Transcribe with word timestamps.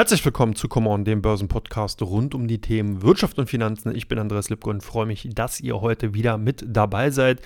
Herzlich 0.00 0.24
willkommen 0.24 0.56
zu 0.56 0.66
Come 0.66 0.88
On, 0.88 1.04
dem 1.04 1.20
Börsenpodcast 1.20 2.00
rund 2.00 2.34
um 2.34 2.48
die 2.48 2.62
Themen 2.62 3.02
Wirtschaft 3.02 3.38
und 3.38 3.50
Finanzen. 3.50 3.94
Ich 3.94 4.08
bin 4.08 4.18
Andreas 4.18 4.48
Lipko 4.48 4.70
und 4.70 4.82
freue 4.82 5.04
mich, 5.04 5.28
dass 5.34 5.60
ihr 5.60 5.82
heute 5.82 6.14
wieder 6.14 6.38
mit 6.38 6.64
dabei 6.66 7.10
seid. 7.10 7.42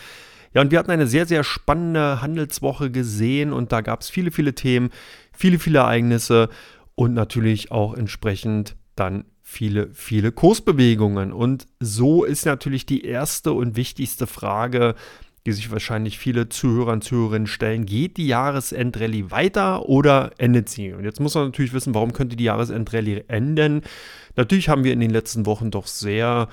Ja, 0.52 0.60
und 0.60 0.70
wir 0.70 0.78
hatten 0.78 0.92
eine 0.92 1.08
sehr, 1.08 1.26
sehr 1.26 1.42
spannende 1.42 2.22
Handelswoche 2.22 2.92
gesehen 2.92 3.52
und 3.52 3.72
da 3.72 3.80
gab 3.80 4.02
es 4.02 4.08
viele, 4.08 4.30
viele 4.30 4.54
Themen, 4.54 4.90
viele, 5.32 5.58
viele 5.58 5.80
Ereignisse 5.80 6.48
und 6.94 7.12
natürlich 7.12 7.72
auch 7.72 7.92
entsprechend 7.92 8.76
dann 8.94 9.24
viele, 9.42 9.90
viele 9.92 10.30
Kursbewegungen. 10.30 11.32
Und 11.32 11.66
so 11.80 12.22
ist 12.22 12.46
natürlich 12.46 12.86
die 12.86 13.04
erste 13.04 13.52
und 13.52 13.74
wichtigste 13.74 14.28
Frage, 14.28 14.94
die 15.46 15.52
sich 15.52 15.70
wahrscheinlich 15.70 16.18
viele 16.18 16.48
Zuhörer 16.48 16.92
und 16.92 17.04
Zuhörerinnen 17.04 17.46
stellen. 17.46 17.84
Geht 17.84 18.16
die 18.16 18.26
Jahresendrallye 18.26 19.30
weiter 19.30 19.88
oder 19.88 20.30
endet 20.38 20.68
sie? 20.68 20.92
Und 20.92 21.04
jetzt 21.04 21.20
muss 21.20 21.34
man 21.34 21.46
natürlich 21.46 21.74
wissen, 21.74 21.94
warum 21.94 22.12
könnte 22.12 22.36
die 22.36 22.44
Jahresendrallye 22.44 23.24
enden? 23.28 23.82
Natürlich 24.36 24.68
haben 24.68 24.84
wir 24.84 24.92
in 24.92 25.00
den 25.00 25.10
letzten 25.10 25.44
Wochen 25.44 25.70
doch 25.70 25.86
sehr 25.86 26.48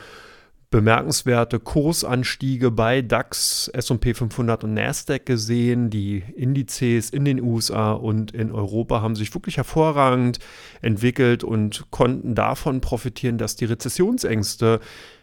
bemerkenswerte 0.71 1.59
Kursanstiege 1.59 2.71
bei 2.71 3.01
DAX, 3.01 3.67
SP 3.75 4.15
500 4.15 4.63
und 4.63 4.73
Nasdaq 4.73 5.25
gesehen. 5.25 5.89
Die 5.89 6.23
Indizes 6.35 7.09
in 7.09 7.25
den 7.25 7.41
USA 7.41 7.91
und 7.91 8.31
in 8.31 8.51
Europa 8.51 9.01
haben 9.01 9.17
sich 9.17 9.33
wirklich 9.33 9.57
hervorragend 9.57 10.39
entwickelt 10.81 11.43
und 11.43 11.91
konnten 11.91 12.35
davon 12.35 12.79
profitieren, 12.79 13.37
dass 13.37 13.57
die 13.57 13.65
Rezessionsängste 13.65 14.79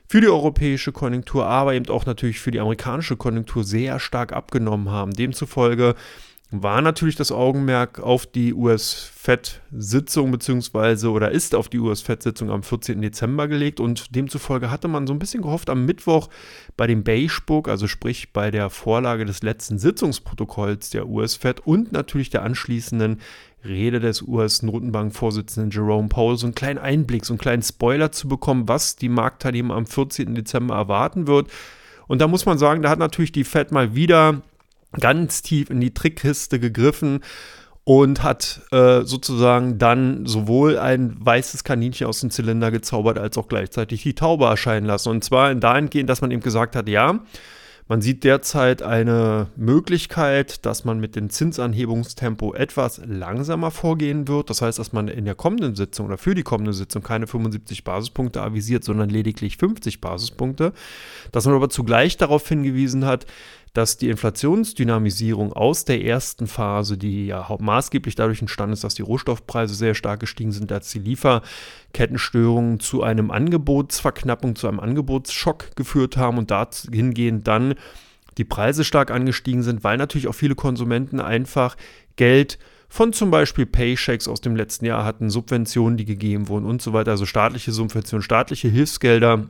für 0.09 0.21
die 0.21 0.29
europäische 0.29 0.91
Konjunktur, 0.93 1.47
aber 1.47 1.75
eben 1.75 1.89
auch 1.89 2.07
natürlich 2.07 2.41
für 2.41 2.51
die 2.51 2.61
amerikanische 2.61 3.17
Konjunktur 3.17 3.65
sehr 3.65 4.01
stark 4.01 4.33
abgenommen 4.33 4.91
haben. 4.91 5.13
Demzufolge 5.13 5.95
war 6.51 6.81
natürlich 6.81 7.17
das 7.17 7.31
Augenmerk 7.31 8.01
auf 8.01 8.25
die 8.25 8.55
US-Fed-Sitzung 8.55 10.31
beziehungsweise 10.31 11.11
oder 11.11 11.31
ist 11.31 11.55
auf 11.55 11.69
die 11.69 11.79
US-Fed-Sitzung 11.79 12.51
am 12.51 12.63
14. 12.63 13.03
Dezember 13.03 13.49
gelegt 13.49 13.81
und 13.81 14.15
demzufolge 14.17 14.71
hatte 14.71 14.89
man 14.89 15.07
so 15.07 15.13
ein 15.13 15.19
bisschen 15.19 15.43
gehofft 15.43 15.69
am 15.69 15.85
Mittwoch 15.85 16.31
bei 16.79 16.87
dem 16.87 17.05
Beige 17.05 17.41
Book, 17.45 17.69
also 17.69 17.87
sprich 17.87 18.33
bei 18.33 18.51
der 18.51 18.71
Vorlage 18.71 19.27
des 19.27 19.43
letzten 19.43 19.79
Sitzungsprotokolls 19.79 20.89
der 20.89 21.07
US-Fed 21.07 21.61
und 21.67 21.93
natürlich 21.93 22.31
der 22.31 22.45
anschließenden 22.45 23.21
Rede 23.63 24.01
des 24.01 24.23
US-Notenbank-Vorsitzenden 24.23 25.71
Jerome 25.71 26.09
Powell 26.09 26.39
so 26.39 26.47
einen 26.47 26.55
kleinen 26.55 26.79
Einblick, 26.79 27.27
so 27.27 27.35
einen 27.35 27.41
kleinen 27.41 27.63
Spoiler 27.63 28.11
zu 28.11 28.27
bekommen, 28.27 28.69
was 28.69 28.97
die 28.97 29.11
Marktteilnehmer 29.11 29.75
am 29.75 29.85
14. 29.85 30.35
Dezember 30.35 30.77
erwarten 30.77 31.27
wird. 31.27 31.49
Und 32.07 32.23
da 32.23 32.27
muss 32.29 32.47
man 32.47 32.57
sagen, 32.57 32.81
da 32.81 32.89
hat 32.89 32.99
natürlich 32.99 33.33
die 33.33 33.45
Fed 33.45 33.71
mal 33.71 33.95
wieder 33.95 34.41
ganz 34.93 35.43
tief 35.43 35.71
in 35.71 35.81
die 35.81 35.95
Trickkiste 35.95 36.61
gegriffen 36.61 37.21
und 37.85 38.23
hat 38.23 38.61
äh, 38.71 39.03
sozusagen 39.03 39.79
dann 39.79 40.27
sowohl 40.27 40.79
ein 40.79 41.17
weißes 41.21 41.65
Kaninchen 41.65 42.07
aus 42.07 42.21
dem 42.21 42.31
Zylinder 42.31 42.71
gezaubert, 42.71 43.19
als 43.19 43.39
auch 43.39 43.49
gleichzeitig 43.49 44.03
die 44.03 44.15
Taube 44.15 44.45
erscheinen 44.45 44.87
lassen. 44.87 45.09
Und 45.09 45.25
zwar 45.25 45.55
dahingehend, 45.55 46.11
dass 46.11 46.21
man 46.21 46.31
eben 46.31 46.43
gesagt 46.43 46.77
hat, 46.77 46.87
ja, 46.89 47.21
man 47.89 48.03
sieht 48.03 48.23
derzeit 48.23 48.83
eine 48.83 49.47
Möglichkeit, 49.57 50.67
dass 50.67 50.85
man 50.85 51.01
mit 51.01 51.17
dem 51.17 51.31
Zinsanhebungstempo 51.31 52.53
etwas 52.53 53.01
langsamer 53.07 53.71
vorgehen 53.71 54.29
wird. 54.29 54.51
Das 54.51 54.61
heißt, 54.61 54.79
dass 54.79 54.93
man 54.93 55.09
in 55.09 55.25
der 55.25 55.35
kommenden 55.35 55.75
Sitzung 55.75 56.05
oder 56.05 56.19
für 56.19 56.35
die 56.35 56.43
kommende 56.43 56.75
Sitzung 56.75 57.03
keine 57.03 57.27
75 57.27 57.85
Basispunkte 57.85 58.43
avisiert, 58.43 58.85
sondern 58.85 59.09
lediglich 59.09 59.57
50 59.57 60.03
Basispunkte. 60.03 60.75
Dass 61.33 61.47
man 61.47 61.55
aber 61.55 61.71
zugleich 61.71 62.19
darauf 62.19 62.47
hingewiesen 62.47 63.07
hat, 63.07 63.25
dass 63.79 63.97
die 63.97 64.09
Inflationsdynamisierung 64.09 65.53
aus 65.53 65.85
der 65.85 66.05
ersten 66.05 66.49
Phase, 66.49 66.99
die 66.99 67.27
ja 67.29 67.47
maßgeblich 67.61 68.17
dadurch 68.17 68.41
entstanden 68.41 68.73
ist, 68.73 68.83
dass 68.83 68.97
die 68.97 69.03
Rohstoffpreise 69.03 69.73
sehr 69.73 69.95
stark 69.95 70.19
gestiegen 70.19 70.51
sind, 70.51 70.73
dass 70.73 70.91
die 70.91 70.99
Lieferkettenstörungen 70.99 72.81
zu 72.81 73.05
einem 73.05 73.31
Angebotsverknappung, 73.31 74.57
zu 74.57 74.67
einem 74.67 74.81
Angebotsschock 74.81 75.77
geführt 75.77 76.17
haben 76.17 76.39
und 76.39 76.51
dahingehend 76.51 77.47
dann 77.47 77.77
die 78.37 78.45
Preise 78.45 78.83
stark 78.83 79.13
angestiegen 79.13 79.63
sind, 79.63 79.85
weil 79.85 79.97
natürlich 79.97 80.27
auch 80.27 80.35
viele 80.35 80.57
Konsumenten 80.57 81.21
einfach 81.21 81.77
Geld 82.17 82.59
von 82.89 83.13
zum 83.13 83.31
Beispiel 83.31 83.65
Paychecks 83.65 84.27
aus 84.27 84.41
dem 84.41 84.57
letzten 84.57 84.87
Jahr 84.87 85.05
hatten, 85.05 85.31
Subventionen, 85.31 85.97
die 85.97 86.05
gegeben 86.05 86.49
wurden 86.49 86.67
und 86.67 86.83
so 86.83 86.93
weiter, 86.95 87.13
also 87.13 87.27
staatliche 87.27 87.71
Subventionen, 87.71 88.25
staatliche 88.25 88.67
Hilfsgelder 88.67 89.47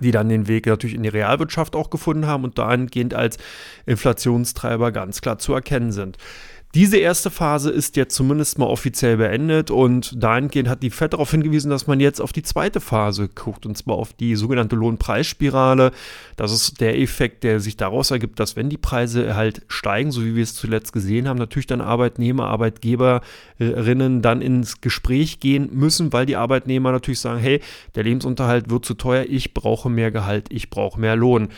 die 0.00 0.12
dann 0.12 0.28
den 0.28 0.46
Weg 0.46 0.66
natürlich 0.66 0.94
in 0.94 1.02
die 1.02 1.08
Realwirtschaft 1.08 1.74
auch 1.74 1.90
gefunden 1.90 2.26
haben 2.26 2.44
und 2.44 2.58
dahingehend 2.58 3.14
als 3.14 3.38
Inflationstreiber 3.86 4.92
ganz 4.92 5.20
klar 5.20 5.38
zu 5.38 5.52
erkennen 5.52 5.92
sind. 5.92 6.16
Diese 6.72 6.98
erste 6.98 7.32
Phase 7.32 7.68
ist 7.68 7.96
jetzt 7.96 8.14
zumindest 8.14 8.56
mal 8.56 8.66
offiziell 8.66 9.16
beendet 9.16 9.72
und 9.72 10.14
dahingehend 10.22 10.68
hat 10.68 10.84
die 10.84 10.90
FED 10.90 11.14
darauf 11.14 11.32
hingewiesen, 11.32 11.68
dass 11.68 11.88
man 11.88 11.98
jetzt 11.98 12.20
auf 12.20 12.32
die 12.32 12.44
zweite 12.44 12.80
Phase 12.80 13.28
guckt 13.28 13.66
und 13.66 13.76
zwar 13.76 13.96
auf 13.96 14.12
die 14.12 14.36
sogenannte 14.36 14.76
Lohnpreisspirale. 14.76 15.90
Das 16.36 16.52
ist 16.52 16.80
der 16.80 16.96
Effekt, 16.96 17.42
der 17.42 17.58
sich 17.58 17.76
daraus 17.76 18.12
ergibt, 18.12 18.38
dass 18.38 18.54
wenn 18.54 18.68
die 18.68 18.76
Preise 18.76 19.34
halt 19.34 19.62
steigen, 19.66 20.12
so 20.12 20.24
wie 20.24 20.36
wir 20.36 20.44
es 20.44 20.54
zuletzt 20.54 20.92
gesehen 20.92 21.26
haben, 21.26 21.38
natürlich 21.38 21.66
dann 21.66 21.80
Arbeitnehmer, 21.80 22.46
Arbeitgeberinnen 22.46 24.22
dann 24.22 24.40
ins 24.40 24.80
Gespräch 24.80 25.40
gehen 25.40 25.70
müssen, 25.72 26.12
weil 26.12 26.24
die 26.24 26.36
Arbeitnehmer 26.36 26.92
natürlich 26.92 27.18
sagen, 27.18 27.40
hey, 27.40 27.60
der 27.96 28.04
Lebensunterhalt 28.04 28.70
wird 28.70 28.84
zu 28.84 28.94
teuer, 28.94 29.24
ich 29.28 29.54
brauche 29.54 29.90
mehr 29.90 30.12
Gehalt, 30.12 30.46
ich 30.50 30.70
brauche 30.70 31.00
mehr 31.00 31.16
Lohn. 31.16 31.48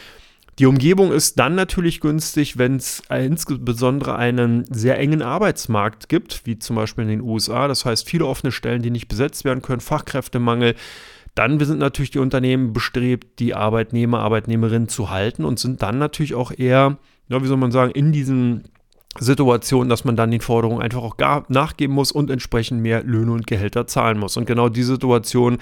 Die 0.59 0.67
Umgebung 0.67 1.13
ist 1.13 1.39
dann 1.39 1.55
natürlich 1.55 2.01
günstig, 2.01 2.59
wenn 2.59 2.77
es 2.77 3.03
insbesondere 3.09 4.17
einen 4.17 4.65
sehr 4.73 4.99
engen 4.99 5.23
Arbeitsmarkt 5.23 6.11
gibt, 6.11 6.45
wie 6.45 6.59
zum 6.59 6.77
Beispiel 6.77 7.05
in 7.05 7.11
den 7.11 7.21
USA. 7.23 7.69
Das 7.69 7.87
heißt, 7.87 8.09
viele 8.09 8.27
offene 8.27 8.53
Stellen, 8.53 8.83
die 8.83 8.91
nicht 8.91 9.09
besetzt 9.09 9.45
werden 9.45 9.63
können, 9.63 9.81
Fachkräftemangel. 9.81 10.75
Dann 11.35 11.59
sind 11.59 11.79
natürlich 11.79 12.11
die 12.11 12.19
Unternehmen 12.19 12.75
bestrebt, 12.75 13.39
die 13.39 13.55
Arbeitnehmer, 13.55 14.19
Arbeitnehmerinnen 14.21 14.89
zu 14.89 15.09
halten 15.09 15.47
und 15.47 15.59
sind 15.59 15.81
dann 15.81 15.99
natürlich 15.99 16.35
auch 16.35 16.53
eher, 16.55 16.99
ja, 17.29 17.43
wie 17.43 17.47
soll 17.47 17.57
man 17.57 17.73
sagen, 17.73 17.93
in 17.93 18.13
diesen 18.13 18.65
Situation, 19.19 19.89
dass 19.89 20.05
man 20.05 20.17
dann 20.17 20.31
den 20.31 20.41
Forderungen 20.41 20.81
einfach 20.81 21.03
auch 21.03 21.17
gar 21.17 21.45
nachgeben 21.49 21.95
muss 21.95 22.13
und 22.13 22.31
entsprechend 22.31 22.81
mehr 22.81 23.03
Löhne 23.03 23.33
und 23.33 23.47
Gehälter 23.47 23.87
zahlen 23.87 24.19
muss. 24.19 24.37
Und 24.37 24.47
genau 24.47 24.69
die 24.69 24.83
Situation 24.83 25.59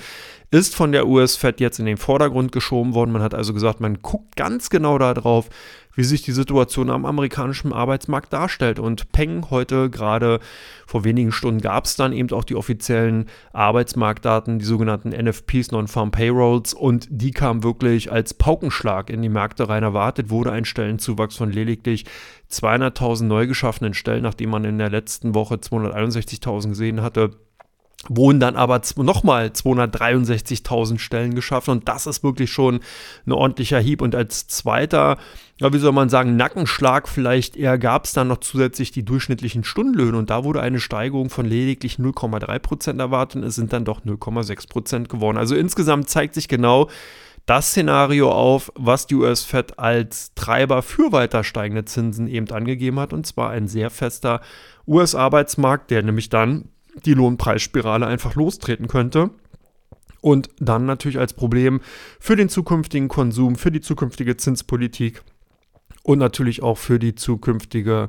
ist 0.50 0.74
von 0.74 0.92
der 0.92 1.06
US-Fed 1.08 1.60
jetzt 1.60 1.78
in 1.78 1.86
den 1.86 1.96
Vordergrund 1.96 2.52
geschoben 2.52 2.94
worden. 2.94 3.12
Man 3.12 3.22
hat 3.22 3.34
also 3.34 3.52
gesagt, 3.52 3.80
man 3.80 4.02
guckt 4.02 4.36
ganz 4.36 4.70
genau 4.70 4.98
darauf, 4.98 5.48
wie 6.00 6.04
sich 6.04 6.22
die 6.22 6.32
Situation 6.32 6.88
am 6.88 7.04
amerikanischen 7.04 7.74
Arbeitsmarkt 7.74 8.32
darstellt. 8.32 8.78
Und 8.78 9.12
Peng 9.12 9.50
heute 9.50 9.90
gerade 9.90 10.40
vor 10.86 11.04
wenigen 11.04 11.30
Stunden 11.30 11.60
gab 11.60 11.84
es 11.84 11.94
dann 11.94 12.14
eben 12.14 12.30
auch 12.30 12.44
die 12.44 12.54
offiziellen 12.54 13.26
Arbeitsmarktdaten, 13.52 14.58
die 14.58 14.64
sogenannten 14.64 15.10
NFPs, 15.10 15.72
Non-Farm 15.72 16.10
Payrolls, 16.10 16.72
und 16.72 17.06
die 17.10 17.32
kamen 17.32 17.62
wirklich 17.62 18.10
als 18.10 18.32
Paukenschlag 18.32 19.10
in 19.10 19.20
die 19.20 19.28
Märkte 19.28 19.68
rein. 19.68 19.82
Erwartet 19.82 20.30
wurde 20.30 20.52
ein 20.52 20.64
Stellenzuwachs 20.64 21.36
von 21.36 21.52
lediglich 21.52 22.06
200.000 22.50 23.24
neu 23.24 23.46
geschaffenen 23.46 23.92
Stellen, 23.92 24.22
nachdem 24.22 24.48
man 24.48 24.64
in 24.64 24.78
der 24.78 24.88
letzten 24.88 25.34
Woche 25.34 25.56
261.000 25.56 26.68
gesehen 26.70 27.02
hatte 27.02 27.32
wurden 28.08 28.40
dann 28.40 28.56
aber 28.56 28.80
nochmal 28.96 29.48
263.000 29.48 30.98
Stellen 30.98 31.34
geschaffen 31.34 31.72
und 31.72 31.88
das 31.88 32.06
ist 32.06 32.22
wirklich 32.22 32.50
schon 32.50 32.80
ein 33.26 33.32
ordentlicher 33.32 33.78
Hieb. 33.78 34.00
Und 34.00 34.14
als 34.14 34.46
zweiter, 34.48 35.18
ja, 35.60 35.72
wie 35.74 35.78
soll 35.78 35.92
man 35.92 36.08
sagen, 36.08 36.36
Nackenschlag 36.36 37.06
vielleicht 37.06 37.54
eher 37.54 37.78
gab 37.78 38.06
es 38.06 38.12
dann 38.12 38.28
noch 38.28 38.38
zusätzlich 38.38 38.92
die 38.92 39.04
durchschnittlichen 39.04 39.62
Stundenlöhne 39.62 40.16
und 40.16 40.30
da 40.30 40.42
wurde 40.42 40.62
eine 40.62 40.80
Steigerung 40.80 41.28
von 41.28 41.44
lediglich 41.44 41.96
0,3 41.96 42.58
Prozent 42.60 42.98
erwartet 42.98 43.42
und 43.42 43.48
es 43.48 43.56
sind 43.56 43.70
dann 43.74 43.84
doch 43.84 44.00
0,6 44.00 44.70
Prozent 44.70 45.08
geworden. 45.10 45.36
Also 45.36 45.54
insgesamt 45.54 46.08
zeigt 46.08 46.34
sich 46.34 46.48
genau, 46.48 46.88
das 47.44 47.70
Szenario 47.70 48.32
auf, 48.32 48.72
was 48.74 49.06
die 49.06 49.16
US-Fed 49.16 49.78
als 49.78 50.32
Treiber 50.34 50.80
für 50.82 51.12
weiter 51.12 51.44
steigende 51.44 51.84
Zinsen 51.84 52.26
eben 52.26 52.50
angegeben 52.50 52.98
hat, 52.98 53.12
und 53.12 53.26
zwar 53.26 53.50
ein 53.50 53.68
sehr 53.68 53.90
fester 53.90 54.40
US-Arbeitsmarkt, 54.86 55.90
der 55.90 56.02
nämlich 56.02 56.30
dann 56.30 56.70
die 57.04 57.14
Lohnpreisspirale 57.14 58.06
einfach 58.06 58.34
lostreten 58.34 58.88
könnte. 58.88 59.30
Und 60.22 60.48
dann 60.58 60.86
natürlich 60.86 61.18
als 61.18 61.34
Problem 61.34 61.80
für 62.18 62.36
den 62.36 62.48
zukünftigen 62.48 63.08
Konsum, 63.08 63.56
für 63.56 63.70
die 63.70 63.80
zukünftige 63.80 64.36
Zinspolitik 64.36 65.22
und 66.10 66.18
natürlich 66.18 66.62
auch 66.62 66.78
für 66.78 66.98
die 66.98 67.14
zukünftige 67.14 68.08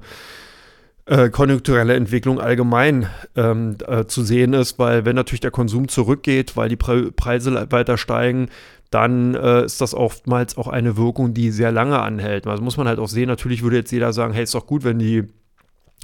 äh, 1.05 1.29
konjunkturelle 1.29 1.95
Entwicklung 1.95 2.39
allgemein 2.39 3.07
ähm, 3.35 3.77
äh, 3.87 4.05
zu 4.05 4.23
sehen 4.23 4.53
ist, 4.53 4.79
weil 4.79 5.05
wenn 5.05 5.15
natürlich 5.15 5.41
der 5.41 5.51
Konsum 5.51 5.87
zurückgeht, 5.87 6.57
weil 6.57 6.69
die 6.69 6.75
Pre 6.75 7.11
Preise 7.11 7.67
weiter 7.71 7.97
steigen, 7.97 8.49
dann 8.91 9.35
äh, 9.35 9.65
ist 9.65 9.81
das 9.81 9.93
oftmals 9.93 10.57
auch 10.57 10.67
eine 10.67 10.97
Wirkung, 10.97 11.33
die 11.33 11.51
sehr 11.51 11.71
lange 11.71 11.99
anhält. 11.99 12.45
Also 12.45 12.63
muss 12.63 12.77
man 12.77 12.87
halt 12.87 12.99
auch 12.99 13.07
sehen, 13.07 13.27
natürlich 13.27 13.63
würde 13.63 13.77
jetzt 13.77 13.91
jeder 13.91 14.13
sagen, 14.13 14.33
hey, 14.33 14.43
ist 14.43 14.53
doch 14.53 14.67
gut, 14.67 14.83
wenn 14.83 14.99
die 14.99 15.23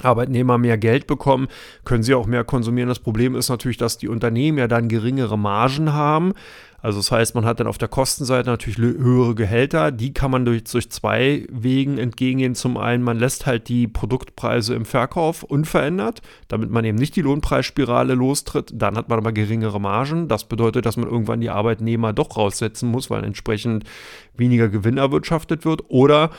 Arbeitnehmer 0.02 0.58
mehr 0.58 0.78
Geld 0.78 1.06
bekommen, 1.06 1.48
können 1.84 2.02
sie 2.02 2.14
auch 2.14 2.26
mehr 2.26 2.44
konsumieren. 2.44 2.88
Das 2.88 3.00
Problem 3.00 3.34
ist 3.34 3.48
natürlich, 3.48 3.76
dass 3.76 3.98
die 3.98 4.08
Unternehmen 4.08 4.58
ja 4.58 4.68
dann 4.68 4.88
geringere 4.88 5.38
Margen 5.38 5.92
haben. 5.92 6.32
Also 6.80 7.00
das 7.00 7.10
heißt, 7.10 7.34
man 7.34 7.44
hat 7.44 7.58
dann 7.58 7.66
auf 7.66 7.78
der 7.78 7.88
Kostenseite 7.88 8.50
natürlich 8.50 8.78
höhere 8.78 9.34
Gehälter. 9.34 9.90
Die 9.90 10.12
kann 10.12 10.30
man 10.30 10.44
durch, 10.44 10.62
durch 10.62 10.90
zwei 10.90 11.44
Wegen 11.50 11.98
entgegengehen. 11.98 12.54
Zum 12.54 12.76
einen, 12.76 13.02
man 13.02 13.18
lässt 13.18 13.46
halt 13.46 13.68
die 13.68 13.88
Produktpreise 13.88 14.74
im 14.74 14.84
Verkauf 14.84 15.42
unverändert, 15.42 16.22
damit 16.46 16.70
man 16.70 16.84
eben 16.84 16.96
nicht 16.96 17.16
die 17.16 17.22
Lohnpreisspirale 17.22 18.14
lostritt. 18.14 18.70
Dann 18.74 18.96
hat 18.96 19.08
man 19.08 19.18
aber 19.18 19.32
geringere 19.32 19.80
Margen. 19.80 20.28
Das 20.28 20.44
bedeutet, 20.44 20.86
dass 20.86 20.96
man 20.96 21.08
irgendwann 21.08 21.40
die 21.40 21.50
Arbeitnehmer 21.50 22.12
doch 22.12 22.36
raussetzen 22.36 22.88
muss, 22.88 23.10
weil 23.10 23.24
entsprechend 23.24 23.82
weniger 24.36 24.68
Gewinn 24.68 24.98
erwirtschaftet 24.98 25.64
wird. 25.64 25.82
Oder 25.88 26.30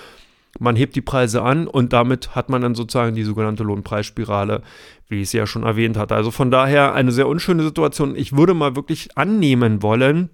man 0.57 0.75
hebt 0.75 0.95
die 0.95 1.01
Preise 1.01 1.43
an 1.43 1.67
und 1.67 1.93
damit 1.93 2.35
hat 2.35 2.49
man 2.49 2.61
dann 2.61 2.75
sozusagen 2.75 3.15
die 3.15 3.23
sogenannte 3.23 3.63
Lohnpreisspirale, 3.63 4.63
wie 5.07 5.17
ich 5.17 5.27
es 5.27 5.33
ja 5.33 5.45
schon 5.45 5.63
erwähnt 5.63 5.97
hatte. 5.97 6.15
Also 6.15 6.31
von 6.31 6.49
daher 6.49 6.93
eine 6.93 7.11
sehr 7.11 7.27
unschöne 7.27 7.63
Situation. 7.63 8.15
Ich 8.15 8.35
würde 8.35 8.53
mal 8.53 8.75
wirklich 8.75 9.15
annehmen 9.15 9.83
wollen, 9.83 10.29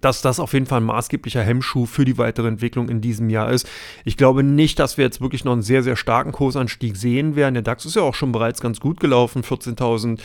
dass 0.00 0.22
das 0.22 0.38
auf 0.38 0.52
jeden 0.52 0.66
Fall 0.66 0.80
ein 0.80 0.86
maßgeblicher 0.86 1.42
Hemmschuh 1.42 1.86
für 1.86 2.04
die 2.04 2.18
weitere 2.18 2.46
Entwicklung 2.46 2.88
in 2.88 3.00
diesem 3.00 3.28
Jahr 3.28 3.50
ist. 3.50 3.68
Ich 4.04 4.16
glaube 4.16 4.42
nicht, 4.44 4.78
dass 4.78 4.98
wir 4.98 5.04
jetzt 5.04 5.20
wirklich 5.20 5.44
noch 5.44 5.52
einen 5.52 5.62
sehr, 5.62 5.82
sehr 5.82 5.96
starken 5.96 6.32
Kursanstieg 6.32 6.96
sehen 6.96 7.34
werden. 7.34 7.54
Der 7.54 7.62
DAX 7.62 7.86
ist 7.86 7.96
ja 7.96 8.02
auch 8.02 8.14
schon 8.14 8.30
bereits 8.30 8.60
ganz 8.60 8.78
gut 8.78 9.00
gelaufen, 9.00 9.42
14.000 9.42 10.20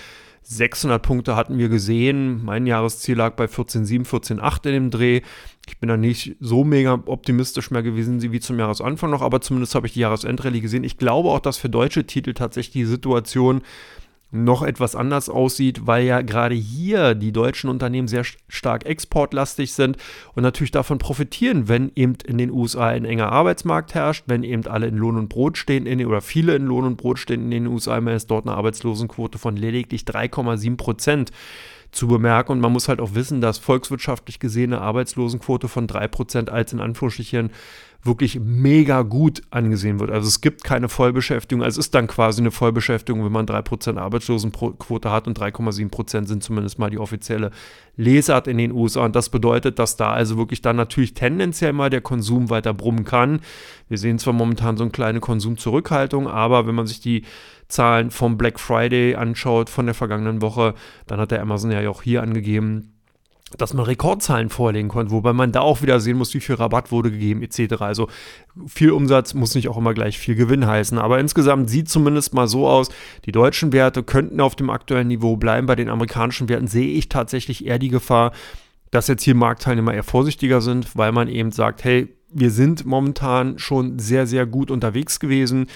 600 0.47 1.01
Punkte 1.01 1.35
hatten 1.35 1.57
wir 1.57 1.69
gesehen. 1.69 2.45
Mein 2.45 2.67
Jahresziel 2.67 3.17
lag 3.17 3.35
bei 3.35 3.45
14,7, 3.45 4.05
14,8 4.05 4.65
in 4.67 4.73
dem 4.73 4.91
Dreh. 4.91 5.21
Ich 5.67 5.79
bin 5.79 5.89
da 5.89 5.97
nicht 5.97 6.35
so 6.39 6.63
mega 6.63 7.01
optimistisch 7.07 7.71
mehr 7.71 7.81
gewesen 7.81 8.21
wie 8.21 8.39
zum 8.39 8.59
Jahresanfang 8.59 9.09
noch, 9.09 9.23
aber 9.23 9.41
zumindest 9.41 9.73
habe 9.73 9.87
ich 9.87 9.93
die 9.93 10.01
Jahresendrallye 10.01 10.61
gesehen. 10.61 10.83
Ich 10.83 10.97
glaube 10.97 11.29
auch, 11.29 11.39
dass 11.39 11.57
für 11.57 11.69
deutsche 11.69 12.05
Titel 12.05 12.35
tatsächlich 12.35 12.73
die 12.73 12.85
Situation 12.85 13.61
noch 14.31 14.63
etwas 14.63 14.95
anders 14.95 15.29
aussieht, 15.29 15.87
weil 15.87 16.05
ja 16.05 16.21
gerade 16.21 16.55
hier 16.55 17.15
die 17.15 17.31
deutschen 17.31 17.69
Unternehmen 17.69 18.07
sehr 18.07 18.25
stark 18.47 18.85
exportlastig 18.85 19.73
sind 19.73 19.97
und 20.33 20.43
natürlich 20.43 20.71
davon 20.71 20.97
profitieren, 20.97 21.67
wenn 21.67 21.91
eben 21.95 22.15
in 22.25 22.37
den 22.37 22.51
USA 22.51 22.87
ein 22.87 23.05
enger 23.05 23.31
Arbeitsmarkt 23.31 23.93
herrscht, 23.93 24.25
wenn 24.27 24.43
eben 24.43 24.67
alle 24.67 24.87
in 24.87 24.97
Lohn 24.97 25.17
und 25.17 25.29
Brot 25.29 25.57
stehen 25.57 25.85
in, 25.85 26.05
oder 26.05 26.21
viele 26.21 26.55
in 26.55 26.65
Lohn 26.65 26.85
und 26.85 26.97
Brot 26.97 27.19
stehen 27.19 27.43
in 27.43 27.51
den 27.51 27.67
USA, 27.67 27.97
immer 27.97 28.13
ist 28.13 28.29
dort 28.29 28.45
eine 28.45 28.57
Arbeitslosenquote 28.57 29.37
von 29.37 29.55
lediglich 29.55 30.03
3,7 30.03 30.75
Prozent 30.75 31.31
zu 31.91 32.07
bemerken. 32.07 32.51
Und 32.53 32.59
man 32.59 32.71
muss 32.71 32.87
halt 32.87 32.99
auch 32.99 33.15
wissen, 33.15 33.41
dass 33.41 33.57
volkswirtschaftlich 33.57 34.39
gesehen 34.39 34.73
eine 34.73 34.81
Arbeitslosenquote 34.81 35.67
von 35.67 35.87
3% 35.87 36.49
als 36.49 36.73
in 36.73 36.81
Anführungsstrichen 36.81 37.51
wirklich 38.05 38.39
mega 38.39 39.01
gut 39.01 39.41
angesehen 39.49 39.99
wird. 39.99 40.11
Also 40.11 40.27
es 40.27 40.39
gibt 40.39 40.63
keine 40.63 40.89
Vollbeschäftigung. 40.89 41.63
Also 41.63 41.79
es 41.79 41.87
ist 41.87 41.95
dann 41.95 42.05
quasi 42.05 42.39
eine 42.39 42.51
Vollbeschäftigung, 42.51 43.25
wenn 43.25 43.31
man 43.31 43.47
3% 43.47 43.97
Arbeitslosenquote 43.97 45.11
hat 45.11 45.27
und 45.27 45.39
3,7% 45.39 46.27
sind 46.27 46.43
zumindest 46.43 46.77
mal 46.77 46.91
die 46.91 46.99
offizielle 46.99 47.49
Lesart 47.97 48.47
in 48.47 48.59
den 48.59 48.71
USA. 48.71 49.05
Und 49.05 49.15
das 49.15 49.29
bedeutet, 49.29 49.79
dass 49.79 49.97
da 49.97 50.13
also 50.13 50.37
wirklich 50.37 50.61
dann 50.61 50.75
natürlich 50.75 51.15
tendenziell 51.15 51.73
mal 51.73 51.89
der 51.89 52.01
Konsum 52.01 52.51
weiter 52.51 52.75
brummen 52.75 53.05
kann. 53.05 53.39
Wir 53.89 53.97
sehen 53.97 54.19
zwar 54.19 54.33
momentan 54.33 54.77
so 54.77 54.83
eine 54.83 54.91
kleine 54.91 55.19
Konsumzurückhaltung, 55.19 56.27
aber 56.27 56.67
wenn 56.67 56.75
man 56.75 56.85
sich 56.85 57.01
die 57.01 57.23
Zahlen 57.67 58.11
vom 58.11 58.37
Black 58.37 58.59
Friday 58.59 59.15
anschaut 59.15 59.71
von 59.71 59.87
der 59.87 59.95
vergangenen 59.95 60.43
Woche, 60.43 60.75
dann 61.07 61.19
hat 61.19 61.31
der 61.31 61.41
Amazon 61.41 61.71
ja 61.71 61.89
auch 61.89 62.03
hier 62.03 62.21
angegeben, 62.21 62.94
dass 63.57 63.73
man 63.73 63.85
Rekordzahlen 63.85 64.49
vorlegen 64.49 64.89
konnte, 64.89 65.11
wobei 65.11 65.33
man 65.33 65.51
da 65.51 65.61
auch 65.61 65.81
wieder 65.81 65.99
sehen 65.99 66.17
muss, 66.17 66.33
wie 66.33 66.39
viel 66.39 66.55
Rabatt 66.55 66.91
wurde 66.91 67.11
gegeben 67.11 67.41
etc. 67.41 67.81
Also 67.81 68.07
viel 68.67 68.91
Umsatz 68.91 69.33
muss 69.33 69.55
nicht 69.55 69.67
auch 69.67 69.77
immer 69.77 69.93
gleich 69.93 70.17
viel 70.17 70.35
Gewinn 70.35 70.65
heißen, 70.65 70.97
aber 70.97 71.19
insgesamt 71.19 71.69
sieht 71.69 71.89
zumindest 71.89 72.33
mal 72.33 72.47
so 72.47 72.67
aus, 72.67 72.89
die 73.25 73.31
deutschen 73.31 73.73
Werte 73.73 74.03
könnten 74.03 74.39
auf 74.39 74.55
dem 74.55 74.69
aktuellen 74.69 75.07
Niveau 75.07 75.37
bleiben, 75.37 75.67
bei 75.67 75.75
den 75.75 75.89
amerikanischen 75.89 76.49
Werten 76.49 76.67
sehe 76.67 76.89
ich 76.89 77.09
tatsächlich 77.09 77.65
eher 77.65 77.79
die 77.79 77.89
Gefahr, 77.89 78.31
dass 78.91 79.07
jetzt 79.07 79.23
hier 79.23 79.35
Marktteilnehmer 79.35 79.93
eher 79.93 80.03
vorsichtiger 80.03 80.61
sind, 80.61 80.95
weil 80.95 81.11
man 81.11 81.27
eben 81.27 81.51
sagt, 81.51 81.83
hey, 81.83 82.07
wir 82.31 82.51
sind 82.51 82.85
momentan 82.85 83.59
schon 83.59 83.99
sehr, 83.99 84.27
sehr 84.27 84.45
gut 84.45 84.71
unterwegs 84.71 85.19
gewesen 85.19 85.67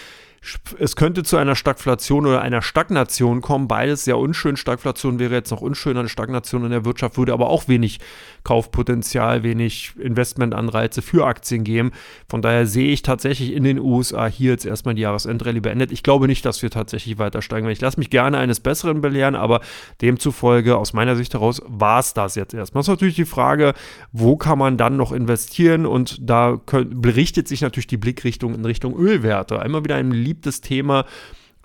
es 0.80 0.96
könnte 0.96 1.24
zu 1.24 1.38
einer 1.38 1.56
Stagflation 1.56 2.26
oder 2.26 2.42
einer 2.42 2.62
Stagnation 2.62 3.42
kommen. 3.42 3.68
Beides 3.68 4.06
sehr 4.06 4.18
unschön. 4.18 4.56
Stagflation 4.58 5.20
wäre 5.20 5.34
jetzt 5.34 5.52
noch 5.52 5.62
unschöner. 5.62 6.00
Eine 6.00 6.10
Stagnation 6.10 6.64
in 6.64 6.72
der 6.72 6.86
Wirtschaft 6.86 7.18
würde 7.18 7.34
aber 7.34 7.50
auch 7.50 7.68
wenig 7.68 8.00
Kaufpotenzial, 8.44 9.44
wenig 9.44 9.94
Investmentanreize 10.00 11.02
für 11.02 11.26
Aktien 11.26 11.64
geben. 11.64 11.92
Von 12.28 12.42
daher 12.42 12.66
sehe 12.66 12.92
ich 12.92 13.02
tatsächlich 13.02 13.54
in 13.54 13.64
den 13.64 13.80
USA 13.80 14.28
hier 14.28 14.52
jetzt 14.52 14.66
erstmal 14.66 14.96
die 14.96 15.02
Jahresendrallye 15.02 15.60
beendet. 15.60 15.92
Ich 15.92 16.04
glaube 16.04 16.28
nicht, 16.28 16.46
dass 16.46 16.62
wir 16.62 16.70
tatsächlich 16.70 17.18
weiter 17.18 17.42
steigen. 17.42 17.68
Ich 17.70 17.82
lasse 17.82 18.00
mich 18.00 18.10
gerne 18.10 18.38
eines 18.38 18.62
Besseren 18.62 19.02
belehren, 19.02 19.36
aber 19.36 19.60
demzufolge 20.02 20.78
aus 20.78 20.94
meiner 20.94 21.16
Sicht 21.16 21.34
heraus 21.34 21.62
war 21.68 22.00
es 22.00 22.14
das 22.14 22.36
jetzt 22.36 22.54
erstmal. 22.54 22.80
Das 22.80 22.88
ist 22.88 22.94
natürlich 22.94 23.16
die 23.16 23.26
Frage, 23.26 23.74
wo 24.12 24.38
kann 24.38 24.58
man 24.58 24.78
dann 24.78 24.96
noch 24.96 25.12
investieren? 25.12 25.86
Und 25.86 26.18
da 26.22 26.62
berichtet 26.72 27.48
sich 27.48 27.62
natürlich 27.62 27.88
die 27.88 27.98
Blickrichtung 27.98 28.56
in 28.56 28.64
Richtung 28.64 28.98
Ölwerte. 28.98 29.62
Einmal 29.62 29.84
wieder 29.84 29.96
ein 29.96 30.12
beliebtes 30.30 30.62
Thema. 30.62 31.06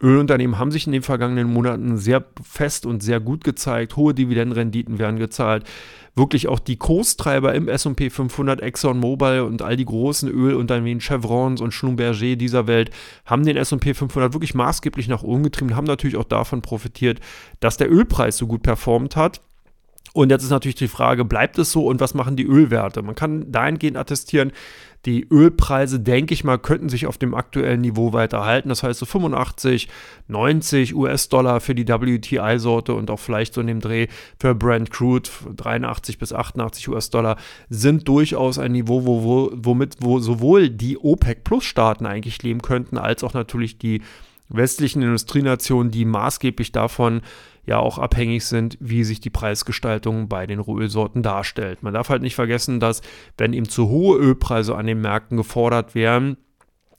Ölunternehmen 0.03 0.59
haben 0.59 0.73
sich 0.73 0.87
in 0.87 0.93
den 0.93 1.03
vergangenen 1.03 1.53
Monaten 1.53 1.97
sehr 1.97 2.25
fest 2.43 2.85
und 2.85 3.03
sehr 3.03 3.21
gut 3.21 3.45
gezeigt. 3.45 3.97
Hohe 3.97 4.13
Dividendenrenditen 4.13 4.99
werden 4.99 5.19
gezahlt. 5.19 5.65
Wirklich 6.17 6.49
auch 6.49 6.59
die 6.59 6.77
Kurstreiber 6.77 7.55
im 7.55 7.69
S&P 7.69 8.11
500, 8.11 8.61
ExxonMobil 8.61 9.41
und 9.41 9.63
all 9.63 9.77
die 9.77 9.85
großen 9.85 10.29
Ölunternehmen, 10.29 11.01
Chevrons 11.01 11.61
und 11.61 11.73
Schlumberger 11.73 12.37
dieser 12.37 12.67
Welt 12.67 12.91
haben 13.25 13.45
den 13.45 13.57
S&P 13.57 13.95
500 13.95 14.33
wirklich 14.33 14.55
maßgeblich 14.55 15.09
nach 15.09 15.23
oben 15.23 15.45
getrieben, 15.45 15.77
haben 15.77 15.87
natürlich 15.87 16.17
auch 16.17 16.25
davon 16.25 16.61
profitiert, 16.61 17.21
dass 17.61 17.77
der 17.77 17.91
Ölpreis 17.91 18.37
so 18.37 18.47
gut 18.47 18.63
performt 18.63 19.17
hat. 19.17 19.41
Und 20.13 20.31
jetzt 20.31 20.45
ist 20.45 20.51
natürlich 20.51 20.77
die 20.77 20.87
Frage, 20.87 21.25
bleibt 21.25 21.59
es 21.59 21.73
so 21.73 21.87
und 21.87 22.01
was 22.01 22.15
machen 22.15 22.37
die 22.37 22.47
Ölwerte? 22.47 23.03
Man 23.03 23.17
kann 23.17 23.51
dahingehend 23.51 23.97
attestieren, 23.97 24.53
die 25.07 25.27
Ölpreise, 25.31 26.01
denke 26.01 26.35
ich 26.35 26.45
mal, 26.45 26.59
könnten 26.59 26.89
sich 26.89 27.07
auf 27.07 27.19
dem 27.19 27.35
aktuellen 27.35 27.81
Niveau 27.81 28.13
weiter 28.13 28.45
halten. 28.45 28.69
Das 28.69 28.83
heißt 28.83 29.01
so 29.01 29.07
85, 29.07 29.89
90 30.29 30.95
US-Dollar 30.95 31.61
für 31.61 31.75
die 31.75 31.87
WTI-Sorte 31.87 32.95
und 32.95 33.11
auch 33.11 33.21
vielleicht 33.21 33.55
so 33.55 33.61
in 33.61 33.67
dem 33.67 33.81
Dreh 33.81 34.09
für 34.39 34.55
Brent 34.55 34.91
Crude 34.91 35.29
83 35.57 36.19
bis 36.19 36.33
88 36.33 36.89
US-Dollar 36.89 37.37
sind 37.69 38.09
durchaus 38.09 38.59
ein 38.59 38.73
Niveau, 38.73 39.05
wo, 39.05 39.23
wo, 39.23 39.51
womit 39.55 39.97
wo 40.01 40.19
sowohl 40.19 40.71
die 40.71 40.99
OPEC-Plus-Staaten 40.99 42.07
eigentlich 42.07 42.43
leben 42.43 42.63
könnten, 42.63 42.99
als 42.99 43.23
auch 43.25 43.35
natürlich 43.35 43.79
die 43.79 44.03
westlichen 44.49 45.03
Industrienationen, 45.03 45.91
die 45.91 46.05
maßgeblich 46.05 46.73
davon 46.73 47.23
ja 47.67 47.79
auch 47.79 47.99
abhängig 47.99 48.45
sind, 48.45 48.77
wie 48.81 49.05
sich 49.05 49.21
die 49.21 49.31
Preisgestaltung 49.31 50.29
bei 50.29 50.47
den 50.47 50.61
Ölsorten 50.61 51.23
darstellt. 51.23 51.83
Man 51.83 51.95
darf 51.95 52.11
halt 52.11 52.23
nicht 52.23 52.35
vergessen, 52.35 52.79
dass 52.79 53.01
wenn 53.39 53.53
eben 53.53 53.69
zu 53.69 53.89
hohe 53.89 54.19
Ölpreise 54.19 54.77
an 54.77 54.87
den 54.87 55.01
Märkten 55.01 55.37
gefordert 55.37 55.95
werden, 55.95 56.37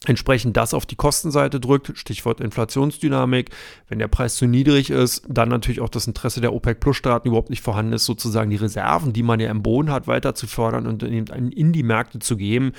entsprechend 0.07 0.57
das 0.57 0.73
auf 0.73 0.85
die 0.85 0.95
Kostenseite 0.95 1.59
drückt, 1.59 1.97
Stichwort 1.97 2.41
Inflationsdynamik. 2.41 3.49
Wenn 3.89 3.99
der 3.99 4.07
Preis 4.07 4.35
zu 4.35 4.45
niedrig 4.45 4.89
ist, 4.89 5.23
dann 5.27 5.49
natürlich 5.49 5.81
auch 5.81 5.89
das 5.89 6.07
Interesse 6.07 6.41
der 6.41 6.53
OPEC-Plus-Staaten 6.53 7.27
überhaupt 7.27 7.49
nicht 7.49 7.61
vorhanden 7.61 7.93
ist, 7.93 8.05
sozusagen 8.05 8.49
die 8.49 8.55
Reserven, 8.55 9.13
die 9.13 9.23
man 9.23 9.39
ja 9.39 9.49
im 9.49 9.63
Boden 9.63 9.91
hat, 9.91 10.07
weiter 10.07 10.35
zu 10.35 10.47
fördern 10.47 10.87
und 10.87 11.03
in 11.03 11.73
die 11.73 11.83
Märkte 11.83 12.19
zu 12.19 12.37
geben. 12.37 12.73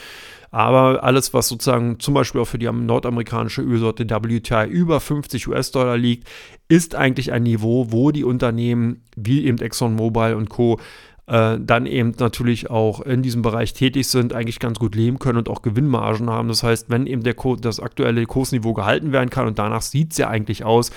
Aber 0.50 1.02
alles, 1.04 1.34
was 1.34 1.48
sozusagen 1.48 2.00
zum 2.00 2.14
Beispiel 2.14 2.40
auch 2.40 2.46
für 2.46 2.58
die 2.58 2.70
nordamerikanische 2.70 3.62
Ölsorte 3.62 4.08
WTI 4.08 4.66
über 4.66 5.00
50 5.00 5.48
US-Dollar 5.48 5.98
liegt, 5.98 6.28
ist 6.68 6.94
eigentlich 6.94 7.32
ein 7.32 7.42
Niveau, 7.42 7.88
wo 7.90 8.10
die 8.10 8.24
Unternehmen 8.24 9.02
wie 9.16 9.44
eben 9.44 9.58
ExxonMobil 9.58 10.34
und 10.34 10.48
Co 10.48 10.80
äh, 11.26 11.58
dann 11.60 11.86
eben 11.86 12.12
natürlich 12.18 12.70
auch 12.70 13.00
in 13.00 13.22
diesem 13.22 13.42
Bereich 13.42 13.72
tätig 13.72 14.08
sind, 14.08 14.32
eigentlich 14.32 14.60
ganz 14.60 14.78
gut 14.78 14.94
leben 14.94 15.18
können 15.18 15.38
und 15.38 15.48
auch 15.48 15.62
Gewinnmargen 15.62 16.30
haben. 16.30 16.48
Das 16.48 16.62
heißt, 16.62 16.88
wenn 16.90 17.06
eben 17.06 17.22
der 17.22 17.34
das 17.60 17.80
aktuelle 17.80 18.26
Kursniveau 18.26 18.74
gehalten 18.74 19.12
werden 19.12 19.30
kann 19.30 19.46
und 19.46 19.58
danach 19.58 19.82
sieht 19.82 20.12
es 20.12 20.18
ja 20.18 20.28
eigentlich 20.28 20.64
aus, 20.64 20.90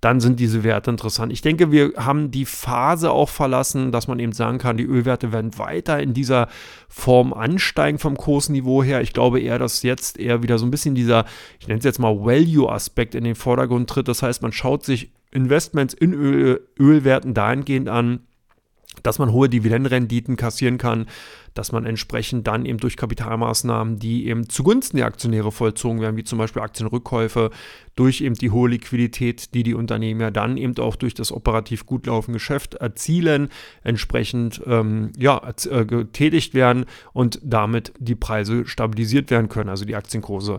dann 0.00 0.20
sind 0.20 0.40
diese 0.40 0.64
Werte 0.64 0.90
interessant. 0.90 1.30
Ich 1.30 1.42
denke, 1.42 1.72
wir 1.72 1.92
haben 1.96 2.30
die 2.30 2.46
Phase 2.46 3.10
auch 3.10 3.28
verlassen, 3.28 3.92
dass 3.92 4.08
man 4.08 4.18
eben 4.18 4.32
sagen 4.32 4.56
kann, 4.56 4.78
die 4.78 4.84
Ölwerte 4.84 5.30
werden 5.30 5.58
weiter 5.58 6.00
in 6.00 6.14
dieser 6.14 6.48
Form 6.88 7.34
ansteigen 7.34 7.98
vom 7.98 8.16
Kursniveau 8.16 8.82
her. 8.82 9.02
Ich 9.02 9.12
glaube 9.12 9.40
eher, 9.40 9.58
dass 9.58 9.82
jetzt 9.82 10.18
eher 10.18 10.42
wieder 10.42 10.58
so 10.58 10.64
ein 10.64 10.70
bisschen 10.70 10.94
dieser, 10.94 11.26
ich 11.58 11.68
nenne 11.68 11.78
es 11.78 11.84
jetzt 11.84 11.98
mal 11.98 12.18
Value-Aspekt 12.18 13.14
in 13.14 13.24
den 13.24 13.34
Vordergrund 13.34 13.90
tritt. 13.90 14.08
Das 14.08 14.22
heißt, 14.22 14.40
man 14.40 14.52
schaut 14.52 14.84
sich 14.84 15.12
Investments 15.32 15.92
in 15.92 16.14
Öl, 16.14 16.66
Ölwerten 16.78 17.34
dahingehend 17.34 17.88
an, 17.90 18.20
dass 19.02 19.18
man 19.18 19.32
hohe 19.32 19.48
Dividendenrenditen 19.48 20.36
kassieren 20.36 20.78
kann, 20.78 21.06
dass 21.54 21.72
man 21.72 21.84
entsprechend 21.84 22.46
dann 22.46 22.64
eben 22.64 22.78
durch 22.78 22.96
Kapitalmaßnahmen, 22.96 23.98
die 23.98 24.26
eben 24.26 24.48
zugunsten 24.48 24.98
der 24.98 25.06
Aktionäre 25.06 25.50
vollzogen 25.50 26.00
werden, 26.00 26.16
wie 26.16 26.24
zum 26.24 26.38
Beispiel 26.38 26.62
Aktienrückkäufe, 26.62 27.50
durch 27.96 28.20
eben 28.20 28.34
die 28.34 28.50
hohe 28.50 28.68
Liquidität, 28.68 29.54
die 29.54 29.62
die 29.62 29.74
Unternehmen 29.74 30.20
ja 30.20 30.30
dann 30.30 30.56
eben 30.56 30.76
auch 30.78 30.96
durch 30.96 31.14
das 31.14 31.32
operativ 31.32 31.86
gut 31.86 32.06
laufende 32.06 32.38
Geschäft 32.38 32.74
erzielen, 32.74 33.48
entsprechend 33.82 34.62
ähm, 34.66 35.12
ja, 35.18 35.40
äh, 35.70 35.84
getätigt 35.84 36.54
werden 36.54 36.84
und 37.12 37.40
damit 37.42 37.92
die 37.98 38.14
Preise 38.14 38.66
stabilisiert 38.66 39.30
werden 39.30 39.48
können, 39.48 39.70
also 39.70 39.84
die 39.84 39.96
Aktienkurse. 39.96 40.58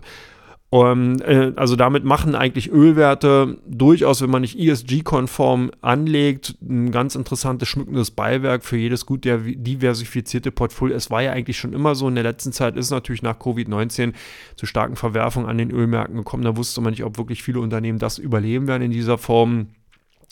Um, 0.72 1.20
äh, 1.20 1.52
also 1.56 1.76
damit 1.76 2.02
machen 2.02 2.34
eigentlich 2.34 2.72
Ölwerte 2.72 3.58
durchaus, 3.66 4.22
wenn 4.22 4.30
man 4.30 4.40
nicht 4.40 4.58
ESG-konform 4.58 5.70
anlegt, 5.82 6.54
ein 6.62 6.90
ganz 6.90 7.14
interessantes 7.14 7.68
schmückendes 7.68 8.10
Beiwerk 8.10 8.64
für 8.64 8.78
jedes 8.78 9.04
gut 9.04 9.26
diversifizierte 9.26 10.50
Portfolio. 10.50 10.96
Es 10.96 11.10
war 11.10 11.20
ja 11.20 11.32
eigentlich 11.32 11.58
schon 11.58 11.74
immer 11.74 11.94
so. 11.94 12.08
In 12.08 12.14
der 12.14 12.24
letzten 12.24 12.52
Zeit 12.52 12.76
ist 12.76 12.90
natürlich 12.90 13.20
nach 13.20 13.38
Covid-19 13.38 14.14
zu 14.56 14.64
starken 14.64 14.96
Verwerfungen 14.96 15.46
an 15.46 15.58
den 15.58 15.70
Ölmärkten 15.70 16.16
gekommen. 16.16 16.42
Da 16.42 16.56
wusste 16.56 16.80
man 16.80 16.92
nicht, 16.92 17.04
ob 17.04 17.18
wirklich 17.18 17.42
viele 17.42 17.60
Unternehmen 17.60 17.98
das 17.98 18.16
überleben 18.16 18.66
werden 18.66 18.84
in 18.84 18.92
dieser 18.92 19.18
Form. 19.18 19.66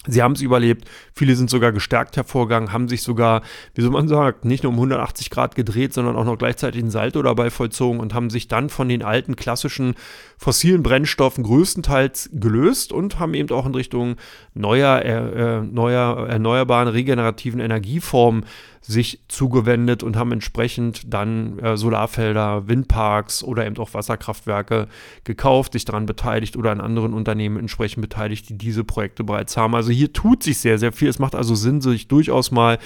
Sie 0.06 0.23
haben 0.23 0.32
es 0.32 0.40
überlebt. 0.40 0.88
Viele 1.12 1.37
sind 1.37 1.50
sogar 1.50 1.73
gestärkt 1.73 2.16
hervorgegangen, 2.16 2.73
haben 2.73 2.88
sich 2.88 3.02
sogar, 3.02 3.42
wie 3.75 3.82
soll 3.82 3.90
man 3.90 4.09
sagen, 4.09 4.49
nicht 4.49 4.62
nur 4.62 4.73
um 4.73 4.78
180 4.78 5.28
Grad 5.28 5.54
gedreht, 5.54 5.92
sondern 5.92 6.16
auch 6.16 6.25
noch 6.25 6.38
gleichzeitig 6.38 6.80
einen 6.80 6.90
Salto 6.90 7.20
dabei 7.20 7.50
vollzogen 7.50 8.00
und 8.00 8.14
haben 8.14 8.30
sich 8.30 8.49
dann 8.49 8.70
von 8.70 8.88
den 8.88 9.02
alten 9.02 9.37
klassischen 9.37 9.94
fossilen 10.40 10.82
Brennstoffen 10.82 11.44
größtenteils 11.44 12.30
gelöst 12.32 12.92
und 12.92 13.18
haben 13.18 13.35
eben 13.35 13.50
auch 13.50 13.66
in 13.66 13.75
Richtung 13.75 14.16
neuer, 14.54 15.02
äh, 15.04 15.59
äh 15.59 15.61
neuer 15.61 16.28
erneuerbaren, 16.28 16.88
regenerativen 16.88 17.61
Energieformen 17.61 18.47
sich 18.80 19.20
zugewendet 19.28 20.02
und 20.02 20.16
haben 20.16 20.32
entsprechend 20.32 21.12
dann 21.12 21.59
äh, 21.59 21.76
Solarfelder, 21.76 22.68
Windparks 22.68 23.44
oder 23.44 23.66
eben 23.66 23.76
auch 23.76 23.92
Wasserkraftwerke 23.92 24.88
gekauft, 25.25 25.75
sich 25.75 25.85
daran 25.85 26.06
beteiligt 26.06 26.56
oder 26.56 26.70
an 26.70 26.80
anderen 26.80 27.12
Unternehmen 27.12 27.59
entsprechend 27.59 28.00
beteiligt, 28.00 28.49
die 28.49 28.56
diese 28.56 28.82
Projekte 28.82 29.25
bereits 29.25 29.59
haben. 29.59 29.75
Also 29.75 29.90
hier 29.90 30.14
tut 30.14 30.42
sich 30.42 30.56
sehr, 30.56 30.78
sehr 30.78 30.92
viel. 30.92 31.09
Es 31.09 31.18
macht 31.18 31.35
also 31.35 31.54
Sinn, 31.54 31.82
sich 31.82 32.09
durchaus 32.09 32.50
mal 32.50 32.78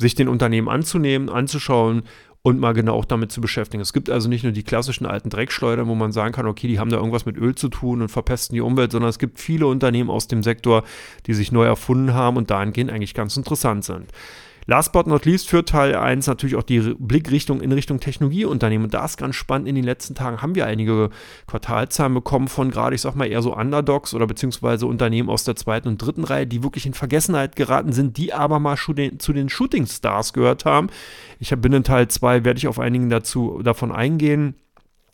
sich 0.00 0.14
den 0.14 0.28
Unternehmen 0.28 0.68
anzunehmen, 0.68 1.28
anzuschauen 1.28 2.04
und 2.42 2.60
mal 2.60 2.72
genau 2.72 2.94
auch 2.94 3.04
damit 3.04 3.32
zu 3.32 3.40
beschäftigen. 3.40 3.80
Es 3.80 3.92
gibt 3.92 4.10
also 4.10 4.28
nicht 4.28 4.42
nur 4.44 4.52
die 4.52 4.62
klassischen 4.62 5.06
alten 5.06 5.30
Dreckschleudern, 5.30 5.88
wo 5.88 5.94
man 5.94 6.12
sagen 6.12 6.32
kann, 6.32 6.46
okay, 6.46 6.68
die 6.68 6.78
haben 6.78 6.90
da 6.90 6.96
irgendwas 6.96 7.26
mit 7.26 7.36
Öl 7.36 7.54
zu 7.54 7.68
tun 7.68 8.00
und 8.00 8.08
verpesten 8.08 8.54
die 8.54 8.60
Umwelt, 8.60 8.92
sondern 8.92 9.10
es 9.10 9.18
gibt 9.18 9.40
viele 9.40 9.66
Unternehmen 9.66 10.10
aus 10.10 10.28
dem 10.28 10.42
Sektor, 10.42 10.84
die 11.26 11.34
sich 11.34 11.52
neu 11.52 11.64
erfunden 11.64 12.14
haben 12.14 12.36
und 12.36 12.50
dahingehend 12.50 12.90
eigentlich 12.90 13.14
ganz 13.14 13.36
interessant 13.36 13.84
sind. 13.84 14.06
Last 14.70 14.92
but 14.92 15.06
not 15.06 15.24
least 15.24 15.48
für 15.48 15.64
Teil 15.64 15.94
1 15.94 16.26
natürlich 16.26 16.54
auch 16.54 16.62
die 16.62 16.94
Blickrichtung 16.98 17.62
in 17.62 17.72
Richtung 17.72 18.00
Technologieunternehmen. 18.00 18.84
Und 18.84 18.92
da 18.92 19.02
ist 19.02 19.16
ganz 19.16 19.34
spannend, 19.34 19.66
in 19.66 19.74
den 19.74 19.82
letzten 19.82 20.14
Tagen 20.14 20.42
haben 20.42 20.54
wir 20.54 20.66
einige 20.66 21.08
Quartalzahlen 21.46 22.12
bekommen 22.12 22.48
von 22.48 22.70
gerade, 22.70 22.94
ich 22.94 23.00
sag 23.00 23.14
mal, 23.14 23.24
eher 23.24 23.40
so 23.40 23.56
Underdogs 23.56 24.12
oder 24.12 24.26
beziehungsweise 24.26 24.84
Unternehmen 24.84 25.30
aus 25.30 25.44
der 25.44 25.56
zweiten 25.56 25.88
und 25.88 25.96
dritten 25.96 26.22
Reihe, 26.22 26.46
die 26.46 26.62
wirklich 26.62 26.84
in 26.84 26.92
Vergessenheit 26.92 27.56
geraten 27.56 27.92
sind, 27.92 28.18
die 28.18 28.34
aber 28.34 28.58
mal 28.58 28.76
zu 28.76 28.92
den 28.92 29.48
Shooting 29.48 29.86
Stars 29.86 30.34
gehört 30.34 30.66
haben. 30.66 30.90
Ich 31.40 31.48
bin 31.48 31.72
in 31.72 31.82
Teil 31.82 32.08
2, 32.08 32.44
werde 32.44 32.58
ich 32.58 32.68
auf 32.68 32.78
einigen 32.78 33.08
dazu, 33.08 33.62
davon 33.62 33.90
eingehen. 33.90 34.54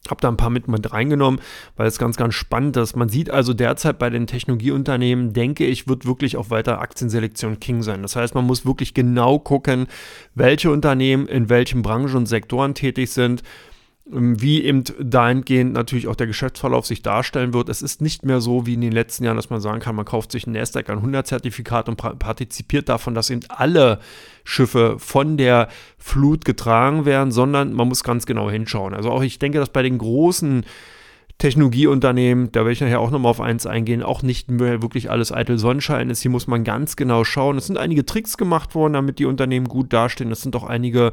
Habe 0.09 0.21
da 0.21 0.29
ein 0.29 0.37
paar 0.37 0.51
mit, 0.51 0.69
mit 0.69 0.93
reingenommen, 0.93 1.41
weil 1.77 1.87
es 1.87 1.99
ganz, 1.99 2.17
ganz 2.17 2.35
spannend 2.35 2.77
ist. 2.77 2.95
Man 2.95 3.09
sieht 3.09 3.31
also 3.31 3.55
derzeit 3.55 3.99
bei 3.99 4.11
den 4.11 4.27
Technologieunternehmen, 4.27 5.33
denke 5.33 5.65
ich, 5.65 5.89
wird 5.89 6.07
wirklich 6.07 6.37
auch 6.37 6.51
weiter 6.51 6.81
Aktienselektion 6.81 7.61
King 7.61 7.83
sein. 7.83 8.03
Das 8.03 8.17
heißt, 8.17 8.35
man 8.35 8.45
muss 8.45 8.67
wirklich 8.67 8.95
genau 8.95 9.39
gucken, 9.39 9.87
welche 10.35 10.71
Unternehmen 10.71 11.27
in 11.27 11.49
welchen 11.49 11.83
Branchen 11.83 12.17
und 12.17 12.27
Sektoren 12.27 12.75
tätig 12.75 13.11
sind 13.11 13.43
wie 14.07 14.63
eben 14.63 14.85
dahingehend 15.01 15.73
natürlich 15.73 16.09
auch 16.09 16.17
der 16.17 16.27
Geschäftsverlauf 16.27 16.87
sich 16.87 17.01
darstellen 17.01 17.55
wird. 17.55 17.71
Es 17.71 17.81
ist 17.81 18.03
nicht 18.03 18.25
mehr 18.25 18.43
so 18.43 18.67
wie 18.67 18.75
in 18.75 18.83
den 18.83 18.93
letzten 18.93 19.25
Jahren, 19.25 19.37
dass 19.37 19.49
man 19.49 19.63
sagen 19.63 19.81
kann, 19.81 19.97
man 19.97 20.05
kauft 20.05 20.31
sich 20.31 20.47
ein 20.47 20.53
Nasdaq 20.53 20.91
100 20.91 21.27
Zertifikat 21.27 21.89
und 21.89 21.97
partizipiert 21.97 22.91
davon, 22.91 23.15
dass 23.15 23.31
eben 23.31 23.41
alle 23.49 24.01
Schiffe 24.45 24.97
von 24.99 25.39
der 25.39 25.69
Flut 25.97 26.45
getragen 26.45 27.07
werden, 27.07 27.33
sondern 27.33 27.73
man 27.73 27.89
muss 27.89 28.05
ganz 28.05 28.27
genau 28.27 28.51
hinschauen. 28.51 28.93
Also 28.93 29.11
auch 29.11 29.23
ich 29.23 29.39
denke, 29.39 29.59
dass 29.59 29.71
bei 29.71 29.83
den 29.83 29.97
großen 29.97 30.67
Technologieunternehmen, 31.39 32.53
da 32.53 32.61
werde 32.61 32.73
ich 32.73 32.81
nachher 32.83 33.01
auch 33.01 33.11
nochmal 33.11 33.31
auf 33.31 33.41
eins 33.41 33.67
eingehen, 33.67 34.03
auch 34.03 34.23
nicht 34.23 34.51
mehr 34.51 34.83
wirklich 34.83 35.11
alles 35.11 35.33
eitel 35.33 35.59
Sonnenschein 35.59 36.11
ist. 36.11 36.21
Hier 36.21 36.31
muss 36.31 36.47
man 36.47 36.63
ganz 36.63 36.97
genau 36.97 37.25
schauen. 37.25 37.57
Es 37.57 37.67
sind 37.67 37.79
einige 37.79 38.05
Tricks 38.05 38.37
gemacht 38.37 38.75
worden, 38.75 38.93
damit 38.93 39.19
die 39.19 39.25
Unternehmen 39.25 39.67
gut 39.67 39.93
dastehen. 39.95 40.31
Es 40.31 40.43
sind 40.43 40.55
auch 40.55 40.65
einige 40.65 41.13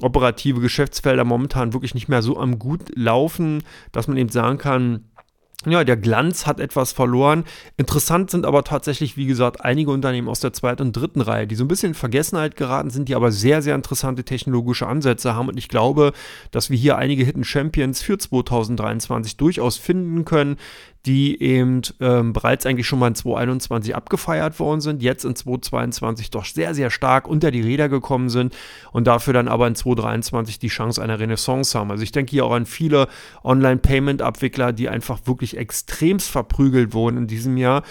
operative 0.00 0.60
Geschäftsfelder 0.60 1.24
momentan 1.24 1.72
wirklich 1.72 1.94
nicht 1.94 2.08
mehr 2.08 2.22
so 2.22 2.38
am 2.38 2.58
gut 2.58 2.82
laufen, 2.94 3.62
dass 3.92 4.08
man 4.08 4.16
eben 4.16 4.30
sagen 4.30 4.58
kann, 4.58 5.04
ja, 5.66 5.82
der 5.82 5.96
Glanz 5.96 6.46
hat 6.46 6.60
etwas 6.60 6.92
verloren. 6.92 7.42
Interessant 7.76 8.30
sind 8.30 8.46
aber 8.46 8.62
tatsächlich, 8.62 9.16
wie 9.16 9.26
gesagt, 9.26 9.64
einige 9.64 9.90
Unternehmen 9.90 10.28
aus 10.28 10.38
der 10.38 10.52
zweiten 10.52 10.82
und 10.82 10.92
dritten 10.92 11.20
Reihe, 11.20 11.48
die 11.48 11.56
so 11.56 11.64
ein 11.64 11.68
bisschen 11.68 11.90
in 11.90 11.94
Vergessenheit 11.94 12.54
geraten 12.54 12.90
sind, 12.90 13.08
die 13.08 13.16
aber 13.16 13.32
sehr, 13.32 13.60
sehr 13.60 13.74
interessante 13.74 14.22
technologische 14.22 14.86
Ansätze 14.86 15.34
haben. 15.34 15.48
Und 15.48 15.58
ich 15.58 15.68
glaube, 15.68 16.12
dass 16.52 16.70
wir 16.70 16.76
hier 16.78 16.96
einige 16.96 17.24
Hidden 17.24 17.42
Champions 17.42 18.00
für 18.00 18.18
2023 18.18 19.36
durchaus 19.36 19.78
finden 19.78 20.24
können, 20.24 20.58
die 21.06 21.40
eben 21.40 21.82
ähm, 22.00 22.32
bereits 22.32 22.66
eigentlich 22.66 22.86
schon 22.86 22.98
mal 22.98 23.08
in 23.08 23.14
2021 23.14 23.94
abgefeiert 23.94 24.58
worden 24.58 24.80
sind, 24.80 25.02
jetzt 25.02 25.24
in 25.24 25.34
2022 25.34 26.30
doch 26.30 26.44
sehr, 26.44 26.74
sehr 26.74 26.90
stark 26.90 27.28
unter 27.28 27.50
die 27.50 27.60
Räder 27.60 27.88
gekommen 27.88 28.28
sind 28.28 28.54
und 28.92 29.06
dafür 29.06 29.32
dann 29.32 29.48
aber 29.48 29.66
in 29.66 29.74
2023 29.74 30.58
die 30.58 30.68
Chance 30.68 31.02
einer 31.02 31.18
Renaissance 31.18 31.78
haben. 31.78 31.90
Also 31.90 32.02
ich 32.02 32.12
denke 32.12 32.30
hier 32.30 32.44
auch 32.44 32.52
an 32.52 32.66
viele 32.66 33.08
Online-Payment-Abwickler, 33.44 34.72
die 34.72 34.88
einfach 34.88 35.20
wirklich 35.24 35.56
extremst 35.56 36.30
verprügelt 36.30 36.92
wurden 36.92 37.16
in 37.16 37.26
diesem 37.26 37.56
Jahr 37.56 37.84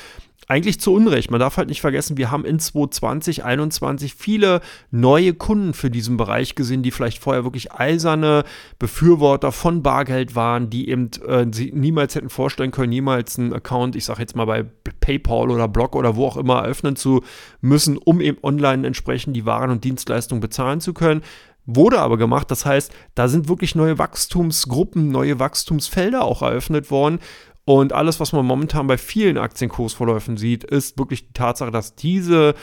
eigentlich 0.47 0.79
zu 0.79 0.93
Unrecht. 0.93 1.29
Man 1.29 1.41
darf 1.41 1.57
halt 1.57 1.67
nicht 1.67 1.81
vergessen, 1.81 2.17
wir 2.17 2.31
haben 2.31 2.45
in 2.45 2.59
2020, 2.59 3.37
2021 3.37 4.15
viele 4.15 4.61
neue 4.91 5.33
Kunden 5.33 5.73
für 5.73 5.91
diesen 5.91 6.17
Bereich 6.17 6.55
gesehen, 6.55 6.83
die 6.83 6.91
vielleicht 6.91 7.19
vorher 7.19 7.43
wirklich 7.43 7.73
eiserne 7.73 8.43
Befürworter 8.79 9.51
von 9.51 9.83
Bargeld 9.83 10.35
waren, 10.35 10.69
die 10.69 10.89
eben 10.89 11.11
äh, 11.27 11.45
sie 11.51 11.71
niemals 11.73 12.15
hätten 12.15 12.29
vorstellen 12.29 12.71
können, 12.71 12.93
jemals 12.93 13.37
einen 13.37 13.53
Account, 13.53 13.95
ich 13.95 14.05
sage 14.05 14.21
jetzt 14.21 14.35
mal 14.35 14.45
bei 14.45 14.63
PayPal 15.01 15.51
oder 15.51 15.67
Block 15.67 15.95
oder 15.95 16.15
wo 16.15 16.25
auch 16.25 16.37
immer 16.37 16.59
eröffnen 16.59 16.95
zu 16.95 17.23
müssen, 17.61 17.97
um 17.97 18.21
eben 18.21 18.37
online 18.41 18.87
entsprechend 18.87 19.35
die 19.35 19.45
Waren 19.45 19.69
und 19.69 19.83
Dienstleistungen 19.83 20.41
bezahlen 20.41 20.79
zu 20.79 20.93
können. 20.93 21.21
Wurde 21.69 21.99
aber 21.99 22.17
gemacht, 22.17 22.49
das 22.49 22.65
heißt, 22.65 22.93
da 23.13 23.27
sind 23.27 23.49
wirklich 23.49 23.75
neue 23.75 23.97
Wachstumsgruppen, 23.97 25.09
neue 25.09 25.37
Wachstumsfelder 25.37 26.23
auch 26.23 26.41
eröffnet 26.41 26.89
worden, 26.91 27.19
und 27.67 27.91
alles, 27.91 28.21
was 28.21 28.31
man 28.31 28.45
momentan 28.45 28.87
bei 28.87 28.97
vielen 28.97 29.37
Aktienkursverläufen 29.37 30.37
sieht, 30.37 30.63
ist 30.63 30.97
wirklich 30.97 31.27
die 31.27 31.33
Tatsache, 31.33 31.69
dass 31.69 31.95
diese, 31.95 32.55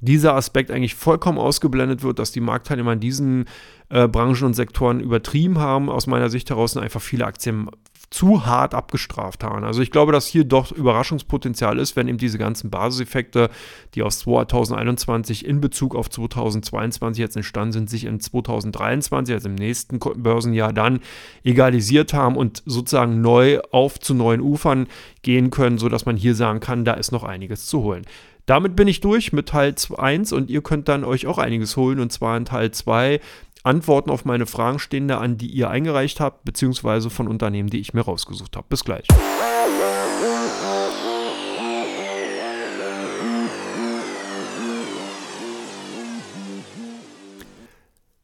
dieser 0.00 0.36
Aspekt 0.36 0.70
eigentlich 0.70 0.94
vollkommen 0.94 1.38
ausgeblendet 1.38 2.04
wird, 2.04 2.20
dass 2.20 2.30
die 2.30 2.40
Marktteilnehmer 2.40 2.92
in 2.92 3.00
diesen 3.00 3.46
äh, 3.88 4.06
Branchen 4.06 4.44
und 4.44 4.54
Sektoren 4.54 5.00
übertrieben 5.00 5.58
haben. 5.58 5.90
Aus 5.90 6.06
meiner 6.06 6.30
Sicht 6.30 6.50
heraus 6.50 6.74
sind 6.74 6.84
einfach 6.84 7.02
viele 7.02 7.26
Aktien 7.26 7.68
zu 8.10 8.46
hart 8.46 8.74
abgestraft 8.74 9.42
haben. 9.42 9.64
Also 9.64 9.82
ich 9.82 9.90
glaube, 9.90 10.12
dass 10.12 10.26
hier 10.26 10.44
doch 10.44 10.72
Überraschungspotenzial 10.72 11.78
ist, 11.78 11.96
wenn 11.96 12.08
eben 12.08 12.18
diese 12.18 12.38
ganzen 12.38 12.70
Basiseffekte, 12.70 13.50
die 13.94 14.02
aus 14.02 14.20
2021 14.20 15.44
in 15.44 15.60
Bezug 15.60 15.94
auf 15.94 16.10
2022 16.10 17.20
jetzt 17.20 17.36
entstanden 17.36 17.72
sind, 17.72 17.90
sich 17.90 18.04
in 18.04 18.20
2023, 18.20 19.34
also 19.34 19.48
im 19.48 19.54
nächsten 19.54 19.98
Börsenjahr 19.98 20.72
dann 20.72 21.00
egalisiert 21.42 22.12
haben 22.12 22.36
und 22.36 22.62
sozusagen 22.66 23.20
neu 23.20 23.60
auf 23.70 23.98
zu 23.98 24.14
neuen 24.14 24.40
Ufern 24.40 24.86
gehen 25.22 25.50
können, 25.50 25.78
sodass 25.78 26.06
man 26.06 26.16
hier 26.16 26.34
sagen 26.34 26.60
kann, 26.60 26.84
da 26.84 26.94
ist 26.94 27.12
noch 27.12 27.24
einiges 27.24 27.66
zu 27.66 27.82
holen. 27.82 28.04
Damit 28.46 28.76
bin 28.76 28.88
ich 28.88 29.00
durch 29.00 29.32
mit 29.32 29.48
Teil 29.48 29.74
1 29.96 30.32
und 30.32 30.50
ihr 30.50 30.62
könnt 30.62 30.88
dann 30.88 31.04
euch 31.04 31.26
auch 31.26 31.38
einiges 31.38 31.76
holen 31.76 31.98
und 31.98 32.12
zwar 32.12 32.36
in 32.36 32.44
Teil 32.44 32.70
2 32.70 33.20
Antworten 33.64 34.10
auf 34.10 34.26
meine 34.26 34.44
Fragen 34.44 34.78
stehen 34.78 35.08
da 35.08 35.18
an, 35.18 35.38
die 35.38 35.46
ihr 35.46 35.70
eingereicht 35.70 36.20
habt, 36.20 36.44
beziehungsweise 36.44 37.08
von 37.08 37.26
Unternehmen, 37.26 37.70
die 37.70 37.80
ich 37.80 37.94
mir 37.94 38.02
rausgesucht 38.02 38.56
habe. 38.56 38.66
Bis 38.68 38.84
gleich. 38.84 39.06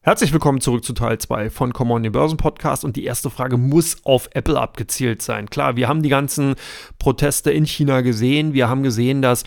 Herzlich 0.02 0.32
willkommen 0.32 0.60
zurück 0.60 0.84
zu 0.84 0.92
Teil 0.92 1.18
2 1.18 1.48
von 1.50 1.72
Come 1.72 1.94
On, 1.94 2.02
den 2.02 2.12
Börsen 2.12 2.36
Podcast. 2.36 2.84
Und 2.84 2.96
die 2.96 3.04
erste 3.04 3.30
Frage 3.30 3.56
muss 3.56 4.04
auf 4.04 4.28
Apple 4.32 4.60
abgezielt 4.60 5.22
sein. 5.22 5.48
Klar, 5.48 5.76
wir 5.76 5.88
haben 5.88 6.02
die 6.02 6.08
ganzen 6.10 6.54
Proteste 6.98 7.50
in 7.50 7.64
China 7.64 8.02
gesehen. 8.02 8.52
Wir 8.52 8.68
haben 8.68 8.82
gesehen, 8.82 9.22
dass 9.22 9.44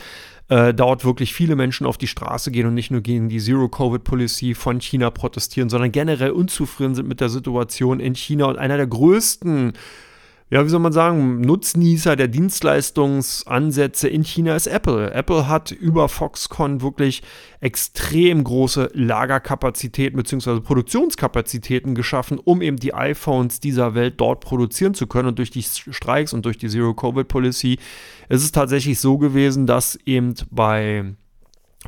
äh, 0.54 0.72
dort 0.72 1.04
wirklich 1.04 1.34
viele 1.34 1.56
Menschen 1.56 1.88
auf 1.88 1.98
die 1.98 2.06
Straße 2.06 2.52
gehen 2.52 2.68
und 2.68 2.76
nicht 2.76 2.92
nur 2.92 3.02
gegen 3.02 3.28
die 3.28 3.40
Zero-Covid-Policy 3.40 4.54
von 4.54 4.80
China 4.80 5.10
protestieren, 5.10 5.68
sondern 5.68 5.92
generell 5.92 6.30
unzufrieden 6.30 6.94
sind 6.94 7.08
mit 7.08 7.22
der 7.22 7.30
Situation 7.30 8.00
in 8.00 8.14
China. 8.14 8.46
Und 8.46 8.60
einer 8.60 8.78
der 8.78 8.86
größten 8.86 9.74
ja, 10.54 10.64
wie 10.64 10.70
soll 10.70 10.82
man 10.82 10.94
sagen, 10.94 11.42
Nutznießer 11.42 12.16
der 12.16 12.28
Dienstleistungsansätze 12.28 14.08
in 14.08 14.24
China 14.24 14.56
ist 14.56 14.68
Apple. 14.68 15.12
Apple 15.12 15.48
hat 15.48 15.72
über 15.72 16.08
Foxconn 16.08 16.84
wirklich 16.84 17.24
extrem 17.60 18.44
große 18.44 18.92
Lagerkapazitäten 18.94 20.16
bzw. 20.16 20.60
Produktionskapazitäten 20.60 21.96
geschaffen, 21.96 22.38
um 22.38 22.62
eben 22.62 22.78
die 22.78 22.94
iPhones 22.94 23.62
dieser 23.62 23.96
Welt 23.96 24.22
dort 24.22 24.42
produzieren 24.42 24.94
zu 24.94 25.08
können. 25.08 25.30
Und 25.30 25.40
durch 25.40 25.50
die 25.50 25.64
Streiks 25.64 26.34
und 26.34 26.46
durch 26.46 26.60
die 26.60 26.70
Zero-Covid-Policy 26.70 27.80
ist 28.30 28.44
es 28.44 28.52
tatsächlich 28.52 29.00
so 29.00 29.18
gewesen, 29.18 29.66
dass 29.66 29.96
eben 30.06 30.36
bei 30.52 31.16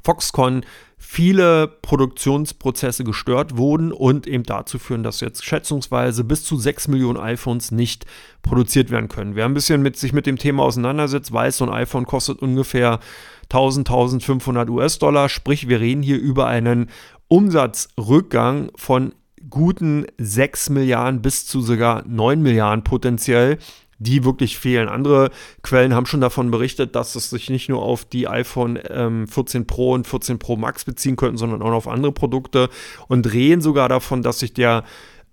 Foxconn 0.04 0.66
viele 0.98 1.68
Produktionsprozesse 1.68 3.04
gestört 3.04 3.58
wurden 3.58 3.92
und 3.92 4.28
eben 4.28 4.44
dazu 4.44 4.80
führen, 4.80 5.04
dass 5.04 5.20
jetzt 5.20 5.44
schätzungsweise 5.44 6.24
bis 6.24 6.44
zu 6.44 6.58
6 6.58 6.88
Millionen 6.88 7.20
iPhones 7.20 7.72
nicht 7.72 8.06
produziert 8.42 8.92
werden 8.92 9.10
können. 9.10 9.36
Wer 9.36 9.46
ein 9.46 9.54
bisschen 9.54 9.82
mit 9.82 9.98
sich 9.98 10.14
mit 10.14 10.26
dem 10.26 10.38
Thema 10.38 10.64
auseinandersetzt, 10.64 11.32
weiß, 11.32 11.58
so 11.58 11.66
ein 11.66 11.74
iPhone 11.74 12.06
kostet 12.06 12.42
ungefähr 12.42 13.00
1000, 13.44 13.90
1500 13.90 14.70
US-Dollar, 14.70 15.30
sprich 15.30 15.68
wir 15.70 15.80
reden 15.80 16.02
hier 16.02 16.20
über 16.20 16.48
einen 16.48 16.90
Umsatzrückgang 17.28 18.72
von 18.76 19.14
guten 19.50 20.06
6 20.18 20.72
Milliarden 20.72 21.22
bis 21.22 21.46
zu 21.46 21.62
sogar 21.62 22.04
9 22.08 22.42
Milliarden 22.42 22.84
potenziell 22.84 23.58
die 24.06 24.24
wirklich 24.24 24.58
fehlen. 24.58 24.88
Andere 24.88 25.32
Quellen 25.62 25.94
haben 25.94 26.06
schon 26.06 26.22
davon 26.22 26.52
berichtet, 26.52 26.96
dass 26.96 27.16
es 27.16 27.30
sich 27.30 27.50
nicht 27.50 27.70
nur 27.70 27.82
auf 27.82 28.06
die 28.06 28.28
iPhone 28.28 28.80
ähm, 28.90 29.28
14 29.28 29.68
Pro 29.68 29.94
und 29.94 30.08
14 30.08 30.40
Pro 30.40 30.56
Max 30.56 30.86
beziehen 30.86 31.16
könnten, 31.16 31.38
sondern 31.38 31.62
auch 31.62 31.72
auf 31.72 31.88
andere 31.88 32.12
Produkte 32.12 32.70
und 33.08 33.32
reden 33.34 33.62
sogar 33.62 33.90
davon, 33.90 34.24
dass 34.24 34.40
sich 34.40 34.54
der 34.54 34.84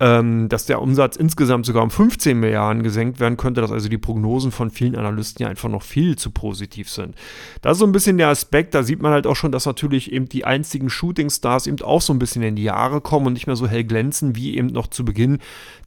ähm, 0.02 0.48
dass 0.48 0.66
der 0.66 0.82
Umsatz 0.82 1.14
insgesamt 1.14 1.64
sogar 1.64 1.84
um 1.84 1.90
15 1.90 2.38
Milliarden 2.38 2.82
gesenkt 2.82 3.20
werden 3.20 3.36
könnte, 3.36 3.60
dass 3.60 3.70
also 3.70 3.88
die 3.88 3.98
Prognosen 3.98 4.50
von 4.50 4.68
vielen 4.70 4.96
Analysten 4.96 5.44
ja 5.44 5.48
einfach 5.48 5.68
noch 5.68 5.82
viel 5.82 6.18
zu 6.18 6.32
positiv 6.32 6.90
sind. 6.90 7.14
Das 7.60 7.74
ist 7.74 7.78
so 7.78 7.86
ein 7.86 7.92
bisschen 7.92 8.18
der 8.18 8.28
Aspekt, 8.28 8.74
da 8.74 8.82
sieht 8.82 9.00
man 9.00 9.12
halt 9.12 9.28
auch 9.28 9.36
schon, 9.36 9.52
dass 9.52 9.64
natürlich 9.64 10.10
eben 10.10 10.28
die 10.28 10.44
einzigen 10.44 10.90
Shooting-Stars 10.90 11.68
eben 11.68 11.80
auch 11.82 12.02
so 12.02 12.12
ein 12.12 12.18
bisschen 12.18 12.42
in 12.42 12.56
die 12.56 12.64
Jahre 12.64 13.00
kommen 13.00 13.28
und 13.28 13.34
nicht 13.34 13.46
mehr 13.46 13.54
so 13.54 13.68
hell 13.68 13.84
glänzen 13.84 14.34
wie 14.34 14.56
eben 14.56 14.66
noch 14.66 14.88
zu 14.88 15.04
Beginn 15.04 15.38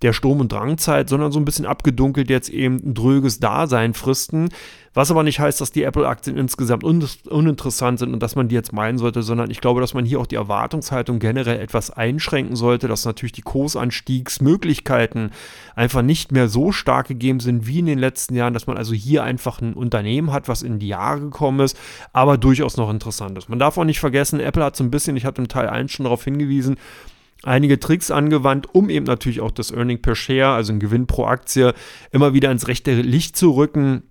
der 0.01 0.13
Sturm- 0.13 0.39
und 0.39 0.49
Drangzeit, 0.49 1.09
sondern 1.09 1.33
so 1.33 1.39
ein 1.39 1.45
bisschen 1.45 1.65
abgedunkelt 1.65 2.29
jetzt 2.29 2.47
eben 2.47 2.75
ein 2.77 2.93
dröges 2.93 3.41
Dasein 3.41 3.93
fristen. 3.93 4.47
Was 4.95 5.11
aber 5.11 5.23
nicht 5.23 5.41
heißt, 5.41 5.59
dass 5.59 5.73
die 5.73 5.83
Apple-Aktien 5.83 6.37
insgesamt 6.37 6.85
un 6.85 7.05
uninteressant 7.29 7.99
sind 7.99 8.13
und 8.13 8.23
dass 8.23 8.35
man 8.35 8.47
die 8.47 8.55
jetzt 8.55 8.71
meinen 8.71 8.97
sollte, 8.97 9.23
sondern 9.23 9.51
ich 9.51 9.59
glaube, 9.59 9.81
dass 9.81 9.93
man 9.93 10.05
hier 10.05 10.21
auch 10.21 10.25
die 10.25 10.35
Erwartungshaltung 10.35 11.19
generell 11.19 11.59
etwas 11.59 11.91
einschränken 11.91 12.55
sollte, 12.55 12.87
dass 12.87 13.03
natürlich 13.03 13.33
die 13.33 13.41
Kursanstiegsmöglichkeiten 13.41 15.31
einfach 15.75 16.01
nicht 16.01 16.31
mehr 16.31 16.47
so 16.47 16.71
stark 16.71 17.09
gegeben 17.09 17.41
sind 17.41 17.67
wie 17.67 17.79
in 17.79 17.87
den 17.87 17.99
letzten 17.99 18.35
Jahren, 18.35 18.53
dass 18.53 18.67
man 18.67 18.77
also 18.77 18.93
hier 18.93 19.25
einfach 19.25 19.59
ein 19.61 19.73
Unternehmen 19.73 20.31
hat, 20.31 20.47
was 20.47 20.63
in 20.63 20.79
die 20.79 20.87
Jahre 20.87 21.19
gekommen 21.19 21.59
ist, 21.59 21.77
aber 22.13 22.37
durchaus 22.37 22.77
noch 22.77 22.89
interessant 22.89 23.37
ist. 23.37 23.49
Man 23.49 23.59
darf 23.59 23.77
auch 23.77 23.83
nicht 23.83 23.99
vergessen, 23.99 24.39
Apple 24.39 24.63
hat 24.63 24.77
so 24.77 24.83
ein 24.85 24.91
bisschen, 24.91 25.17
ich 25.17 25.25
hatte 25.25 25.41
im 25.41 25.49
Teil 25.49 25.67
1 25.67 25.91
schon 25.91 26.05
darauf 26.05 26.23
hingewiesen, 26.23 26.77
einige 27.43 27.81
Tricks 27.81 28.11
angewandt, 28.11 28.73
um 28.73 28.89
eben 28.89 29.05
natürlich 29.05 29.41
auch 29.41 29.51
das 29.51 29.71
Earning 29.71 30.01
per 30.01 30.15
Share, 30.15 30.53
also 30.53 30.71
ein 30.71 30.79
Gewinn 30.79 31.05
pro 31.05 31.25
Aktie, 31.25 31.73
immer 32.11 32.33
wieder 32.33 32.49
ins 32.49 32.69
rechte 32.69 32.93
Licht 33.01 33.35
zu 33.35 33.51
rücken. 33.51 34.03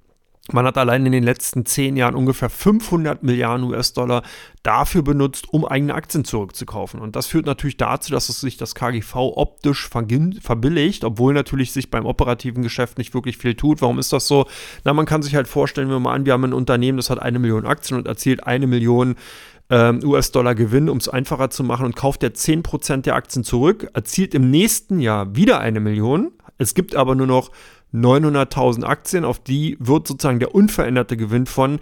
Man 0.53 0.67
hat 0.67 0.77
allein 0.77 1.07
in 1.07 1.13
den 1.13 1.25
letzten 1.25 1.65
zehn 1.65 1.97
Jahren 1.97 2.15
ungefähr 2.15 2.51
500 2.51 3.23
Milliarden 3.23 3.65
US-Dollar 3.65 4.23
dafür 4.63 5.01
benutzt, 5.01 5.47
um 5.51 5.65
eigene 5.65 5.95
Aktien 5.95 6.27
zurückzukaufen. 6.27 7.01
Und 7.01 7.17
das 7.17 7.27
führt 7.27 7.47
natürlich 7.47 7.79
dazu, 7.79 8.13
dass 8.13 8.29
es 8.29 8.43
sich 8.43 8.59
das 8.59 8.75
KGV 8.75 9.15
optisch 9.17 9.89
verbilligt, 9.89 11.05
obwohl 11.05 11.33
natürlich 11.33 11.73
sich 11.73 11.91
beim 11.91 12.05
operativen 12.05 12.63
Geschäft 12.63 12.99
nicht 12.99 13.15
wirklich 13.15 13.39
viel 13.39 13.55
tut. 13.55 13.81
Warum 13.81 13.99
ist 13.99 14.13
das 14.13 14.29
so? 14.29 14.47
Na, 14.85 14.93
man 14.93 15.07
kann 15.07 15.23
sich 15.23 15.35
halt 15.35 15.49
vorstellen, 15.49 15.89
wenn 15.89 15.95
wir 15.95 16.01
mal 16.01 16.15
an, 16.15 16.27
wir 16.27 16.35
haben 16.35 16.45
ein 16.45 16.53
Unternehmen, 16.53 16.99
das 16.99 17.09
hat 17.09 17.23
eine 17.23 17.39
Million 17.39 17.65
Aktien 17.65 17.97
und 17.97 18.07
erzielt 18.07 18.47
eine 18.47 18.67
Million 18.67 19.15
ähm, 19.71 20.01
US-Dollar 20.05 20.55
Gewinn, 20.55 20.91
um 20.91 20.99
es 20.99 21.09
einfacher 21.09 21.49
zu 21.49 21.65
machen 21.65 21.87
und 21.87 21.97
kauft 21.97 22.21
der 22.21 22.35
10% 22.35 23.01
der 23.03 23.15
Aktien 23.15 23.45
zurück, 23.45 23.89
erzielt 23.95 24.35
im 24.35 24.51
nächsten 24.51 24.99
Jahr 24.99 25.35
wieder 25.37 25.61
eine 25.61 25.81
Million. 25.81 26.33
Es 26.59 26.75
gibt 26.75 26.95
aber 26.95 27.15
nur 27.15 27.27
noch 27.27 27.51
900.000 27.95 28.85
Aktien, 28.85 29.25
auf 29.25 29.39
die 29.39 29.77
wird 29.79 30.09
sozusagen 30.09 30.41
der 30.41 30.55
unveränderte 30.55 31.17
Gewinn 31.17 31.47
von 31.47 31.79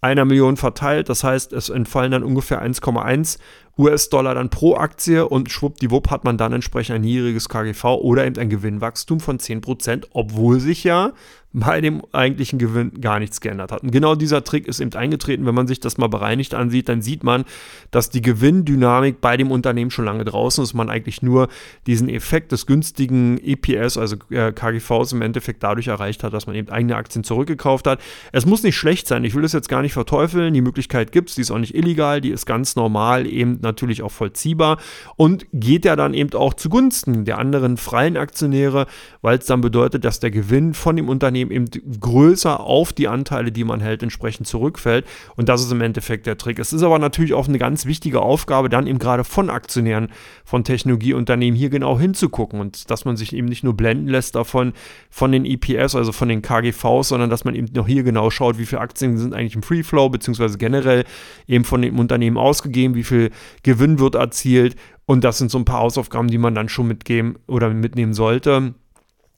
einer 0.00 0.24
Million 0.24 0.56
verteilt. 0.56 1.08
Das 1.08 1.24
heißt, 1.24 1.52
es 1.52 1.70
entfallen 1.70 2.12
dann 2.12 2.22
ungefähr 2.22 2.62
1,1 2.62 3.38
US-Dollar 3.78 4.34
dann 4.34 4.50
pro 4.50 4.76
Aktie 4.76 5.26
und 5.26 5.50
schwuppdiwupp 5.50 6.10
hat 6.10 6.24
man 6.24 6.38
dann 6.38 6.52
entsprechend 6.52 6.96
ein 6.96 7.02
niedriges 7.02 7.48
KGV 7.48 7.84
oder 7.84 8.26
eben 8.26 8.38
ein 8.38 8.48
Gewinnwachstum 8.48 9.20
von 9.20 9.38
10%, 9.38 10.06
obwohl 10.12 10.60
sich 10.60 10.84
ja 10.84 11.12
bei 11.58 11.80
dem 11.80 12.02
eigentlichen 12.12 12.58
Gewinn 12.58 13.00
gar 13.00 13.18
nichts 13.18 13.40
geändert 13.40 13.72
hat. 13.72 13.82
Und 13.82 13.90
genau 13.90 14.14
dieser 14.14 14.44
Trick 14.44 14.68
ist 14.68 14.78
eben 14.78 14.92
eingetreten. 14.92 15.46
Wenn 15.46 15.54
man 15.54 15.66
sich 15.66 15.80
das 15.80 15.96
mal 15.96 16.08
bereinigt 16.08 16.54
ansieht, 16.54 16.86
dann 16.90 17.00
sieht 17.00 17.24
man, 17.24 17.46
dass 17.90 18.10
die 18.10 18.20
Gewinndynamik 18.20 19.22
bei 19.22 19.38
dem 19.38 19.50
Unternehmen 19.50 19.90
schon 19.90 20.04
lange 20.04 20.26
draußen 20.26 20.62
ist. 20.62 20.74
Man 20.74 20.90
eigentlich 20.90 21.22
nur 21.22 21.48
diesen 21.86 22.10
Effekt 22.10 22.52
des 22.52 22.66
günstigen 22.66 23.38
EPS, 23.38 23.96
also 23.96 24.16
äh, 24.28 24.52
KGVs 24.52 25.12
im 25.12 25.22
Endeffekt 25.22 25.62
dadurch 25.62 25.86
erreicht 25.86 26.24
hat, 26.24 26.34
dass 26.34 26.46
man 26.46 26.56
eben 26.56 26.68
eigene 26.68 26.94
Aktien 26.94 27.24
zurückgekauft 27.24 27.86
hat. 27.86 28.00
Es 28.32 28.44
muss 28.44 28.62
nicht 28.62 28.76
schlecht 28.76 29.08
sein. 29.08 29.24
Ich 29.24 29.34
will 29.34 29.40
das 29.40 29.54
jetzt 29.54 29.70
gar 29.70 29.80
nicht 29.80 29.94
verteufeln. 29.94 30.52
Die 30.52 30.60
Möglichkeit 30.60 31.10
gibt 31.10 31.30
es. 31.30 31.36
Die 31.36 31.40
ist 31.40 31.50
auch 31.50 31.58
nicht 31.58 31.74
illegal. 31.74 32.20
Die 32.20 32.32
ist 32.32 32.44
ganz 32.44 32.76
normal 32.76 33.26
eben 33.26 33.60
natürlich 33.62 34.02
auch 34.02 34.12
vollziehbar 34.12 34.76
und 35.16 35.46
geht 35.54 35.86
ja 35.86 35.96
dann 35.96 36.12
eben 36.12 36.34
auch 36.34 36.52
zugunsten 36.52 37.24
der 37.24 37.38
anderen 37.38 37.78
freien 37.78 38.18
Aktionäre, 38.18 38.86
weil 39.22 39.38
es 39.38 39.46
dann 39.46 39.62
bedeutet, 39.62 40.04
dass 40.04 40.20
der 40.20 40.30
Gewinn 40.30 40.74
von 40.74 40.96
dem 40.96 41.08
Unternehmen 41.08 41.45
Unternehmen 41.46 41.68
eben 41.76 42.00
größer 42.00 42.60
auf 42.60 42.92
die 42.92 43.08
Anteile, 43.08 43.52
die 43.52 43.64
man 43.64 43.80
hält, 43.80 44.02
entsprechend 44.02 44.46
zurückfällt. 44.46 45.06
Und 45.36 45.48
das 45.48 45.62
ist 45.62 45.72
im 45.72 45.80
Endeffekt 45.80 46.26
der 46.26 46.38
Trick. 46.38 46.58
Es 46.58 46.72
ist 46.72 46.82
aber 46.82 46.98
natürlich 46.98 47.34
auch 47.34 47.48
eine 47.48 47.58
ganz 47.58 47.86
wichtige 47.86 48.20
Aufgabe, 48.20 48.68
dann 48.68 48.86
eben 48.86 48.98
gerade 48.98 49.24
von 49.24 49.50
Aktionären 49.50 50.08
von 50.44 50.64
Technologieunternehmen 50.64 51.56
hier 51.56 51.70
genau 51.70 51.98
hinzugucken 51.98 52.60
und 52.60 52.90
dass 52.90 53.04
man 53.04 53.16
sich 53.16 53.34
eben 53.34 53.48
nicht 53.48 53.64
nur 53.64 53.74
blenden 53.74 54.08
lässt 54.08 54.34
davon, 54.34 54.72
von 55.10 55.32
den 55.32 55.44
EPS, 55.44 55.94
also 55.94 56.12
von 56.12 56.28
den 56.28 56.42
KGVs, 56.42 57.08
sondern 57.08 57.30
dass 57.30 57.44
man 57.44 57.54
eben 57.54 57.68
noch 57.74 57.86
hier 57.86 58.02
genau 58.02 58.30
schaut, 58.30 58.58
wie 58.58 58.66
viele 58.66 58.80
Aktien 58.80 59.18
sind 59.18 59.34
eigentlich 59.34 59.54
im 59.54 59.62
Free 59.62 59.82
Flow, 59.82 60.08
beziehungsweise 60.08 60.58
generell 60.58 61.04
eben 61.46 61.64
von 61.64 61.82
dem 61.82 61.98
Unternehmen 61.98 62.36
ausgegeben, 62.36 62.94
wie 62.94 63.04
viel 63.04 63.30
Gewinn 63.62 63.98
wird 63.98 64.14
erzielt. 64.14 64.76
Und 65.08 65.22
das 65.22 65.38
sind 65.38 65.50
so 65.52 65.58
ein 65.58 65.64
paar 65.64 65.80
Hausaufgaben, 65.80 66.28
die 66.28 66.38
man 66.38 66.54
dann 66.54 66.68
schon 66.68 66.88
mitgeben 66.88 67.36
oder 67.46 67.70
mitnehmen 67.70 68.12
sollte 68.12 68.74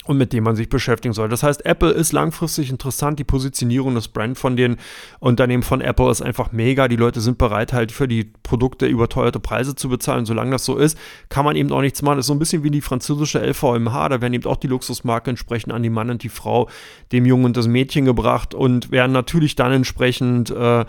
und 0.08 0.16
mit 0.16 0.32
dem 0.32 0.44
man 0.44 0.56
sich 0.56 0.70
beschäftigen 0.70 1.12
soll. 1.12 1.28
Das 1.28 1.42
heißt, 1.42 1.66
Apple 1.66 1.90
ist 1.90 2.12
langfristig 2.12 2.70
interessant. 2.70 3.18
Die 3.18 3.24
Positionierung 3.24 3.94
des 3.94 4.08
Brand 4.08 4.38
von 4.38 4.56
den 4.56 4.78
Unternehmen 5.20 5.62
von 5.62 5.82
Apple 5.82 6.10
ist 6.10 6.22
einfach 6.22 6.50
mega. 6.50 6.88
Die 6.88 6.96
Leute 6.96 7.20
sind 7.20 7.36
bereit, 7.36 7.74
halt 7.74 7.92
für 7.92 8.08
die 8.08 8.32
Produkte 8.42 8.86
überteuerte 8.86 9.38
Preise 9.38 9.74
zu 9.74 9.90
bezahlen. 9.90 10.24
Solange 10.24 10.52
das 10.52 10.64
so 10.64 10.78
ist, 10.78 10.96
kann 11.28 11.44
man 11.44 11.56
eben 11.56 11.70
auch 11.72 11.82
nichts 11.82 12.00
machen. 12.00 12.16
Das 12.16 12.24
ist 12.24 12.28
so 12.28 12.32
ein 12.32 12.38
bisschen 12.38 12.64
wie 12.64 12.70
die 12.70 12.80
französische 12.80 13.38
LVMH. 13.38 14.08
Da 14.08 14.22
werden 14.22 14.32
eben 14.32 14.46
auch 14.46 14.56
die 14.56 14.68
Luxusmarken 14.68 15.32
entsprechend 15.32 15.74
an 15.74 15.82
die 15.82 15.90
Mann 15.90 16.08
und 16.08 16.22
die 16.22 16.30
Frau, 16.30 16.70
dem 17.12 17.26
Jungen 17.26 17.44
und 17.44 17.58
das 17.58 17.68
Mädchen 17.68 18.06
gebracht 18.06 18.54
und 18.54 18.90
werden 18.90 19.12
natürlich 19.12 19.56
dann 19.56 19.72
entsprechend 19.72 20.50
äh, 20.50 20.86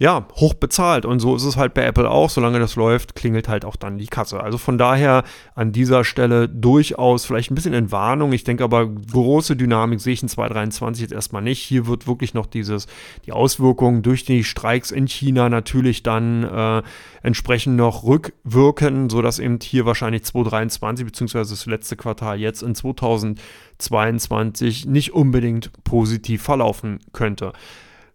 ja, 0.00 0.26
hoch 0.36 0.54
bezahlt. 0.54 1.04
Und 1.04 1.20
so 1.20 1.36
ist 1.36 1.44
es 1.44 1.58
halt 1.58 1.74
bei 1.74 1.84
Apple 1.84 2.10
auch. 2.10 2.30
Solange 2.30 2.58
das 2.58 2.74
läuft, 2.74 3.14
klingelt 3.14 3.48
halt 3.48 3.66
auch 3.66 3.76
dann 3.76 3.98
die 3.98 4.06
Kasse. 4.06 4.42
Also 4.42 4.56
von 4.56 4.78
daher 4.78 5.24
an 5.54 5.72
dieser 5.72 6.04
Stelle 6.04 6.48
durchaus 6.48 7.26
vielleicht 7.26 7.50
ein 7.50 7.54
bisschen 7.54 7.74
Entwarnung. 7.74 8.32
Ich 8.32 8.42
denke 8.42 8.64
aber, 8.64 8.88
große 8.88 9.56
Dynamik 9.56 10.00
sehe 10.00 10.14
ich 10.14 10.22
in 10.22 10.30
2023 10.30 11.02
jetzt 11.02 11.12
erstmal 11.12 11.42
nicht. 11.42 11.60
Hier 11.60 11.86
wird 11.86 12.06
wirklich 12.06 12.32
noch 12.32 12.46
dieses, 12.46 12.86
die 13.26 13.32
Auswirkungen 13.32 14.00
durch 14.00 14.24
die 14.24 14.42
Streiks 14.42 14.90
in 14.90 15.06
China 15.06 15.50
natürlich 15.50 16.02
dann 16.02 16.44
äh, 16.44 16.82
entsprechend 17.22 17.76
noch 17.76 18.02
rückwirken, 18.02 19.10
sodass 19.10 19.38
eben 19.38 19.58
hier 19.62 19.84
wahrscheinlich 19.84 20.24
2023 20.24 21.04
beziehungsweise 21.04 21.50
das 21.50 21.66
letzte 21.66 21.96
Quartal 21.96 22.40
jetzt 22.40 22.62
in 22.62 22.74
2022 22.74 24.86
nicht 24.86 25.12
unbedingt 25.12 25.72
positiv 25.84 26.42
verlaufen 26.42 27.00
könnte. 27.12 27.52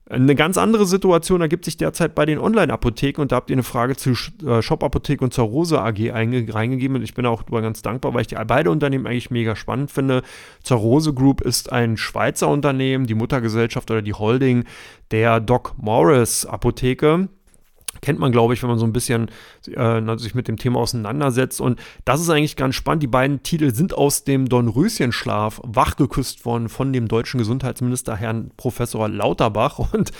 Eine 0.07 0.35
ganz 0.35 0.59
andere 0.59 0.85
Situation 0.85 1.41
ergibt 1.41 1.65
sich 1.65 1.77
derzeit 1.77 2.13
bei 2.13 2.27
den 2.27 2.37
Online-Apotheken 2.37 3.21
und 3.21 3.31
da 3.31 3.37
habt 3.37 3.49
ihr 3.49 3.55
eine 3.55 3.63
Frage 3.63 3.95
zu 3.95 4.11
äh, 4.45 4.61
Shop 4.61 4.83
Apotheke 4.83 5.23
und 5.23 5.33
zur 5.33 5.45
Rose 5.45 5.81
AG 5.81 6.11
reingegeben 6.11 6.97
und 6.97 7.01
ich 7.01 7.15
bin 7.15 7.25
auch 7.25 7.43
ganz 7.47 7.81
dankbar, 7.81 8.13
weil 8.13 8.21
ich 8.21 8.27
die 8.27 8.37
beide 8.45 8.69
Unternehmen 8.69 9.07
eigentlich 9.07 9.31
mega 9.31 9.55
spannend 9.55 9.89
finde. 9.89 10.21
Zur 10.61 10.77
Rose 10.77 11.11
Group 11.11 11.41
ist 11.41 11.71
ein 11.71 11.97
Schweizer 11.97 12.49
Unternehmen, 12.49 13.07
die 13.07 13.15
Muttergesellschaft 13.15 13.89
oder 13.89 14.03
die 14.03 14.13
Holding 14.13 14.65
der 15.09 15.39
Doc 15.39 15.73
Morris 15.77 16.45
Apotheke 16.45 17.27
kennt 18.01 18.19
man, 18.19 18.31
glaube 18.31 18.53
ich, 18.53 18.61
wenn 18.61 18.69
man 18.69 18.79
so 18.79 18.85
ein 18.85 18.93
bisschen 18.93 19.29
äh, 19.67 20.17
sich 20.17 20.35
mit 20.35 20.47
dem 20.47 20.57
Thema 20.57 20.79
auseinandersetzt. 20.79 21.61
Und 21.61 21.79
das 22.03 22.21
ist 22.21 22.29
eigentlich 22.29 22.55
ganz 22.55 22.75
spannend. 22.75 23.03
Die 23.03 23.07
beiden 23.07 23.43
Titel 23.43 23.73
sind 23.73 23.93
aus 23.93 24.23
dem 24.23 24.49
Dornröschenschlaf 24.49 25.61
wachgeküsst 25.63 26.45
worden 26.45 26.69
von 26.69 26.93
dem 26.93 27.07
deutschen 27.07 27.37
Gesundheitsminister 27.37 28.15
Herrn 28.15 28.51
Professor 28.57 29.07
Lauterbach. 29.09 29.79
Und 29.93 30.11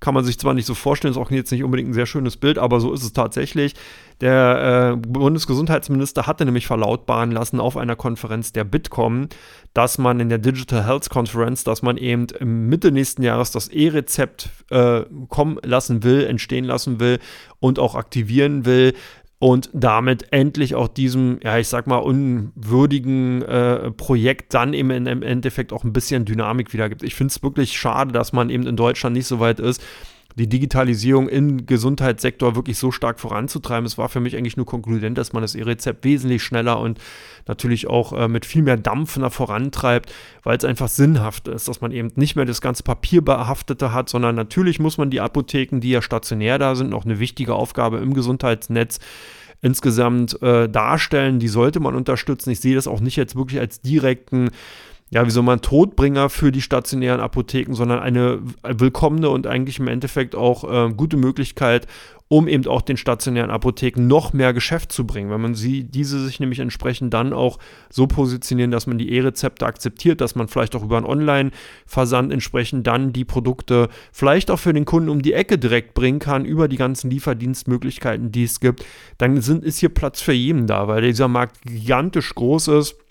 kann 0.00 0.14
man 0.14 0.24
sich 0.24 0.38
zwar 0.38 0.54
nicht 0.54 0.66
so 0.66 0.74
vorstellen, 0.74 1.12
ist 1.12 1.18
auch 1.18 1.30
jetzt 1.30 1.50
nicht 1.50 1.64
unbedingt 1.64 1.90
ein 1.90 1.94
sehr 1.94 2.06
schönes 2.06 2.36
Bild, 2.36 2.58
aber 2.58 2.80
so 2.80 2.92
ist 2.92 3.02
es 3.02 3.12
tatsächlich. 3.12 3.74
Der 4.20 4.92
äh, 4.92 4.96
Bundesgesundheitsminister 4.96 6.26
hatte 6.26 6.44
nämlich 6.44 6.66
verlautbaren 6.66 7.30
lassen 7.30 7.60
auf 7.60 7.76
einer 7.76 7.96
Konferenz 7.96 8.52
der 8.52 8.64
Bitkom, 8.64 9.28
dass 9.72 9.98
man 9.98 10.20
in 10.20 10.28
der 10.28 10.38
Digital 10.38 10.86
Health 10.86 11.10
Conference, 11.10 11.64
dass 11.64 11.82
man 11.82 11.96
eben 11.96 12.26
Mitte 12.40 12.92
nächsten 12.92 13.22
Jahres 13.22 13.50
das 13.50 13.68
E-Rezept 13.68 14.50
äh, 14.70 15.02
kommen 15.28 15.58
lassen 15.62 16.02
will, 16.02 16.24
entstehen 16.24 16.64
lassen 16.64 17.00
will 17.00 17.18
und 17.58 17.78
auch 17.78 17.94
aktivieren 17.94 18.64
will 18.64 18.94
und 19.40 19.68
damit 19.74 20.32
endlich 20.32 20.74
auch 20.74 20.88
diesem, 20.88 21.38
ja, 21.42 21.58
ich 21.58 21.68
sag 21.68 21.86
mal, 21.86 21.98
unwürdigen 21.98 23.42
äh, 23.42 23.90
Projekt 23.90 24.54
dann 24.54 24.72
eben 24.72 24.90
im 24.90 25.22
Endeffekt 25.22 25.72
auch 25.72 25.84
ein 25.84 25.92
bisschen 25.92 26.24
Dynamik 26.24 26.72
wiedergibt. 26.72 27.02
Ich 27.02 27.14
finde 27.14 27.32
es 27.32 27.42
wirklich 27.42 27.76
schade, 27.76 28.12
dass 28.12 28.32
man 28.32 28.48
eben 28.48 28.66
in 28.66 28.76
Deutschland 28.76 29.14
nicht 29.14 29.26
so 29.26 29.40
weit 29.40 29.60
ist, 29.60 29.82
die 30.36 30.48
Digitalisierung 30.48 31.28
im 31.28 31.66
Gesundheitssektor 31.66 32.56
wirklich 32.56 32.78
so 32.78 32.90
stark 32.90 33.20
voranzutreiben. 33.20 33.86
Es 33.86 33.98
war 33.98 34.08
für 34.08 34.20
mich 34.20 34.36
eigentlich 34.36 34.56
nur 34.56 34.66
konkludent, 34.66 35.16
dass 35.16 35.32
man 35.32 35.42
das 35.42 35.54
E-Rezept 35.54 36.04
wesentlich 36.04 36.42
schneller 36.42 36.80
und 36.80 36.98
natürlich 37.46 37.86
auch 37.86 38.12
äh, 38.12 38.28
mit 38.28 38.44
viel 38.44 38.62
mehr 38.62 38.76
Dampfner 38.76 39.30
vorantreibt, 39.30 40.12
weil 40.42 40.56
es 40.56 40.64
einfach 40.64 40.88
sinnhaft 40.88 41.48
ist, 41.48 41.68
dass 41.68 41.80
man 41.80 41.92
eben 41.92 42.10
nicht 42.16 42.36
mehr 42.36 42.44
das 42.44 42.60
ganze 42.60 42.82
Papierbehaftete 42.82 43.92
hat, 43.92 44.08
sondern 44.08 44.34
natürlich 44.34 44.80
muss 44.80 44.98
man 44.98 45.10
die 45.10 45.20
Apotheken, 45.20 45.80
die 45.80 45.90
ja 45.90 46.02
stationär 46.02 46.58
da 46.58 46.74
sind, 46.74 46.90
noch 46.90 47.04
eine 47.04 47.20
wichtige 47.20 47.54
Aufgabe 47.54 47.98
im 47.98 48.14
Gesundheitsnetz 48.14 48.98
insgesamt 49.62 50.40
äh, 50.42 50.68
darstellen. 50.68 51.38
Die 51.38 51.48
sollte 51.48 51.80
man 51.80 51.94
unterstützen. 51.94 52.50
Ich 52.50 52.60
sehe 52.60 52.74
das 52.74 52.86
auch 52.86 53.00
nicht 53.00 53.16
jetzt 53.16 53.34
wirklich 53.34 53.60
als 53.60 53.80
direkten 53.80 54.50
ja, 55.10 55.24
wie 55.26 55.30
soll 55.30 55.42
man, 55.42 55.60
Todbringer 55.60 56.28
für 56.28 56.50
die 56.50 56.62
stationären 56.62 57.20
Apotheken, 57.20 57.74
sondern 57.74 58.00
eine 58.00 58.40
willkommene 58.62 59.28
und 59.28 59.46
eigentlich 59.46 59.78
im 59.78 59.88
Endeffekt 59.88 60.34
auch 60.34 60.64
äh, 60.64 60.92
gute 60.92 61.16
Möglichkeit, 61.16 61.86
um 62.28 62.48
eben 62.48 62.66
auch 62.66 62.82
den 62.82 62.96
stationären 62.96 63.50
Apotheken 63.50 64.06
noch 64.06 64.32
mehr 64.32 64.54
Geschäft 64.54 64.92
zu 64.92 65.06
bringen. 65.06 65.30
Wenn 65.30 65.42
man 65.42 65.54
sie, 65.54 65.84
diese 65.84 66.24
sich 66.24 66.40
nämlich 66.40 66.58
entsprechend 66.58 67.12
dann 67.12 67.32
auch 67.32 67.58
so 67.90 68.06
positionieren, 68.06 68.70
dass 68.70 68.86
man 68.86 68.98
die 68.98 69.12
E-Rezepte 69.12 69.66
akzeptiert, 69.66 70.20
dass 70.20 70.34
man 70.34 70.48
vielleicht 70.48 70.74
auch 70.74 70.82
über 70.82 70.96
einen 70.96 71.06
Online-Versand 71.06 72.32
entsprechend 72.32 72.86
dann 72.86 73.12
die 73.12 73.26
Produkte 73.26 73.90
vielleicht 74.10 74.50
auch 74.50 74.58
für 74.58 74.72
den 74.72 74.86
Kunden 74.86 75.10
um 75.10 75.22
die 75.22 75.34
Ecke 75.34 75.58
direkt 75.58 75.94
bringen 75.94 76.18
kann, 76.18 76.44
über 76.46 76.66
die 76.66 76.76
ganzen 76.76 77.10
Lieferdienstmöglichkeiten, 77.10 78.32
die 78.32 78.44
es 78.44 78.58
gibt, 78.58 78.84
dann 79.18 79.40
sind, 79.42 79.64
ist 79.64 79.78
hier 79.78 79.90
Platz 79.90 80.20
für 80.20 80.32
jeden 80.32 80.66
da, 80.66 80.88
weil 80.88 81.02
dieser 81.02 81.28
Markt 81.28 81.60
gigantisch 81.62 82.34
groß 82.34 82.68
ist 82.68 83.03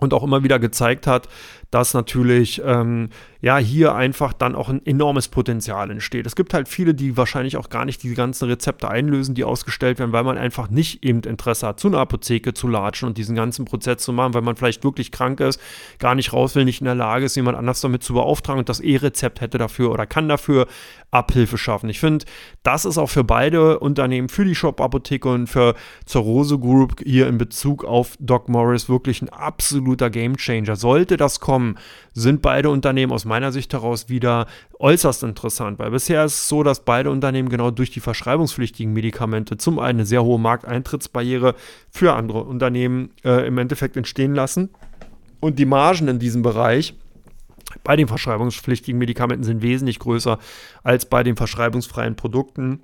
und 0.00 0.14
auch 0.14 0.22
immer 0.22 0.42
wieder 0.44 0.58
gezeigt 0.58 1.06
hat, 1.06 1.28
dass 1.70 1.94
natürlich 1.94 2.62
ähm, 2.64 3.10
ja 3.40 3.58
hier 3.58 3.94
einfach 3.94 4.32
dann 4.32 4.54
auch 4.54 4.68
ein 4.68 4.84
enormes 4.84 5.28
Potenzial 5.28 5.90
entsteht. 5.90 6.26
Es 6.26 6.34
gibt 6.34 6.54
halt 6.54 6.68
viele, 6.68 6.94
die 6.94 7.16
wahrscheinlich 7.16 7.56
auch 7.56 7.68
gar 7.68 7.84
nicht 7.84 8.02
die 8.02 8.14
ganzen 8.14 8.48
Rezepte 8.48 8.88
einlösen, 8.88 9.34
die 9.34 9.44
ausgestellt 9.44 9.98
werden, 9.98 10.12
weil 10.12 10.24
man 10.24 10.38
einfach 10.38 10.70
nicht 10.70 11.04
eben 11.04 11.20
Interesse 11.20 11.66
hat, 11.66 11.80
zu 11.80 11.88
einer 11.88 11.98
Apotheke 11.98 12.54
zu 12.54 12.68
latschen 12.68 13.08
und 13.08 13.18
diesen 13.18 13.36
ganzen 13.36 13.64
Prozess 13.64 13.98
zu 13.98 14.12
machen, 14.12 14.34
weil 14.34 14.42
man 14.42 14.56
vielleicht 14.56 14.82
wirklich 14.82 15.12
krank 15.12 15.40
ist, 15.40 15.60
gar 15.98 16.14
nicht 16.14 16.32
raus 16.32 16.54
will, 16.54 16.64
nicht 16.64 16.80
in 16.80 16.86
der 16.86 16.94
Lage 16.94 17.26
ist, 17.26 17.36
jemand 17.36 17.58
anders 17.58 17.80
damit 17.80 18.02
zu 18.02 18.14
beauftragen 18.14 18.60
und 18.60 18.68
das 18.68 18.80
E-Rezept 18.80 19.40
hätte 19.40 19.58
dafür 19.58 19.90
oder 19.90 20.06
kann 20.06 20.28
dafür 20.28 20.66
Abhilfe 21.10 21.56
schaffen. 21.56 21.88
Ich 21.88 22.00
finde, 22.00 22.26
das 22.62 22.84
ist 22.84 22.98
auch 22.98 23.08
für 23.08 23.24
beide 23.24 23.78
Unternehmen, 23.78 24.28
für 24.28 24.44
die 24.44 24.54
Shop-Apotheke 24.54 25.28
und 25.28 25.46
für 25.46 25.74
Zorose 26.04 26.58
Group 26.58 27.00
hier 27.04 27.28
in 27.28 27.38
Bezug 27.38 27.84
auf 27.84 28.16
Doc 28.20 28.48
Morris 28.48 28.88
wirklich 28.88 29.22
ein 29.22 29.30
absoluter 29.30 30.10
Gamechanger. 30.10 30.76
Sollte 30.76 31.16
das 31.16 31.40
kommen, 31.40 31.57
kommen, 31.58 31.76
sind 32.14 32.40
beide 32.40 32.70
Unternehmen 32.70 33.12
aus 33.12 33.24
meiner 33.24 33.50
Sicht 33.50 33.72
heraus 33.72 34.08
wieder 34.08 34.46
äußerst 34.78 35.24
interessant, 35.24 35.78
weil 35.78 35.90
bisher 35.90 36.24
ist 36.24 36.34
es 36.34 36.48
so, 36.48 36.62
dass 36.62 36.84
beide 36.84 37.10
Unternehmen 37.10 37.48
genau 37.48 37.70
durch 37.70 37.90
die 37.90 38.00
verschreibungspflichtigen 38.00 38.92
Medikamente 38.92 39.56
zum 39.56 39.78
einen 39.78 39.98
eine 39.98 40.06
sehr 40.06 40.22
hohe 40.22 40.38
Markteintrittsbarriere 40.38 41.54
für 41.90 42.14
andere 42.14 42.44
Unternehmen 42.44 43.10
äh, 43.24 43.46
im 43.46 43.58
Endeffekt 43.58 43.96
entstehen 43.96 44.34
lassen. 44.34 44.70
Und 45.40 45.58
die 45.58 45.64
Margen 45.64 46.08
in 46.08 46.18
diesem 46.18 46.42
Bereich 46.42 46.94
bei 47.82 47.96
den 47.96 48.06
verschreibungspflichtigen 48.06 48.98
Medikamenten 48.98 49.44
sind 49.44 49.62
wesentlich 49.62 49.98
größer 49.98 50.38
als 50.82 51.06
bei 51.06 51.22
den 51.22 51.36
verschreibungsfreien 51.36 52.16
Produkten. 52.16 52.82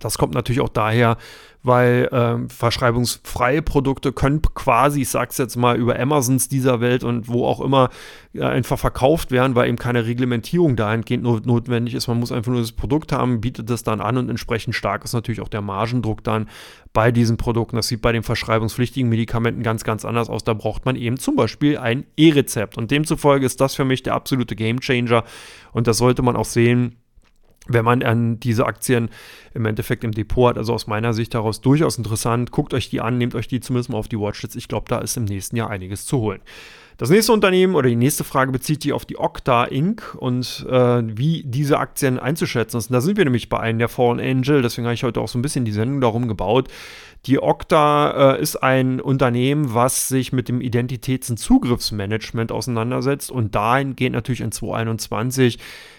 Das 0.00 0.18
kommt 0.18 0.34
natürlich 0.34 0.60
auch 0.60 0.68
daher, 0.68 1.16
weil 1.62 2.08
ähm, 2.12 2.48
verschreibungsfreie 2.48 3.62
Produkte 3.62 4.12
können 4.12 4.40
quasi, 4.42 5.02
ich 5.02 5.08
sag's 5.08 5.38
jetzt 5.38 5.56
mal, 5.56 5.76
über 5.76 5.98
Amazons 5.98 6.48
dieser 6.48 6.80
Welt 6.80 7.02
und 7.02 7.28
wo 7.28 7.44
auch 7.44 7.60
immer 7.60 7.90
äh, 8.32 8.42
einfach 8.42 8.78
verkauft 8.78 9.32
werden, 9.32 9.54
weil 9.54 9.68
eben 9.68 9.76
keine 9.76 10.06
Reglementierung 10.06 10.76
dahingehend 10.76 11.24
not 11.24 11.46
notwendig 11.46 11.94
ist. 11.94 12.06
Man 12.06 12.20
muss 12.20 12.30
einfach 12.30 12.52
nur 12.52 12.60
das 12.60 12.72
Produkt 12.72 13.12
haben, 13.12 13.40
bietet 13.40 13.70
das 13.70 13.82
dann 13.82 14.00
an 14.00 14.16
und 14.16 14.30
entsprechend 14.30 14.74
stark 14.74 15.04
ist 15.04 15.12
natürlich 15.12 15.40
auch 15.40 15.48
der 15.48 15.60
Margendruck 15.60 16.22
dann 16.22 16.48
bei 16.92 17.10
diesen 17.10 17.36
Produkten. 17.36 17.76
Das 17.76 17.88
sieht 17.88 18.02
bei 18.02 18.12
den 18.12 18.22
verschreibungspflichtigen 18.22 19.08
Medikamenten 19.08 19.62
ganz, 19.62 19.82
ganz 19.82 20.04
anders 20.04 20.30
aus. 20.30 20.44
Da 20.44 20.54
braucht 20.54 20.86
man 20.86 20.94
eben 20.94 21.18
zum 21.18 21.34
Beispiel 21.34 21.76
ein 21.76 22.04
E-Rezept 22.16 22.78
und 22.78 22.90
demzufolge 22.90 23.44
ist 23.44 23.60
das 23.60 23.74
für 23.74 23.84
mich 23.84 24.02
der 24.04 24.14
absolute 24.14 24.54
Gamechanger 24.54 25.24
und 25.72 25.86
das 25.86 25.98
sollte 25.98 26.22
man 26.22 26.36
auch 26.36 26.44
sehen 26.44 26.96
wenn 27.66 27.84
man 27.84 28.02
an 28.02 28.40
diese 28.40 28.66
Aktien 28.66 29.10
im 29.54 29.66
Endeffekt 29.66 30.04
im 30.04 30.12
Depot 30.12 30.48
hat. 30.48 30.58
Also 30.58 30.72
aus 30.72 30.86
meiner 30.86 31.12
Sicht 31.12 31.34
heraus 31.34 31.60
durchaus 31.60 31.98
interessant. 31.98 32.50
Guckt 32.50 32.74
euch 32.74 32.90
die 32.90 33.00
an, 33.00 33.18
nehmt 33.18 33.34
euch 33.34 33.48
die 33.48 33.60
zumindest 33.60 33.90
mal 33.90 33.98
auf 33.98 34.08
die 34.08 34.18
Watchlist. 34.18 34.56
Ich 34.56 34.68
glaube, 34.68 34.86
da 34.88 34.98
ist 34.98 35.16
im 35.16 35.24
nächsten 35.24 35.56
Jahr 35.56 35.70
einiges 35.70 36.06
zu 36.06 36.18
holen. 36.18 36.40
Das 36.98 37.10
nächste 37.10 37.32
Unternehmen 37.32 37.76
oder 37.76 37.88
die 37.88 37.94
nächste 37.94 38.24
Frage 38.24 38.50
bezieht 38.50 38.82
sich 38.82 38.92
auf 38.92 39.04
die 39.04 39.20
Okta 39.20 39.66
Inc. 39.66 40.16
und 40.18 40.66
äh, 40.68 41.02
wie 41.16 41.44
diese 41.46 41.78
Aktien 41.78 42.18
einzuschätzen 42.18 42.76
ist. 42.76 42.90
Und 42.90 42.94
da 42.94 43.00
sind 43.00 43.16
wir 43.16 43.24
nämlich 43.24 43.48
bei 43.48 43.60
einem 43.60 43.78
der 43.78 43.88
Fallen 43.88 44.18
Angel, 44.18 44.62
deswegen 44.62 44.84
habe 44.84 44.94
ich 44.94 45.04
heute 45.04 45.20
auch 45.20 45.28
so 45.28 45.38
ein 45.38 45.42
bisschen 45.42 45.64
die 45.64 45.70
Sendung 45.70 46.00
darum 46.00 46.26
gebaut. 46.26 46.66
Die 47.26 47.40
Okta 47.40 48.34
äh, 48.34 48.42
ist 48.42 48.56
ein 48.56 49.00
Unternehmen, 49.00 49.74
was 49.74 50.08
sich 50.08 50.32
mit 50.32 50.48
dem 50.48 50.60
Identitäts- 50.60 51.30
und 51.30 51.36
Zugriffsmanagement 51.36 52.50
auseinandersetzt 52.50 53.30
und 53.30 53.54
dahingehend 53.54 54.14
natürlich 54.14 54.40
in 54.40 54.50
2021 54.50 55.58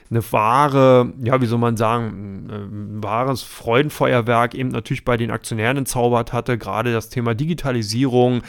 eine 0.09 0.31
wahre, 0.31 1.13
ja, 1.21 1.39
wie 1.39 1.45
soll 1.45 1.59
man 1.59 1.77
sagen, 1.77 2.49
ein 2.49 3.03
wahres 3.03 3.43
Freudenfeuerwerk 3.43 4.55
eben 4.55 4.69
natürlich 4.69 5.05
bei 5.05 5.17
den 5.17 5.29
Aktionären 5.29 5.77
entzaubert 5.77 6.33
hatte. 6.33 6.57
Gerade 6.57 6.91
das 6.91 7.09
Thema 7.09 7.35
Digitalisierung 7.35 8.41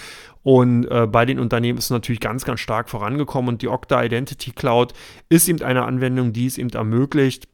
und 0.43 0.87
äh, 0.87 1.07
bei 1.07 1.27
den 1.27 1.39
Unternehmen 1.39 1.79
ist 1.79 1.91
natürlich 1.91 2.21
ganz, 2.21 2.45
ganz 2.45 2.61
stark 2.61 2.89
vorangekommen 2.89 3.51
und 3.51 3.63
die 3.63 3.69
Okta 3.69 4.03
Identity 4.03 4.53
Cloud 4.53 4.95
ist 5.29 5.49
eben 5.49 5.63
eine 5.63 5.85
Anwendung, 5.85 6.33
die 6.33 6.47
es 6.47 6.57
eben 6.57 6.71
ermöglicht, 6.71 7.47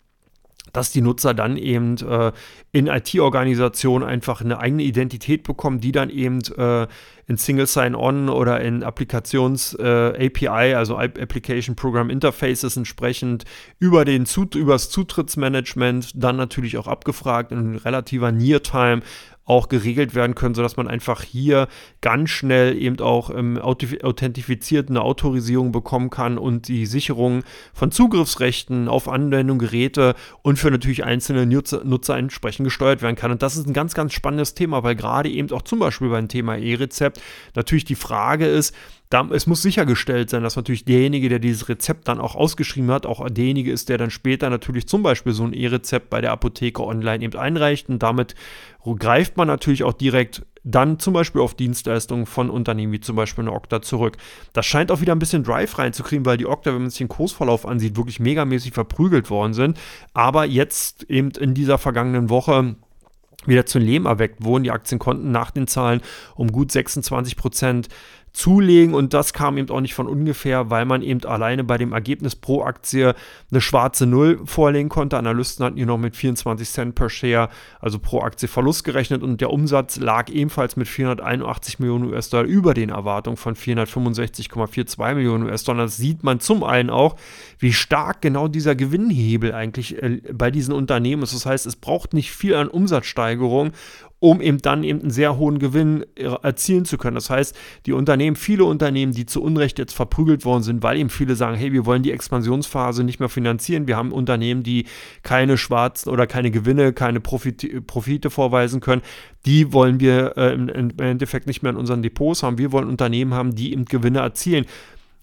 dass 0.76 0.92
die 0.92 1.00
Nutzer 1.00 1.32
dann 1.32 1.56
eben 1.56 1.96
äh, 1.96 2.32
in 2.70 2.86
IT-Organisationen 2.86 4.06
einfach 4.06 4.42
eine 4.42 4.60
eigene 4.60 4.82
Identität 4.82 5.42
bekommen, 5.42 5.80
die 5.80 5.90
dann 5.90 6.10
eben 6.10 6.40
äh, 6.58 6.86
in 7.26 7.38
Single 7.38 7.66
Sign-On 7.66 8.28
oder 8.28 8.60
in 8.60 8.82
Applikations-API, 8.82 10.70
äh, 10.70 10.74
also 10.74 10.98
Application 10.98 11.76
Program 11.76 12.10
Interfaces 12.10 12.76
entsprechend 12.76 13.44
über 13.78 14.04
den 14.04 14.26
Zut 14.26 14.54
übers 14.54 14.90
Zutrittsmanagement 14.90 16.10
dann 16.14 16.36
natürlich 16.36 16.76
auch 16.76 16.88
abgefragt 16.88 17.52
in 17.52 17.76
relativer 17.76 18.30
Near-Time 18.30 19.00
auch 19.46 19.68
geregelt 19.68 20.14
werden 20.14 20.34
können, 20.34 20.54
sodass 20.54 20.76
man 20.76 20.88
einfach 20.88 21.22
hier 21.22 21.68
ganz 22.00 22.30
schnell 22.30 22.76
eben 22.76 22.98
auch 23.00 23.30
ähm, 23.30 23.58
authentifiziert 23.58 24.90
eine 24.90 25.02
Autorisierung 25.02 25.72
bekommen 25.72 26.10
kann 26.10 26.36
und 26.36 26.68
die 26.68 26.84
Sicherung 26.84 27.44
von 27.72 27.92
Zugriffsrechten 27.92 28.88
auf 28.88 29.08
Anwendung, 29.08 29.58
Geräte 29.58 30.14
und 30.42 30.58
für 30.58 30.70
natürlich 30.70 31.04
einzelne 31.04 31.46
Nutzer, 31.46 31.84
Nutzer 31.84 32.16
entsprechend 32.16 32.64
gesteuert 32.64 33.02
werden 33.02 33.16
kann. 33.16 33.30
Und 33.30 33.42
das 33.42 33.56
ist 33.56 33.66
ein 33.66 33.72
ganz, 33.72 33.94
ganz 33.94 34.12
spannendes 34.12 34.54
Thema, 34.54 34.82
weil 34.82 34.96
gerade 34.96 35.30
eben 35.30 35.50
auch 35.52 35.62
zum 35.62 35.78
Beispiel 35.78 36.08
beim 36.08 36.28
Thema 36.28 36.56
E-Rezept 36.56 37.20
natürlich 37.54 37.84
die 37.84 37.94
Frage 37.94 38.46
ist, 38.46 38.74
da, 39.08 39.24
es 39.30 39.46
muss 39.46 39.62
sichergestellt 39.62 40.30
sein, 40.30 40.42
dass 40.42 40.56
natürlich 40.56 40.84
derjenige, 40.84 41.28
der 41.28 41.38
dieses 41.38 41.68
Rezept 41.68 42.08
dann 42.08 42.20
auch 42.20 42.34
ausgeschrieben 42.34 42.90
hat, 42.90 43.06
auch 43.06 43.28
derjenige 43.30 43.70
ist, 43.70 43.88
der 43.88 43.98
dann 43.98 44.10
später 44.10 44.50
natürlich 44.50 44.88
zum 44.88 45.02
Beispiel 45.02 45.32
so 45.32 45.44
ein 45.44 45.52
E-Rezept 45.52 46.10
bei 46.10 46.20
der 46.20 46.32
Apotheke 46.32 46.82
online 46.82 47.24
eben 47.24 47.38
einreicht. 47.38 47.88
Und 47.88 48.02
damit 48.02 48.34
greift 48.98 49.36
man 49.36 49.46
natürlich 49.46 49.84
auch 49.84 49.92
direkt 49.92 50.44
dann 50.64 50.98
zum 50.98 51.14
Beispiel 51.14 51.40
auf 51.40 51.54
Dienstleistungen 51.54 52.26
von 52.26 52.50
Unternehmen 52.50 52.92
wie 52.92 53.00
zum 53.00 53.14
Beispiel 53.14 53.44
eine 53.44 53.52
Okta 53.52 53.80
zurück. 53.80 54.16
Das 54.52 54.66
scheint 54.66 54.90
auch 54.90 55.00
wieder 55.00 55.14
ein 55.14 55.20
bisschen 55.20 55.44
Drive 55.44 55.78
reinzukriegen, 55.78 56.26
weil 56.26 56.36
die 56.36 56.46
Okta, 56.46 56.72
wenn 56.72 56.82
man 56.82 56.90
sich 56.90 56.98
den 56.98 57.08
Kursverlauf 57.08 57.64
ansieht, 57.64 57.96
wirklich 57.96 58.18
megamäßig 58.18 58.72
verprügelt 58.72 59.30
worden 59.30 59.54
sind. 59.54 59.78
Aber 60.14 60.44
jetzt 60.44 61.04
eben 61.04 61.30
in 61.30 61.54
dieser 61.54 61.78
vergangenen 61.78 62.28
Woche 62.28 62.74
wieder 63.46 63.66
zu 63.66 63.78
Leben 63.78 64.06
erweckt 64.06 64.42
wurden. 64.44 64.64
Die 64.64 64.72
Aktien 64.72 64.98
konnten 64.98 65.30
nach 65.30 65.52
den 65.52 65.68
Zahlen 65.68 66.00
um 66.34 66.50
gut 66.50 66.72
26 66.72 67.36
Prozent 67.36 67.88
zulegen 68.36 68.92
und 68.92 69.14
das 69.14 69.32
kam 69.32 69.56
eben 69.56 69.70
auch 69.70 69.80
nicht 69.80 69.94
von 69.94 70.06
ungefähr, 70.06 70.68
weil 70.68 70.84
man 70.84 71.00
eben 71.00 71.24
alleine 71.24 71.64
bei 71.64 71.78
dem 71.78 71.94
Ergebnis 71.94 72.36
pro 72.36 72.62
Aktie 72.62 73.14
eine 73.50 73.62
schwarze 73.62 74.04
Null 74.04 74.42
vorlegen 74.44 74.90
konnte. 74.90 75.16
Analysten 75.16 75.64
hatten 75.64 75.78
hier 75.78 75.86
noch 75.86 75.96
mit 75.96 76.16
24 76.16 76.68
Cent 76.68 76.94
per 76.94 77.08
Share, 77.08 77.48
also 77.80 77.98
pro 77.98 78.20
Aktie 78.20 78.46
Verlust 78.46 78.84
gerechnet 78.84 79.22
und 79.22 79.40
der 79.40 79.50
Umsatz 79.50 79.96
lag 79.96 80.28
ebenfalls 80.28 80.76
mit 80.76 80.86
481 80.86 81.78
Millionen 81.78 82.12
US-Dollar 82.12 82.44
über 82.44 82.74
den 82.74 82.90
Erwartungen 82.90 83.38
von 83.38 83.56
465,42 83.56 85.14
Millionen 85.14 85.44
US-Dollar. 85.44 85.84
Das 85.84 85.96
sieht 85.96 86.22
man 86.22 86.38
zum 86.38 86.62
einen 86.62 86.90
auch, 86.90 87.16
wie 87.58 87.72
stark 87.72 88.22
genau 88.22 88.48
dieser 88.48 88.74
Gewinnhebel 88.74 89.52
eigentlich 89.52 90.02
äh, 90.02 90.20
bei 90.32 90.50
diesen 90.50 90.74
Unternehmen 90.74 91.22
ist. 91.22 91.34
Das 91.34 91.46
heißt, 91.46 91.66
es 91.66 91.76
braucht 91.76 92.14
nicht 92.14 92.30
viel 92.30 92.54
an 92.54 92.68
Umsatzsteigerung, 92.68 93.72
um 94.18 94.40
eben 94.40 94.58
dann 94.58 94.82
eben 94.82 95.00
einen 95.00 95.10
sehr 95.10 95.36
hohen 95.36 95.58
Gewinn 95.58 96.04
äh, 96.16 96.24
erzielen 96.42 96.84
zu 96.84 96.98
können. 96.98 97.16
Das 97.16 97.30
heißt, 97.30 97.56
die 97.86 97.92
Unternehmen, 97.92 98.36
viele 98.36 98.64
Unternehmen, 98.64 99.12
die 99.12 99.26
zu 99.26 99.42
Unrecht 99.42 99.78
jetzt 99.78 99.94
verprügelt 99.94 100.44
worden 100.44 100.62
sind, 100.62 100.82
weil 100.82 100.98
eben 100.98 101.10
viele 101.10 101.34
sagen, 101.34 101.56
hey, 101.56 101.72
wir 101.72 101.86
wollen 101.86 102.02
die 102.02 102.12
Expansionsphase 102.12 103.04
nicht 103.04 103.20
mehr 103.20 103.28
finanzieren. 103.28 103.86
Wir 103.86 103.96
haben 103.96 104.12
Unternehmen, 104.12 104.62
die 104.62 104.86
keine 105.22 105.58
schwarzen 105.58 106.10
oder 106.10 106.26
keine 106.26 106.50
Gewinne, 106.50 106.92
keine 106.92 107.20
Profite, 107.20 107.80
Profite 107.82 108.30
vorweisen 108.30 108.80
können. 108.80 109.02
Die 109.44 109.72
wollen 109.72 110.00
wir 110.00 110.36
äh, 110.36 110.54
im, 110.54 110.68
im 110.68 110.90
Endeffekt 110.98 111.46
nicht 111.46 111.62
mehr 111.62 111.70
in 111.70 111.78
unseren 111.78 112.02
Depots 112.02 112.42
haben. 112.42 112.58
Wir 112.58 112.72
wollen 112.72 112.88
Unternehmen 112.88 113.34
haben, 113.34 113.54
die 113.54 113.72
eben 113.72 113.84
Gewinne 113.84 114.20
erzielen 114.20 114.66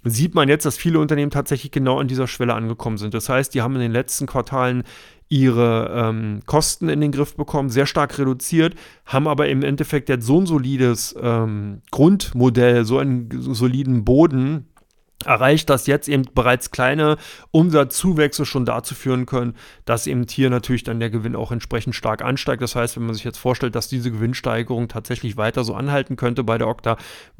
sieht 0.03 0.35
man 0.35 0.49
jetzt, 0.49 0.65
dass 0.65 0.77
viele 0.77 0.99
Unternehmen 0.99 1.31
tatsächlich 1.31 1.71
genau 1.71 1.99
an 1.99 2.07
dieser 2.07 2.27
Schwelle 2.27 2.53
angekommen 2.53 2.97
sind. 2.97 3.13
Das 3.13 3.29
heißt, 3.29 3.53
die 3.53 3.61
haben 3.61 3.75
in 3.75 3.81
den 3.81 3.91
letzten 3.91 4.25
Quartalen 4.25 4.83
ihre 5.29 5.91
ähm, 5.95 6.41
Kosten 6.45 6.89
in 6.89 7.01
den 7.01 7.11
Griff 7.11 7.35
bekommen, 7.35 7.69
sehr 7.69 7.85
stark 7.85 8.19
reduziert, 8.19 8.75
haben 9.05 9.27
aber 9.27 9.49
im 9.49 9.63
Endeffekt 9.63 10.09
jetzt 10.09 10.25
so 10.25 10.39
ein 10.39 10.45
solides 10.45 11.15
ähm, 11.19 11.81
Grundmodell, 11.91 12.85
so 12.85 12.99
einen 12.99 13.29
soliden 13.31 14.05
Boden, 14.05 14.67
erreicht, 15.25 15.69
dass 15.69 15.87
jetzt 15.87 16.07
eben 16.07 16.23
bereits 16.33 16.71
kleine 16.71 17.17
Umsatzzuwächse 17.51 18.45
schon 18.45 18.65
dazu 18.65 18.95
führen 18.95 19.25
können, 19.25 19.55
dass 19.85 20.07
eben 20.07 20.25
hier 20.29 20.49
natürlich 20.49 20.83
dann 20.83 20.99
der 20.99 21.09
Gewinn 21.09 21.35
auch 21.35 21.51
entsprechend 21.51 21.95
stark 21.95 22.21
ansteigt. 22.21 22.61
Das 22.61 22.75
heißt, 22.75 22.95
wenn 22.95 23.05
man 23.05 23.15
sich 23.15 23.23
jetzt 23.23 23.37
vorstellt, 23.37 23.75
dass 23.75 23.87
diese 23.87 24.11
Gewinnsteigerung 24.11 24.87
tatsächlich 24.87 25.37
weiter 25.37 25.63
so 25.63 25.73
anhalten 25.73 26.15
könnte 26.15 26.43
bei 26.43 26.57
der 26.57 26.67
Okta, 26.67 26.97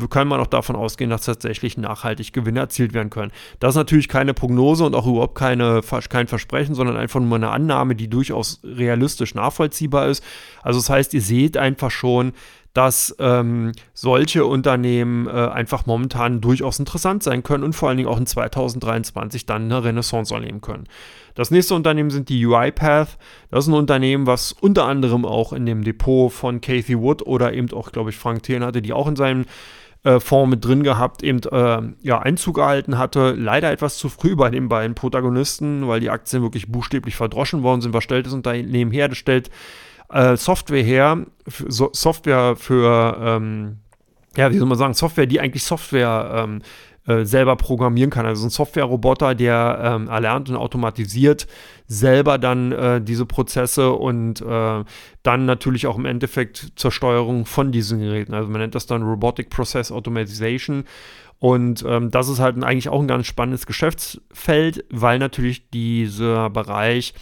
kann 0.09 0.27
man 0.27 0.39
auch 0.39 0.47
davon 0.47 0.75
ausgehen, 0.75 1.09
dass 1.09 1.25
tatsächlich 1.25 1.77
nachhaltig 1.77 2.33
Gewinne 2.33 2.59
erzielt 2.59 2.93
werden 2.93 3.09
können. 3.09 3.31
Das 3.59 3.71
ist 3.71 3.77
natürlich 3.77 4.07
keine 4.07 4.33
Prognose 4.33 4.85
und 4.85 4.95
auch 4.95 5.07
überhaupt 5.07 5.35
keine, 5.35 5.81
kein 6.09 6.27
Versprechen, 6.27 6.75
sondern 6.75 6.97
einfach 6.97 7.19
nur 7.19 7.35
eine 7.35 7.49
Annahme, 7.49 7.95
die 7.95 8.09
durchaus 8.09 8.61
realistisch 8.63 9.35
nachvollziehbar 9.35 10.07
ist. 10.07 10.23
Also 10.61 10.79
das 10.79 10.89
heißt, 10.89 11.13
ihr 11.13 11.21
seht 11.21 11.57
einfach 11.57 11.91
schon, 11.91 12.33
dass 12.73 13.15
ähm, 13.19 13.71
solche 13.93 14.45
Unternehmen 14.45 15.27
äh, 15.27 15.31
einfach 15.31 15.85
momentan 15.85 16.41
durchaus 16.41 16.79
interessant 16.79 17.21
sein 17.21 17.43
können 17.43 17.63
und 17.63 17.73
vor 17.73 17.89
allen 17.89 17.97
Dingen 17.97 18.09
auch 18.09 18.17
in 18.17 18.25
2023 18.25 19.45
dann 19.45 19.63
eine 19.63 19.83
Renaissance 19.83 20.33
erleben 20.33 20.61
können. 20.61 20.85
Das 21.35 21.51
nächste 21.51 21.75
Unternehmen 21.75 22.09
sind 22.09 22.29
die 22.29 22.45
UiPath. 22.45 23.17
Das 23.51 23.65
ist 23.65 23.69
ein 23.69 23.75
Unternehmen, 23.75 24.25
was 24.25 24.53
unter 24.53 24.85
anderem 24.85 25.25
auch 25.25 25.53
in 25.53 25.65
dem 25.65 25.83
Depot 25.83 26.31
von 26.31 26.61
Kathy 26.61 26.99
Wood 26.99 27.25
oder 27.25 27.53
eben 27.53 27.71
auch, 27.73 27.91
glaube 27.91 28.09
ich, 28.09 28.17
Frank 28.17 28.43
Thelen 28.43 28.63
hatte, 28.63 28.81
die 28.81 28.93
auch 28.93 29.07
in 29.07 29.15
seinem 29.15 29.45
äh, 30.03 30.19
Fonds 30.19 30.49
mit 30.49 30.65
drin 30.65 30.83
gehabt, 30.83 31.23
eben 31.23 31.39
äh, 31.43 31.81
ja, 32.01 32.19
Einzug 32.19 32.55
gehalten 32.55 32.97
hatte. 32.97 33.35
Leider 33.37 33.71
etwas 33.71 33.97
zu 33.97 34.09
früh 34.09 34.35
bei 34.35 34.49
den 34.49 34.67
beiden 34.67 34.95
Protagonisten, 34.95 35.87
weil 35.87 35.99
die 35.99 36.09
Aktien 36.09 36.41
wirklich 36.41 36.71
buchstäblich 36.71 37.15
verdroschen 37.15 37.63
worden 37.63 37.81
sind. 37.81 37.93
Was 37.93 38.03
stellt 38.03 38.25
das 38.25 38.33
Unternehmen 38.33 38.91
her? 38.91 39.07
Das 39.07 39.17
stellt 39.17 39.49
äh, 40.09 40.37
Software 40.37 40.83
her, 40.83 41.25
so, 41.67 41.89
Software 41.93 42.55
für, 42.55 43.17
ähm, 43.19 43.79
ja, 44.35 44.51
wie 44.51 44.57
soll 44.57 44.67
man 44.67 44.77
sagen, 44.77 44.93
Software, 44.93 45.25
die 45.25 45.39
eigentlich 45.39 45.63
Software 45.63 46.45
ähm, 46.45 46.61
äh, 47.05 47.25
selber 47.25 47.57
programmieren 47.57 48.09
kann. 48.09 48.25
Also 48.25 48.47
ein 48.47 48.49
Software-Roboter, 48.49 49.35
der 49.35 49.79
ähm, 49.83 50.07
erlernt 50.07 50.49
und 50.49 50.55
automatisiert 50.55 51.47
selber 51.85 52.37
dann 52.37 52.71
äh, 52.71 53.01
diese 53.01 53.25
Prozesse 53.25 53.91
und 53.91 54.41
äh, 54.41 54.83
dann 55.21 55.45
natürlich 55.45 55.85
auch 55.85 55.97
im 55.97 56.05
Endeffekt 56.05 56.71
zur 56.75 56.91
Steuerung 56.91 57.45
von 57.45 57.73
diesen 57.73 57.99
Geräten. 57.99 58.33
Also 58.33 58.49
man 58.49 58.61
nennt 58.61 58.73
das 58.73 58.85
dann 58.85 59.03
Robotic 59.03 59.49
Process 59.49 59.91
Automatization. 59.91 60.85
Und 61.39 61.83
ähm, 61.85 62.09
das 62.09 62.29
ist 62.29 62.39
halt 62.39 62.63
eigentlich 62.63 62.87
auch 62.87 63.01
ein 63.01 63.07
ganz 63.09 63.27
spannendes 63.27 63.65
Geschäftsfeld, 63.65 64.85
weil 64.89 65.19
natürlich 65.19 65.69
dieser 65.71 66.49
Bereich 66.49 67.13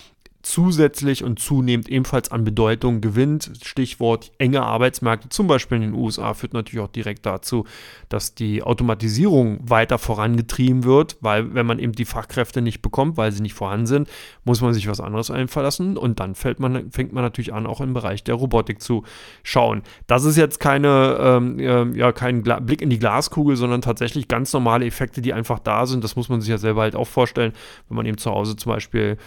zusätzlich 0.43 1.23
und 1.23 1.39
zunehmend 1.39 1.89
ebenfalls 1.89 2.31
an 2.31 2.43
Bedeutung 2.43 3.01
gewinnt. 3.01 3.51
Stichwort 3.63 4.31
enge 4.37 4.61
Arbeitsmärkte, 4.63 5.29
zum 5.29 5.47
Beispiel 5.47 5.77
in 5.77 5.83
den 5.83 5.93
USA, 5.93 6.33
führt 6.33 6.53
natürlich 6.53 6.83
auch 6.83 6.91
direkt 6.91 7.25
dazu, 7.25 7.65
dass 8.09 8.35
die 8.35 8.61
Automatisierung 8.61 9.59
weiter 9.69 9.97
vorangetrieben 9.97 10.83
wird, 10.83 11.17
weil 11.21 11.53
wenn 11.53 11.65
man 11.65 11.79
eben 11.79 11.93
die 11.93 12.05
Fachkräfte 12.05 12.61
nicht 12.61 12.81
bekommt, 12.81 13.17
weil 13.17 13.31
sie 13.31 13.41
nicht 13.41 13.53
vorhanden 13.53 13.85
sind, 13.85 14.09
muss 14.43 14.61
man 14.61 14.73
sich 14.73 14.87
was 14.87 14.99
anderes 14.99 15.31
einfallen 15.31 15.61
und 15.97 16.19
dann 16.19 16.35
man, 16.57 16.91
fängt 16.91 17.13
man 17.13 17.23
natürlich 17.23 17.53
an, 17.53 17.65
auch 17.67 17.81
im 17.81 17.93
Bereich 17.93 18.23
der 18.23 18.35
Robotik 18.35 18.81
zu 18.81 19.03
schauen. 19.43 19.83
Das 20.07 20.23
ist 20.23 20.37
jetzt 20.37 20.59
keine, 20.59 21.17
ähm, 21.19 21.59
äh, 21.59 21.97
ja, 21.97 22.11
kein 22.11 22.43
Gla 22.43 22.59
Blick 22.59 22.81
in 22.81 22.89
die 22.89 22.99
Glaskugel, 22.99 23.55
sondern 23.55 23.81
tatsächlich 23.81 24.27
ganz 24.27 24.53
normale 24.53 24.85
Effekte, 24.85 25.21
die 25.21 25.33
einfach 25.33 25.59
da 25.59 25.85
sind. 25.85 26.03
Das 26.03 26.15
muss 26.15 26.29
man 26.29 26.41
sich 26.41 26.49
ja 26.49 26.57
selber 26.57 26.81
halt 26.81 26.95
auch 26.95 27.07
vorstellen, 27.07 27.53
wenn 27.87 27.97
man 27.97 28.05
eben 28.05 28.17
zu 28.17 28.31
Hause 28.31 28.55
zum 28.55 28.71
Beispiel 28.71 29.17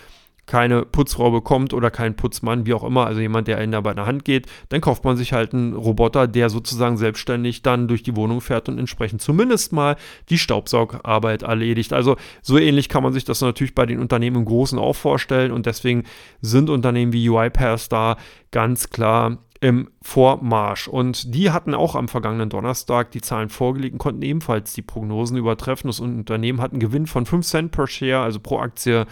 keine 0.46 0.82
Putzfrau 0.82 1.30
bekommt 1.30 1.72
oder 1.72 1.90
kein 1.90 2.16
Putzmann, 2.16 2.66
wie 2.66 2.74
auch 2.74 2.84
immer, 2.84 3.06
also 3.06 3.20
jemand, 3.20 3.48
der 3.48 3.58
einen 3.58 3.72
da 3.72 3.80
bei 3.80 3.94
der 3.94 4.06
Hand 4.06 4.24
geht, 4.24 4.46
dann 4.68 4.80
kauft 4.80 5.04
man 5.04 5.16
sich 5.16 5.32
halt 5.32 5.54
einen 5.54 5.74
Roboter, 5.74 6.26
der 6.26 6.50
sozusagen 6.50 6.96
selbstständig 6.96 7.62
dann 7.62 7.88
durch 7.88 8.02
die 8.02 8.16
Wohnung 8.16 8.40
fährt 8.40 8.68
und 8.68 8.78
entsprechend 8.78 9.22
zumindest 9.22 9.72
mal 9.72 9.96
die 10.28 10.38
Staubsaugarbeit 10.38 11.42
erledigt. 11.42 11.92
Also 11.92 12.16
so 12.42 12.58
ähnlich 12.58 12.88
kann 12.88 13.02
man 13.02 13.12
sich 13.12 13.24
das 13.24 13.40
natürlich 13.40 13.74
bei 13.74 13.86
den 13.86 14.00
Unternehmen 14.00 14.36
im 14.36 14.44
Großen 14.44 14.78
auch 14.78 14.96
vorstellen 14.96 15.52
und 15.52 15.66
deswegen 15.66 16.04
sind 16.40 16.70
Unternehmen 16.70 17.12
wie 17.12 17.28
UiPath 17.28 17.90
da 17.90 18.16
ganz 18.50 18.90
klar 18.90 19.38
im 19.60 19.88
Vormarsch. 20.02 20.88
Und 20.88 21.34
die 21.34 21.50
hatten 21.50 21.74
auch 21.74 21.94
am 21.94 22.08
vergangenen 22.08 22.50
Donnerstag 22.50 23.12
die 23.12 23.22
Zahlen 23.22 23.48
vorgelegt 23.48 23.94
und 23.94 23.98
konnten 23.98 24.20
ebenfalls 24.20 24.74
die 24.74 24.82
Prognosen 24.82 25.38
übertreffen. 25.38 25.88
Das 25.88 26.00
Unternehmen 26.00 26.60
hat 26.60 26.72
einen 26.72 26.80
Gewinn 26.80 27.06
von 27.06 27.24
5 27.24 27.46
Cent 27.46 27.72
per 27.72 27.86
Share, 27.86 28.20
also 28.20 28.40
pro 28.40 28.58
Aktie 28.58 29.06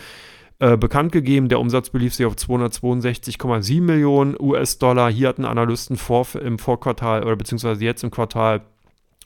äh, 0.62 0.76
bekannt 0.76 1.10
gegeben. 1.10 1.48
Der 1.48 1.58
Umsatz 1.58 1.90
belief 1.90 2.14
sich 2.14 2.24
auf 2.24 2.34
262,7 2.36 3.80
Millionen 3.80 4.36
US-Dollar. 4.38 5.10
Hier 5.10 5.26
hatten 5.26 5.44
Analysten 5.44 5.96
vor, 5.96 6.24
im 6.40 6.56
Vorquartal 6.60 7.24
oder 7.24 7.34
beziehungsweise 7.34 7.84
jetzt 7.84 8.04
im 8.04 8.12
Quartal 8.12 8.60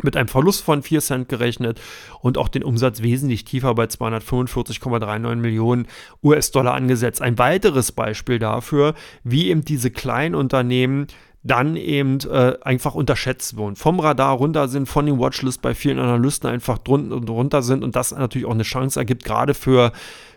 mit 0.02 0.16
einem 0.16 0.28
Verlust 0.28 0.64
von 0.64 0.82
4 0.82 1.00
Cent 1.02 1.28
gerechnet 1.28 1.78
und 2.22 2.38
auch 2.38 2.48
den 2.48 2.64
Umsatz 2.64 3.02
wesentlich 3.02 3.44
tiefer 3.44 3.74
bei 3.74 3.84
245,39 3.84 5.34
Millionen 5.36 5.88
US-Dollar 6.22 6.72
angesetzt. 6.72 7.20
Ein 7.20 7.36
weiteres 7.36 7.92
Beispiel 7.92 8.38
dafür, 8.38 8.94
wie 9.22 9.50
eben 9.50 9.62
diese 9.62 9.90
kleinen 9.90 10.34
Unternehmen 10.34 11.06
dann 11.42 11.76
eben 11.76 12.18
äh, 12.30 12.54
einfach 12.62 12.94
unterschätzt 12.94 13.58
wurden. 13.58 13.76
Vom 13.76 14.00
Radar 14.00 14.36
runter 14.36 14.68
sind, 14.68 14.88
von 14.88 15.04
den 15.04 15.18
Watchlist 15.18 15.60
bei 15.60 15.74
vielen 15.74 15.98
Analysten 15.98 16.48
einfach 16.48 16.78
drunter 16.78 17.14
und 17.14 17.28
runter 17.28 17.60
sind 17.60 17.84
und 17.84 17.94
das 17.94 18.12
natürlich 18.12 18.46
auch 18.46 18.54
eine 18.54 18.62
Chance 18.62 18.98
ergibt, 18.98 19.24
gerade 19.24 19.52
für 19.52 19.92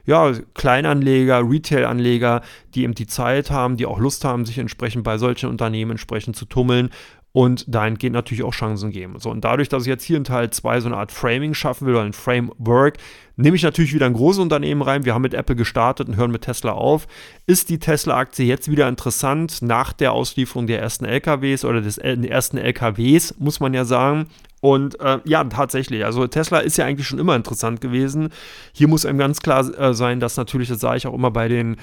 ja, 0.05 0.31
Kleinanleger, 0.53 1.49
Retail-Anleger, 1.49 2.41
die 2.73 2.83
eben 2.83 2.95
die 2.95 3.07
Zeit 3.07 3.51
haben, 3.51 3.77
die 3.77 3.85
auch 3.85 3.99
Lust 3.99 4.25
haben, 4.25 4.45
sich 4.45 4.57
entsprechend 4.57 5.03
bei 5.03 5.17
solchen 5.17 5.49
Unternehmen 5.49 5.91
entsprechend 5.91 6.35
zu 6.35 6.45
tummeln 6.45 6.89
und 7.31 7.65
dahingehend 7.73 8.15
natürlich 8.15 8.43
auch 8.43 8.53
Chancen 8.53 8.91
geben. 8.91 9.19
So, 9.19 9.29
und 9.29 9.43
dadurch, 9.45 9.69
dass 9.69 9.83
ich 9.83 9.87
jetzt 9.87 10.03
hier 10.03 10.17
in 10.17 10.23
Teil 10.23 10.49
2 10.49 10.81
so 10.81 10.87
eine 10.87 10.97
Art 10.97 11.11
Framing 11.11 11.53
schaffen 11.53 11.85
will 11.85 11.93
oder 11.93 12.03
ein 12.03 12.13
Framework, 12.13 12.97
nehme 13.35 13.55
ich 13.55 13.63
natürlich 13.63 13.93
wieder 13.93 14.07
ein 14.07 14.13
großes 14.13 14.41
Unternehmen 14.41 14.81
rein. 14.81 15.05
Wir 15.05 15.13
haben 15.13 15.21
mit 15.21 15.35
Apple 15.35 15.55
gestartet 15.55 16.07
und 16.07 16.15
hören 16.15 16.31
mit 16.31 16.41
Tesla 16.41 16.71
auf. 16.71 17.07
Ist 17.45 17.69
die 17.69 17.79
Tesla-Aktie 17.79 18.45
jetzt 18.45 18.69
wieder 18.69 18.89
interessant 18.89 19.61
nach 19.61 19.93
der 19.93 20.11
Auslieferung 20.13 20.65
der 20.65 20.81
ersten 20.81 21.05
LKWs 21.05 21.65
oder 21.65 21.81
des 21.81 21.99
äh, 21.99 22.15
ersten 22.27 22.57
LKWs, 22.57 23.35
muss 23.37 23.59
man 23.59 23.73
ja 23.73 23.85
sagen? 23.85 24.27
Und 24.61 24.99
äh, 24.99 25.19
ja, 25.23 25.43
tatsächlich. 25.45 26.03
Also 26.03 26.27
Tesla 26.27 26.59
ist 26.59 26.77
ja 26.77 26.85
eigentlich 26.85 27.07
schon 27.07 27.19
immer 27.19 27.35
interessant 27.35 27.81
gewesen. 27.81 28.29
Hier 28.73 28.87
muss 28.87 29.05
einem 29.05 29.17
ganz 29.17 29.39
klar 29.41 29.67
äh, 29.79 29.93
sein, 29.93 30.19
dass 30.19 30.37
natürlich, 30.37 30.69
das 30.69 30.79
sage 30.79 30.97
ich 30.97 31.07
auch 31.07 31.13
immer 31.13 31.31
bei 31.31 31.47
den 31.47 31.77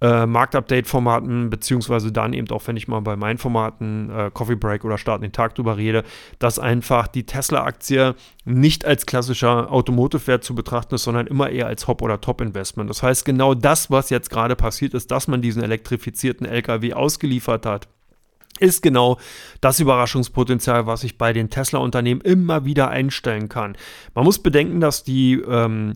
äh, 0.00 0.26
Marktupdate-Formaten, 0.26 1.50
beziehungsweise 1.50 2.10
dann 2.10 2.32
eben 2.32 2.48
auch, 2.50 2.66
wenn 2.66 2.76
ich 2.76 2.88
mal 2.88 3.00
bei 3.00 3.16
meinen 3.16 3.38
Formaten 3.38 4.10
äh, 4.10 4.30
Coffee 4.32 4.54
Break 4.54 4.84
oder 4.84 4.96
Starten 4.96 5.22
den 5.22 5.32
Tag 5.32 5.54
drüber 5.54 5.76
rede, 5.76 6.04
dass 6.38 6.58
einfach 6.58 7.06
die 7.06 7.26
Tesla-Aktie 7.26 8.14
nicht 8.44 8.84
als 8.84 9.06
klassischer 9.06 9.70
Automotive-Wert 9.70 10.42
zu 10.42 10.54
betrachten 10.54 10.94
ist, 10.94 11.04
sondern 11.04 11.26
immer 11.26 11.50
eher 11.50 11.66
als 11.66 11.86
Hop- 11.86 12.00
oder 12.00 12.20
Top-Investment. 12.20 12.88
Das 12.88 13.02
heißt, 13.02 13.24
genau 13.24 13.54
das, 13.54 13.90
was 13.90 14.08
jetzt 14.08 14.30
gerade 14.30 14.56
passiert 14.56 14.94
ist, 14.94 15.10
dass 15.10 15.28
man 15.28 15.42
diesen 15.42 15.62
elektrifizierten 15.62 16.46
LKW 16.46 16.94
ausgeliefert 16.94 17.66
hat, 17.66 17.88
ist 18.60 18.82
genau 18.82 19.18
das 19.60 19.80
Überraschungspotenzial, 19.80 20.86
was 20.86 21.04
ich 21.04 21.18
bei 21.18 21.32
den 21.32 21.50
Tesla-Unternehmen 21.50 22.20
immer 22.20 22.64
wieder 22.64 22.88
einstellen 22.88 23.48
kann. 23.48 23.76
Man 24.14 24.24
muss 24.24 24.38
bedenken, 24.40 24.80
dass 24.80 25.04
die 25.04 25.34
ähm, 25.34 25.94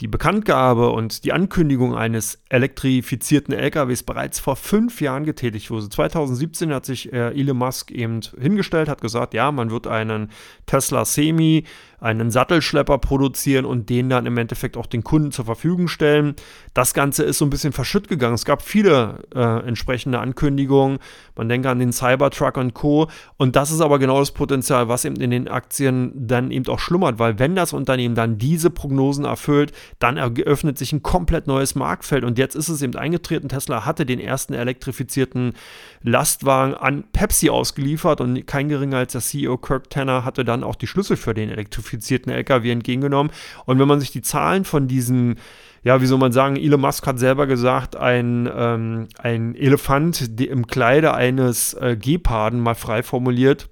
die 0.00 0.08
Bekanntgabe 0.08 0.90
und 0.90 1.24
die 1.24 1.32
Ankündigung 1.32 1.94
eines 1.94 2.42
elektrifizierten 2.48 3.54
LKWs 3.54 4.02
bereits 4.02 4.40
vor 4.40 4.56
fünf 4.56 5.00
Jahren 5.00 5.24
getätigt 5.24 5.70
wurde. 5.70 5.88
2017 5.88 6.74
hat 6.74 6.84
sich 6.84 7.12
äh, 7.12 7.28
Elon 7.38 7.56
Musk 7.56 7.90
eben 7.92 8.20
hingestellt, 8.38 8.88
hat 8.88 9.00
gesagt, 9.00 9.34
ja, 9.34 9.52
man 9.52 9.70
wird 9.70 9.86
einen 9.86 10.30
Tesla 10.66 11.04
Semi 11.04 11.64
einen 12.04 12.30
Sattelschlepper 12.30 12.98
produzieren 12.98 13.64
und 13.64 13.88
den 13.88 14.10
dann 14.10 14.26
im 14.26 14.36
Endeffekt 14.36 14.76
auch 14.76 14.84
den 14.84 15.02
Kunden 15.02 15.32
zur 15.32 15.46
Verfügung 15.46 15.88
stellen. 15.88 16.34
Das 16.74 16.92
Ganze 16.92 17.22
ist 17.22 17.38
so 17.38 17.46
ein 17.46 17.50
bisschen 17.50 17.72
verschütt 17.72 18.08
gegangen. 18.08 18.34
Es 18.34 18.44
gab 18.44 18.60
viele 18.60 19.20
äh, 19.34 19.66
entsprechende 19.66 20.18
Ankündigungen. 20.18 20.98
Man 21.34 21.48
denke 21.48 21.70
an 21.70 21.78
den 21.78 21.94
Cybertruck 21.94 22.58
und 22.58 22.74
Co. 22.74 23.08
Und 23.38 23.56
das 23.56 23.70
ist 23.70 23.80
aber 23.80 23.98
genau 23.98 24.18
das 24.18 24.32
Potenzial, 24.32 24.88
was 24.88 25.06
eben 25.06 25.16
in 25.16 25.30
den 25.30 25.48
Aktien 25.48 26.12
dann 26.14 26.50
eben 26.50 26.66
auch 26.68 26.78
schlummert, 26.78 27.18
weil 27.18 27.38
wenn 27.38 27.56
das 27.56 27.72
Unternehmen 27.72 28.14
dann 28.14 28.36
diese 28.36 28.68
Prognosen 28.68 29.24
erfüllt, 29.24 29.72
dann 29.98 30.18
eröffnet 30.18 30.76
sich 30.76 30.92
ein 30.92 31.02
komplett 31.02 31.46
neues 31.46 31.74
Marktfeld. 31.74 32.24
Und 32.24 32.36
jetzt 32.36 32.54
ist 32.54 32.68
es 32.68 32.82
eben 32.82 32.96
eingetreten. 32.96 33.48
Tesla 33.48 33.86
hatte 33.86 34.04
den 34.04 34.20
ersten 34.20 34.52
elektrifizierten 34.52 35.54
Lastwagen 36.02 36.74
an 36.74 37.04
Pepsi 37.12 37.48
ausgeliefert 37.48 38.20
und 38.20 38.46
kein 38.46 38.68
geringer 38.68 38.98
als 38.98 39.12
der 39.12 39.22
CEO 39.22 39.56
Kirk 39.56 39.88
Tanner 39.88 40.26
hatte 40.26 40.44
dann 40.44 40.62
auch 40.62 40.74
die 40.74 40.86
Schlüssel 40.86 41.16
für 41.16 41.32
den 41.32 41.48
elektrifizierten 41.48 41.93
elektrifizierten 41.94 42.32
Lkw 42.32 42.70
entgegengenommen. 42.70 43.32
Und 43.66 43.78
wenn 43.78 43.88
man 43.88 44.00
sich 44.00 44.10
die 44.10 44.22
Zahlen 44.22 44.64
von 44.64 44.88
diesen 44.88 45.36
ja, 45.82 46.00
wie 46.00 46.06
soll 46.06 46.18
man 46.18 46.32
sagen, 46.32 46.56
Elon 46.56 46.80
Musk 46.80 47.06
hat 47.06 47.18
selber 47.18 47.46
gesagt, 47.46 47.94
ein, 47.94 48.50
ähm, 48.56 49.06
ein 49.18 49.54
Elefant 49.54 50.40
im 50.40 50.66
Kleide 50.66 51.12
eines 51.12 51.74
äh, 51.74 51.94
Geparden, 52.00 52.60
mal 52.60 52.74
frei 52.74 53.02
formuliert, 53.02 53.68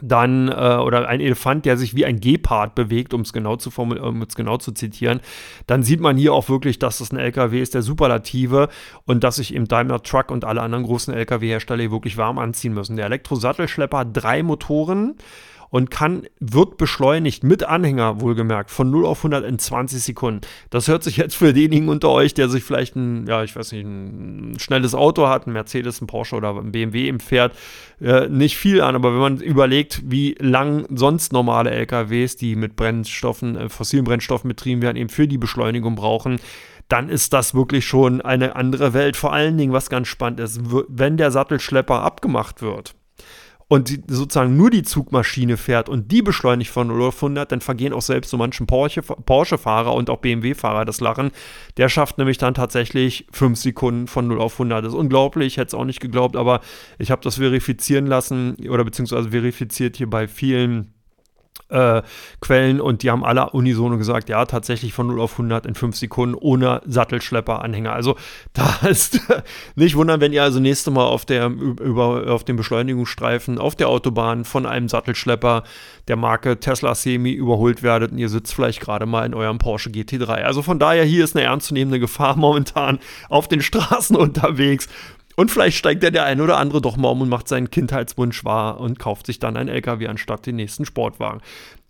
dann 0.00 0.48
äh, 0.48 0.76
oder 0.76 1.06
ein 1.06 1.20
Elefant, 1.20 1.66
der 1.66 1.76
sich 1.76 1.94
wie 1.94 2.04
ein 2.04 2.18
Gepard 2.18 2.74
bewegt, 2.74 3.12
um 3.12 3.20
es 3.20 3.34
genau 3.34 3.56
zu 3.56 3.70
genau 3.70 4.56
zu 4.56 4.72
zitieren, 4.72 5.20
dann 5.66 5.82
sieht 5.82 6.00
man 6.00 6.16
hier 6.16 6.32
auch 6.32 6.48
wirklich, 6.48 6.78
dass 6.78 6.98
das 6.98 7.12
ein 7.12 7.18
LKW 7.18 7.60
ist, 7.60 7.74
der 7.74 7.82
Superlative 7.82 8.68
und 9.04 9.22
dass 9.22 9.36
sich 9.36 9.54
eben 9.54 9.68
Daimler 9.68 10.02
Truck 10.02 10.30
und 10.30 10.44
alle 10.44 10.62
anderen 10.62 10.84
großen 10.84 11.12
LKW-Hersteller 11.14 11.90
wirklich 11.90 12.16
warm 12.16 12.38
anziehen 12.38 12.74
müssen. 12.74 12.96
Der 12.96 13.06
Elektrosattelschlepper 13.06 13.98
hat 13.98 14.08
drei 14.12 14.42
Motoren 14.42 15.16
und 15.74 15.90
kann, 15.90 16.22
wird 16.38 16.76
beschleunigt 16.76 17.42
mit 17.42 17.64
Anhänger, 17.64 18.20
wohlgemerkt, 18.20 18.70
von 18.70 18.92
0 18.92 19.06
auf 19.06 19.18
100 19.18 19.44
in 19.44 19.58
20 19.58 20.00
Sekunden. 20.00 20.42
Das 20.70 20.86
hört 20.86 21.02
sich 21.02 21.16
jetzt 21.16 21.34
für 21.34 21.52
denjenigen 21.52 21.88
unter 21.88 22.10
euch, 22.10 22.32
der 22.32 22.48
sich 22.48 22.62
vielleicht 22.62 22.94
ein, 22.94 23.26
ja, 23.26 23.42
ich 23.42 23.56
weiß 23.56 23.72
nicht, 23.72 23.84
ein 23.84 24.56
schnelles 24.60 24.94
Auto 24.94 25.26
hat, 25.26 25.48
ein 25.48 25.52
Mercedes, 25.52 26.00
ein 26.00 26.06
Porsche 26.06 26.36
oder 26.36 26.56
ein 26.56 26.70
BMW 26.70 27.08
im 27.08 27.18
fährt, 27.18 27.56
äh, 28.00 28.28
nicht 28.28 28.56
viel 28.56 28.82
an. 28.82 28.94
Aber 28.94 29.14
wenn 29.14 29.20
man 29.20 29.36
überlegt, 29.38 30.02
wie 30.04 30.36
lang 30.38 30.86
sonst 30.94 31.32
normale 31.32 31.72
LKWs, 31.72 32.36
die 32.36 32.54
mit 32.54 32.76
Brennstoffen, 32.76 33.56
äh, 33.56 33.68
fossilen 33.68 34.04
Brennstoffen 34.04 34.46
betrieben 34.46 34.80
werden, 34.80 34.96
eben 34.96 35.08
für 35.10 35.26
die 35.26 35.38
Beschleunigung 35.38 35.96
brauchen, 35.96 36.38
dann 36.86 37.08
ist 37.08 37.32
das 37.32 37.52
wirklich 37.52 37.84
schon 37.84 38.20
eine 38.20 38.54
andere 38.54 38.94
Welt. 38.94 39.16
Vor 39.16 39.32
allen 39.32 39.58
Dingen, 39.58 39.72
was 39.72 39.90
ganz 39.90 40.06
spannend 40.06 40.38
ist, 40.38 40.60
wenn 40.86 41.16
der 41.16 41.32
Sattelschlepper 41.32 42.00
abgemacht 42.00 42.62
wird 42.62 42.94
und 43.68 43.88
die, 43.88 44.02
sozusagen 44.06 44.56
nur 44.56 44.70
die 44.70 44.82
Zugmaschine 44.82 45.56
fährt 45.56 45.88
und 45.88 46.12
die 46.12 46.22
beschleunigt 46.22 46.70
von 46.70 46.88
0 46.88 47.02
auf 47.02 47.16
100, 47.16 47.50
dann 47.50 47.60
vergehen 47.60 47.92
auch 47.92 48.02
selbst 48.02 48.30
so 48.30 48.36
manchen 48.36 48.66
Porsche-Fahrer 48.66 49.94
und 49.94 50.10
auch 50.10 50.18
BMW-Fahrer 50.18 50.84
das 50.84 51.00
Lachen. 51.00 51.30
Der 51.76 51.88
schafft 51.88 52.18
nämlich 52.18 52.38
dann 52.38 52.54
tatsächlich 52.54 53.26
5 53.32 53.58
Sekunden 53.58 54.06
von 54.06 54.28
0 54.28 54.40
auf 54.40 54.54
100. 54.54 54.84
Das 54.84 54.92
ist 54.92 54.98
unglaublich, 54.98 55.46
ich 55.46 55.56
hätte 55.56 55.68
es 55.68 55.74
auch 55.74 55.84
nicht 55.84 56.00
geglaubt, 56.00 56.36
aber 56.36 56.60
ich 56.98 57.10
habe 57.10 57.22
das 57.22 57.36
verifizieren 57.36 58.06
lassen 58.06 58.56
oder 58.68 58.84
beziehungsweise 58.84 59.30
verifiziert 59.30 59.96
hier 59.96 60.10
bei 60.10 60.28
vielen 60.28 60.94
äh, 61.68 62.02
Quellen 62.40 62.80
und 62.80 63.02
die 63.02 63.10
haben 63.10 63.24
alle 63.24 63.50
unisono 63.50 63.96
gesagt, 63.96 64.28
ja, 64.28 64.44
tatsächlich 64.44 64.92
von 64.92 65.06
0 65.06 65.20
auf 65.20 65.32
100 65.32 65.66
in 65.66 65.74
5 65.74 65.96
Sekunden 65.96 66.34
ohne 66.34 66.82
Sattelschlepper-Anhänger. 66.86 67.92
Also 67.92 68.16
da 68.52 68.86
ist 68.88 69.20
nicht 69.74 69.96
wundern, 69.96 70.20
wenn 70.20 70.32
ihr 70.32 70.42
also 70.42 70.60
nächste 70.60 70.90
Mal 70.90 71.04
auf, 71.04 71.24
der, 71.24 71.46
über, 71.46 72.30
auf 72.32 72.44
dem 72.44 72.56
Beschleunigungsstreifen 72.56 73.58
auf 73.58 73.74
der 73.74 73.88
Autobahn 73.88 74.44
von 74.44 74.66
einem 74.66 74.88
Sattelschlepper 74.88 75.64
der 76.08 76.16
Marke 76.16 76.60
Tesla 76.60 76.94
Semi 76.94 77.32
überholt 77.32 77.82
werdet 77.82 78.12
und 78.12 78.18
ihr 78.18 78.28
sitzt 78.28 78.54
vielleicht 78.54 78.80
gerade 78.80 79.06
mal 79.06 79.24
in 79.24 79.34
eurem 79.34 79.58
Porsche 79.58 79.90
GT3. 79.90 80.42
Also 80.42 80.62
von 80.62 80.78
daher, 80.78 81.04
hier 81.04 81.24
ist 81.24 81.34
eine 81.34 81.46
ernstzunehmende 81.46 81.98
Gefahr 81.98 82.36
momentan 82.44 82.98
auf 83.28 83.48
den 83.48 83.62
Straßen 83.62 84.16
unterwegs. 84.24 84.88
Und 85.36 85.50
vielleicht 85.50 85.76
steigt 85.76 86.02
ja 86.02 86.10
der 86.10 86.24
eine 86.24 86.42
oder 86.42 86.58
andere 86.58 86.80
doch 86.80 86.96
mal 86.96 87.08
um 87.08 87.22
und 87.22 87.28
macht 87.28 87.48
seinen 87.48 87.70
Kindheitswunsch 87.70 88.44
wahr 88.44 88.80
und 88.80 88.98
kauft 88.98 89.26
sich 89.26 89.38
dann 89.38 89.56
ein 89.56 89.68
LKW 89.68 90.06
anstatt 90.06 90.46
den 90.46 90.56
nächsten 90.56 90.84
Sportwagen. 90.84 91.40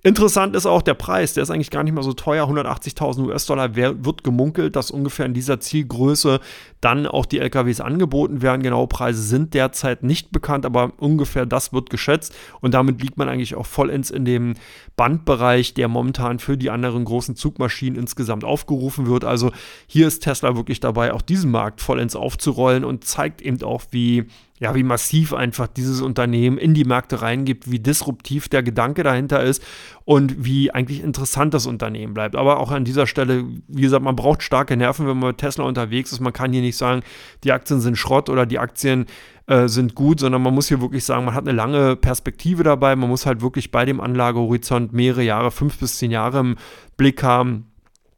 Interessant 0.07 0.55
ist 0.55 0.67
auch 0.67 0.83
der 0.83 0.93
Preis, 0.93 1.33
der 1.33 1.43
ist 1.43 1.51
eigentlich 1.51 1.71
gar 1.71 1.83
nicht 1.83 1.95
mal 1.95 2.03
so 2.03 2.13
teuer. 2.13 2.47
180.000 2.47 3.27
US-Dollar 3.27 3.75
wird 3.75 4.23
gemunkelt, 4.23 4.77
dass 4.77 4.91
ungefähr 4.91 5.25
in 5.25 5.33
dieser 5.33 5.61
Zielgröße 5.61 6.41
dann 6.83 7.07
auch 7.07 7.25
die 7.25 7.39
LKWs 7.39 7.81
angeboten 7.81 8.43
werden. 8.43 8.63
Genaue 8.63 8.87
Preise 8.87 9.23
sind 9.23 9.55
derzeit 9.55 10.03
nicht 10.03 10.31
bekannt, 10.31 10.67
aber 10.67 10.93
ungefähr 10.99 11.47
das 11.47 11.73
wird 11.73 11.89
geschätzt. 11.89 12.35
Und 12.61 12.75
damit 12.75 13.01
liegt 13.01 13.17
man 13.17 13.31
eigentlich 13.31 13.55
auch 13.55 13.65
vollends 13.65 14.11
in 14.11 14.27
dem 14.27 14.57
Bandbereich, 14.95 15.73
der 15.73 15.89
momentan 15.89 16.39
für 16.39 16.59
die 16.59 16.69
anderen 16.69 17.07
großen 17.07 17.35
Zugmaschinen 17.35 17.99
insgesamt 17.99 18.45
aufgerufen 18.45 19.07
wird. 19.07 19.25
Also 19.25 19.53
hier 19.87 20.07
ist 20.07 20.23
Tesla 20.23 20.55
wirklich 20.55 20.81
dabei, 20.81 21.15
auch 21.15 21.23
diesen 21.23 21.51
Markt 21.51 21.81
vollends 21.81 22.15
aufzurollen 22.15 22.85
und 22.85 23.05
zeigt 23.05 23.41
eben 23.41 23.63
auch, 23.63 23.85
wie 23.91 24.27
ja, 24.61 24.73
wie 24.75 24.85
massiv 24.85 25.35
einfach 25.35 25.67
dieses 25.67 26.01
Unternehmen 26.01 26.59
in 26.59 26.75
die 26.75 26.85
Märkte 26.85 27.23
reingibt, 27.23 27.71
wie 27.71 27.81
disruptiv 27.81 28.49
der 28.49 28.63
Gedanke 28.63 29.03
dahinter 29.03 29.43
ist 29.43 29.65
und 30.05 30.45
wie 30.45 30.71
eigentlich 30.71 31.03
interessant 31.03 31.55
das 31.55 31.67
Unternehmen 31.67 32.15
bleibt. 32.15 32.37
Aber 32.37 32.61
auch 32.61 32.71
an 32.71 32.85
dieser 32.85 33.09
Stelle, 33.09 33.45
wie 33.67 33.83
gesagt, 33.83 34.05
man 34.05 34.15
braucht 34.15 34.45
starke 34.45 34.77
Nerven, 34.77 35.09
wenn 35.09 35.19
man 35.19 35.31
mit 35.31 35.39
Tesla 35.39 35.65
unterwegs 35.65 36.13
ist. 36.13 36.21
Man 36.21 36.33
kann 36.33 36.53
hier 36.53 36.63
nicht 36.63 36.77
sagen, 36.77 37.03
die 37.43 37.51
Aktien 37.51 37.81
sind 37.81 37.99
Schrott 37.99 38.31
oder 38.31 38.47
die 38.47 38.61
Aktien 38.61 39.07
äh, 39.49 39.67
sind 39.67 39.97
gut, 39.97 40.21
sondern 40.21 40.41
man 40.41 40.55
muss 40.55 40.69
hier 40.69 40.81
wirklich 40.81 41.05
sagen, 41.05 41.25
man 41.25 41.35
hat 41.35 41.49
eine 41.49 41.57
lange 41.57 41.97
Perspektive 41.97 42.63
dabei. 42.63 42.95
Man 42.95 43.09
muss 43.09 43.27
halt 43.27 43.43
wirklich 43.43 43.73
bei 43.73 43.85
dem 43.85 44.01
Anlagehorizont 44.01 44.93
mehrere 44.93 45.25
Jahre, 45.25 45.51
fünf 45.51 45.79
bis 45.79 45.99
zehn 45.99 46.13
Jahre 46.13 46.39
im 46.39 46.57
Blick 46.97 47.25
haben. 47.25 47.67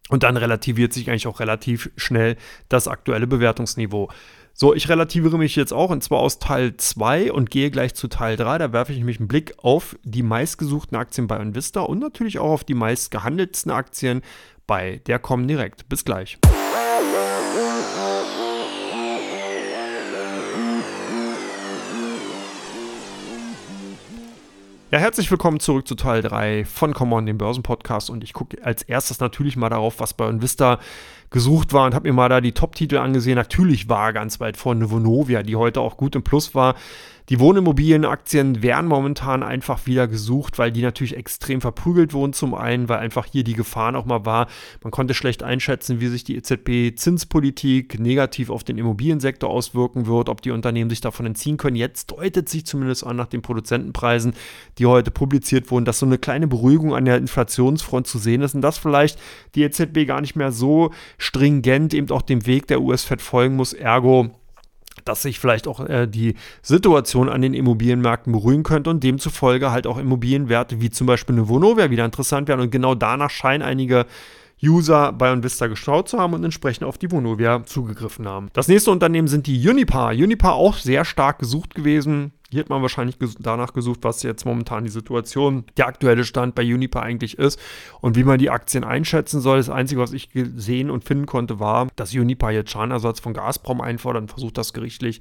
Und 0.09 0.23
dann 0.23 0.37
relativiert 0.37 0.93
sich 0.93 1.11
eigentlich 1.11 1.27
auch 1.27 1.41
relativ 1.41 1.91
schnell 1.97 2.37
das 2.69 2.87
aktuelle 2.87 3.27
Bewertungsniveau. 3.27 4.09
So, 4.59 4.75
ich 4.75 4.89
relativiere 4.89 5.37
mich 5.37 5.55
jetzt 5.55 5.73
auch 5.73 5.91
und 5.91 6.03
zwar 6.03 6.21
aus 6.21 6.39
Teil 6.39 6.79
2 6.79 7.31
und 7.31 7.51
gehe 7.51 7.71
gleich 7.71 7.95
zu 7.95 8.09
Teil 8.09 8.37
3. 8.37 8.57
Da 8.57 8.73
werfe 8.73 8.93
ich 8.93 8.99
nämlich 8.99 9.19
einen 9.19 9.29
Blick 9.29 9.53
auf 9.59 9.97
die 10.03 10.23
meistgesuchten 10.23 10.97
Aktien 10.97 11.27
bei 11.27 11.37
Invista 11.37 11.81
und 11.81 11.99
natürlich 11.99 12.39
auch 12.39 12.51
auf 12.51 12.65
die 12.65 12.75
meistgehandeltsten 12.75 13.71
Aktien 13.71 14.23
bei 14.67 15.03
der 15.07 15.19
Comdirect. 15.19 15.89
Bis 15.91 16.07
gleich. 16.07 16.39
Ja, 24.97 25.03
herzlich 25.03 25.31
willkommen 25.31 25.61
zurück 25.61 25.87
zu 25.87 25.95
Teil 25.95 26.23
3 26.23 26.65
von 26.65 26.95
Common, 26.95 27.27
dem 27.27 27.37
Börsenpodcast. 27.37 28.09
Und 28.09 28.25
ich 28.25 28.33
gucke 28.33 28.65
als 28.65 28.83
erstes 28.83 29.21
natürlich 29.21 29.55
mal 29.55 29.69
darauf, 29.69 30.01
was 30.01 30.15
bei 30.15 30.27
Invista 30.27 30.79
gesucht 31.29 31.75
war 31.75 31.85
und 31.85 31.95
habe 31.95 32.09
mir 32.09 32.15
mal 32.15 32.31
da 32.31 32.41
die 32.41 32.53
Top-Titel 32.53 32.97
angesehen. 32.97 33.35
Natürlich 33.35 33.91
war 33.91 34.15
ganz 34.15 34.41
weit 34.41 34.57
vorne 34.57 34.91
Vonovia, 34.91 35.43
die 35.43 35.55
heute 35.55 35.83
auch 35.83 35.99
gut 35.99 36.17
im 36.17 36.23
Plus 36.23 36.55
war. 36.55 36.77
Die 37.29 37.41
Wohnimmobilienaktien 37.41 38.63
werden 38.63 38.87
momentan 38.87 39.43
einfach 39.43 39.87
wieder 39.87 40.07
gesucht, 40.07 40.59
weil 40.59 40.71
die 40.71 40.83
natürlich 40.83 41.17
extrem 41.17 41.61
verprügelt 41.61 42.13
wurden. 42.13 42.33
Zum 42.33 42.55
einen, 42.55 42.89
weil 42.89 42.99
einfach 42.99 43.27
hier 43.27 43.43
die 43.43 43.55
Gefahren 43.55 43.97
auch 43.97 44.05
mal 44.05 44.25
war. 44.25 44.47
Man 44.85 44.93
konnte 44.93 45.13
schlecht 45.13 45.43
einschätzen, 45.43 46.01
wie 46.01 46.07
sich 46.07 46.23
die 46.23 46.37
EZB-Zinspolitik 46.37 47.99
negativ 47.99 48.49
auf 48.49 48.63
den 48.63 48.79
Immobiliensektor 48.79 49.51
auswirken 49.51 50.07
wird, 50.07 50.29
ob 50.29 50.41
die 50.41 50.53
Unternehmen 50.53 50.89
sich 50.89 51.01
davon 51.01 51.27
entziehen 51.27 51.57
können. 51.57 51.75
Jetzt 51.75 52.13
deutet 52.13 52.49
sich 52.49 52.65
zumindest 52.65 53.05
an 53.05 53.17
nach 53.17 53.27
den 53.27 53.43
Produzentenpreisen, 53.43 54.35
die 54.79 54.87
heute 54.87 55.11
publiziert 55.11 55.69
wurden, 55.73 55.85
dass 55.85 55.99
so 55.99 56.07
eine 56.07 56.19
kleine 56.19 56.47
Beruhigung 56.47 56.95
an 56.95 57.07
der 57.07 57.17
Inflationsfront 57.17 58.07
zu 58.07 58.19
sehen 58.19 58.43
ist 58.43 58.55
und 58.55 58.61
dass 58.61 58.79
vielleicht 58.79 59.19
die 59.57 59.65
EZB 59.65 60.07
gar 60.07 60.21
nicht 60.21 60.37
mehr 60.37 60.53
so 60.53 60.93
stringent 61.19 61.93
eben 61.93 62.09
auch 62.11 62.23
dem 62.23 62.47
Weg 62.47 62.69
der 62.69 62.81
US-Fed 62.81 63.21
folgen 63.21 63.57
muss. 63.57 63.73
Ergo 63.73 64.31
dass 65.09 65.23
sich 65.23 65.39
vielleicht 65.39 65.67
auch 65.67 65.81
äh, 65.81 66.07
die 66.07 66.35
Situation 66.63 67.29
an 67.29 67.43
den 67.43 67.55
Immobilienmärkten 67.55 68.33
beruhigen 68.33 68.63
könnte 68.63 68.91
und 68.91 69.03
demzufolge 69.03 69.71
halt 69.71 69.87
auch 69.87 69.99
Immobilienwerte 69.99 70.81
wie 70.81 70.91
zum 70.91 71.07
Beispiel 71.07 71.37
eine 71.37 71.49
Vonovia 71.49 71.91
wieder 71.91 72.05
interessant 72.05 72.49
werden. 72.49 72.61
Und 72.61 72.71
genau 72.71 72.95
danach 72.95 73.31
scheinen 73.31 73.63
einige 73.63 74.07
User 74.63 75.13
bei 75.13 75.31
Onvista 75.31 75.67
geschaut 75.67 76.09
zu 76.09 76.19
haben 76.19 76.35
und 76.35 76.45
entsprechend 76.45 76.85
auf 76.85 76.99
die 76.99 77.11
Vonovia 77.11 77.65
zugegriffen 77.65 78.27
haben. 78.27 78.49
Das 78.53 78.69
nächste 78.69 78.91
Unternehmen 78.91 79.29
sind 79.29 79.47
die 79.47 79.69
Unipar. 79.69 80.13
Unipar 80.13 80.55
auch 80.55 80.77
sehr 80.77 81.05
stark 81.05 81.39
gesucht 81.39 81.75
gewesen. 81.75 82.33
Hier 82.53 82.61
hat 82.61 82.69
man 82.69 82.81
wahrscheinlich 82.81 83.19
ges 83.19 83.35
danach 83.41 83.73
gesucht, 83.73 84.01
was 84.03 84.23
jetzt 84.23 84.45
momentan 84.45 84.85
die 84.85 84.91
Situation, 84.91 85.65
der 85.77 85.89
aktuelle 85.89 86.23
Stand 86.23 86.55
bei 86.55 86.63
Uniper 86.63 87.03
eigentlich 87.03 87.39
ist 87.39 87.59
und 88.01 88.15
wie 88.15 88.23
man 88.23 88.39
die 88.39 88.51
Aktien 88.51 88.85
einschätzen 88.85 89.41
soll. 89.41 89.57
Das 89.57 89.69
Einzige, 89.69 90.01
was 90.01 90.13
ich 90.13 90.31
gesehen 90.31 90.89
und 90.89 91.03
finden 91.03 91.27
konnte, 91.27 91.59
war, 91.59 91.89
dass 91.97 92.15
Uniper 92.15 92.53
jetzt 92.53 92.71
Schadenersatz 92.71 93.19
von 93.19 93.33
Gazprom 93.35 93.81
einfordert 93.81 94.23
und 94.23 94.29
versucht, 94.29 94.59
das 94.59 94.73
gerichtlich 94.73 95.21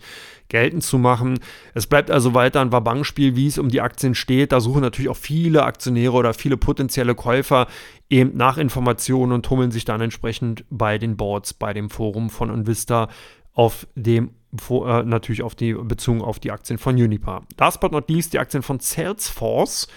geltend 0.49 0.83
zu 0.83 0.99
machen. 0.99 1.39
Es 1.73 1.87
bleibt 1.87 2.11
also 2.11 2.35
weiter 2.35 2.61
ein 2.61 2.71
Wabangspiel, 2.71 3.35
wie 3.35 3.47
es 3.47 3.57
um 3.57 3.69
die 3.69 3.81
Aktien 3.81 4.13
steht. 4.13 4.51
Da 4.51 4.61
suchen 4.61 4.81
natürlich 4.81 5.09
auch 5.09 5.17
viele 5.17 5.63
Aktionäre 5.63 6.13
oder 6.13 6.35
viele 6.35 6.57
potenzielle 6.57 7.15
Käufer 7.15 7.65
eben 8.07 8.37
nach 8.37 8.59
Informationen 8.59 9.31
und 9.31 9.43
tummeln 9.43 9.71
sich 9.71 9.83
dann 9.83 9.99
entsprechend 9.99 10.63
bei 10.69 10.99
den 10.99 11.17
Boards, 11.17 11.55
bei 11.55 11.73
dem 11.73 11.89
Forum 11.89 12.29
von 12.29 12.53
Invista 12.53 13.09
auf 13.53 13.87
dem 13.95 14.31
äh, 14.69 15.03
natürlich 15.03 15.43
auf 15.43 15.55
die 15.55 15.73
bezogen 15.73 16.21
auf 16.21 16.39
die 16.39 16.51
Aktien 16.51 16.77
von 16.77 16.95
Unipa. 16.95 17.43
Last 17.57 17.79
but 17.79 17.91
not 17.91 18.09
least 18.09 18.33
die 18.33 18.39
Aktien 18.39 18.63
von 18.63 18.79
Salesforce. 18.79 19.87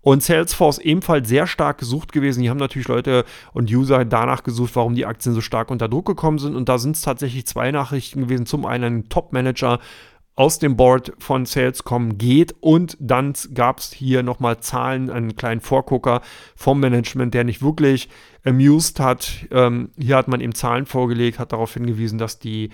Und 0.00 0.22
Salesforce 0.22 0.78
ebenfalls 0.78 1.28
sehr 1.28 1.46
stark 1.46 1.78
gesucht 1.78 2.12
gewesen. 2.12 2.42
Die 2.42 2.50
haben 2.50 2.58
natürlich 2.58 2.88
Leute 2.88 3.24
und 3.54 3.72
User 3.72 4.04
danach 4.04 4.42
gesucht, 4.42 4.76
warum 4.76 4.94
die 4.94 5.06
Aktien 5.06 5.34
so 5.34 5.40
stark 5.40 5.70
unter 5.70 5.88
Druck 5.88 6.04
gekommen 6.04 6.38
sind. 6.38 6.54
Und 6.56 6.68
da 6.68 6.76
sind 6.76 6.96
es 6.96 7.00
tatsächlich 7.00 7.46
zwei 7.46 7.70
Nachrichten 7.70 8.20
gewesen. 8.20 8.44
Zum 8.44 8.66
einen 8.66 8.98
ein 8.98 9.08
Top-Manager 9.08 9.80
aus 10.36 10.58
dem 10.58 10.76
Board 10.76 11.12
von 11.18 11.46
Salescom 11.46 12.18
geht 12.18 12.54
und 12.60 12.96
dann 13.00 13.34
gab 13.54 13.78
es 13.78 13.92
hier 13.92 14.22
nochmal 14.22 14.58
Zahlen, 14.58 15.08
einen 15.08 15.36
kleinen 15.36 15.60
Vorgucker 15.60 16.22
vom 16.56 16.80
Management, 16.80 17.34
der 17.34 17.44
nicht 17.44 17.62
wirklich 17.62 18.08
amused 18.44 18.98
hat. 18.98 19.46
Ähm, 19.52 19.90
hier 19.96 20.16
hat 20.16 20.28
man 20.28 20.40
eben 20.40 20.54
Zahlen 20.54 20.86
vorgelegt, 20.86 21.38
hat 21.38 21.52
darauf 21.52 21.74
hingewiesen, 21.74 22.18
dass 22.18 22.40
die 22.40 22.70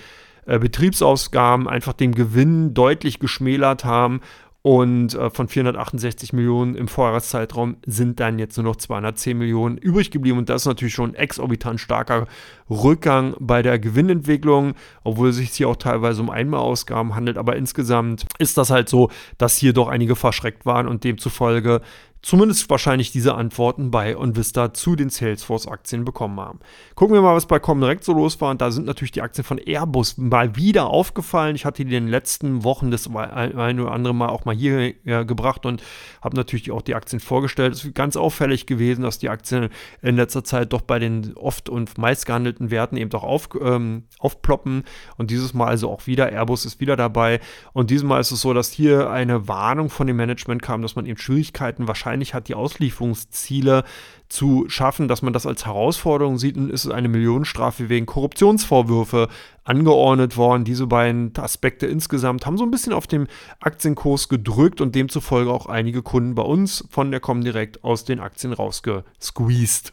äh, 0.46 0.59
Betriebsausgaben 0.59 1.68
einfach 1.68 1.92
den 1.92 2.12
Gewinn 2.12 2.74
deutlich 2.74 3.18
geschmälert 3.18 3.85
haben 3.85 4.20
Und 4.62 5.14
äh, 5.14 5.31
von 5.31 5.48
468 5.48 6.34
Millionen 6.34 6.74
im 6.74 6.86
Vorjahreszeitraum 6.86 7.76
sind 7.86 8.20
dann 8.20 8.38
jetzt 8.38 8.59
nur 8.59 8.64
noch 8.64 8.76
210 8.76 9.38
Millionen 9.38 9.78
übrig 9.78 10.11
geblieben. 10.11 10.36
Und 10.36 10.51
das 10.51 10.62
ist 10.62 10.66
natürlich 10.66 10.93
schon 10.93 11.11
ein 11.11 11.14
exorbitant 11.14 11.80
starker 11.80 12.26
Rückgang 12.68 13.34
bei 13.41 13.62
der 13.62 13.78
Gewinnentwicklung, 13.78 14.74
obwohl 15.03 15.30
es 15.30 15.36
sich 15.36 15.51
hier 15.53 15.68
auch 15.68 15.76
teilweise 15.76 16.20
um 16.20 16.28
Einmalausgaben 16.28 17.14
handelt. 17.14 17.38
Aber 17.38 17.57
insgesamt 17.57 18.26
ist 18.38 18.59
das 18.59 18.68
halt 18.68 18.91
so, 18.91 19.09
dass 19.38 19.57
hier 19.57 19.72
doch 19.72 19.88
einige 19.88 20.14
verschreckt 20.14 20.66
waren 20.66 20.88
und 20.88 21.05
demzufolge 21.05 21.80
zumindest 22.22 22.68
wahrscheinlich 22.68 23.12
diese 23.12 23.34
Antworten 23.34 23.90
bei 23.90 24.16
OnVista 24.16 24.74
zu 24.74 24.94
den 24.94 25.08
Salesforce-Aktien 25.08 26.04
bekommen 26.04 26.38
haben. 26.38 26.60
Gucken 26.94 27.14
wir 27.14 27.22
mal, 27.22 27.34
was 27.34 27.46
bei 27.46 27.58
Comdirect 27.58 28.04
so 28.04 28.12
los 28.12 28.40
war. 28.40 28.50
Und 28.50 28.60
da 28.60 28.70
sind 28.70 28.86
natürlich 28.86 29.12
die 29.12 29.22
Aktien 29.22 29.44
von 29.44 29.58
Airbus 29.58 30.18
mal 30.18 30.54
wieder 30.56 30.88
aufgefallen. 30.88 31.56
Ich 31.56 31.64
hatte 31.64 31.84
die 31.84 31.94
in 31.94 32.04
den 32.04 32.08
letzten 32.08 32.62
Wochen 32.62 32.90
das 32.90 33.08
ein 33.08 33.80
oder 33.80 33.92
andere 33.92 34.14
Mal 34.14 34.28
auch 34.28 34.44
mal 34.44 34.54
hier 34.54 34.94
ja, 35.04 35.22
gebracht 35.22 35.64
und 35.64 35.82
habe 36.20 36.36
natürlich 36.36 36.70
auch 36.70 36.82
die 36.82 36.94
Aktien 36.94 37.20
vorgestellt. 37.20 37.72
Es 37.74 37.84
ist 37.84 37.94
ganz 37.94 38.16
auffällig 38.16 38.66
gewesen, 38.66 39.02
dass 39.02 39.18
die 39.18 39.30
Aktien 39.30 39.70
in 40.02 40.16
letzter 40.16 40.44
Zeit 40.44 40.72
doch 40.72 40.82
bei 40.82 40.98
den 40.98 41.34
oft 41.36 41.68
und 41.70 41.96
meist 41.96 42.26
gehandelten 42.26 42.70
Werten 42.70 42.96
eben 42.96 43.10
doch 43.10 43.22
auf, 43.22 43.48
ähm, 43.60 44.04
aufploppen. 44.18 44.84
Und 45.16 45.30
dieses 45.30 45.54
Mal 45.54 45.68
also 45.68 45.90
auch 45.90 46.06
wieder. 46.06 46.30
Airbus 46.30 46.66
ist 46.66 46.80
wieder 46.80 46.96
dabei. 46.96 47.40
Und 47.72 47.90
dieses 47.90 48.04
Mal 48.04 48.20
ist 48.20 48.30
es 48.30 48.42
so, 48.42 48.52
dass 48.52 48.70
hier 48.70 49.10
eine 49.10 49.48
Warnung 49.48 49.88
von 49.88 50.06
dem 50.06 50.16
Management 50.16 50.60
kam, 50.60 50.82
dass 50.82 50.96
man 50.96 51.06
eben 51.06 51.18
Schwierigkeiten 51.18 51.88
wahrscheinlich 51.88 52.09
wahrscheinlich 52.11 52.34
hat, 52.34 52.48
die 52.48 52.54
Auslieferungsziele 52.56 53.84
zu 54.28 54.68
schaffen, 54.68 55.06
dass 55.06 55.22
man 55.22 55.32
das 55.32 55.46
als 55.46 55.66
Herausforderung 55.66 56.38
sieht 56.38 56.56
und 56.56 56.70
ist 56.70 56.90
eine 56.90 57.08
Millionenstrafe 57.08 57.88
wegen 57.88 58.06
Korruptionsvorwürfe 58.06 59.28
angeordnet 59.62 60.36
worden. 60.36 60.64
Diese 60.64 60.88
beiden 60.88 61.32
Aspekte 61.36 61.86
insgesamt 61.86 62.46
haben 62.46 62.58
so 62.58 62.64
ein 62.64 62.70
bisschen 62.72 62.92
auf 62.92 63.06
dem 63.06 63.28
Aktienkurs 63.61 64.28
gedrückt 64.28 64.80
und 64.80 64.96
demzufolge 64.96 65.52
auch 65.52 65.66
einige 65.66 66.02
Kunden 66.02 66.34
bei 66.34 66.42
uns 66.42 66.84
von 66.90 67.12
der 67.12 67.20
Comdirect 67.20 67.84
aus 67.84 68.04
den 68.04 68.18
Aktien 68.18 68.52
rausgesqueezed. 68.52 69.92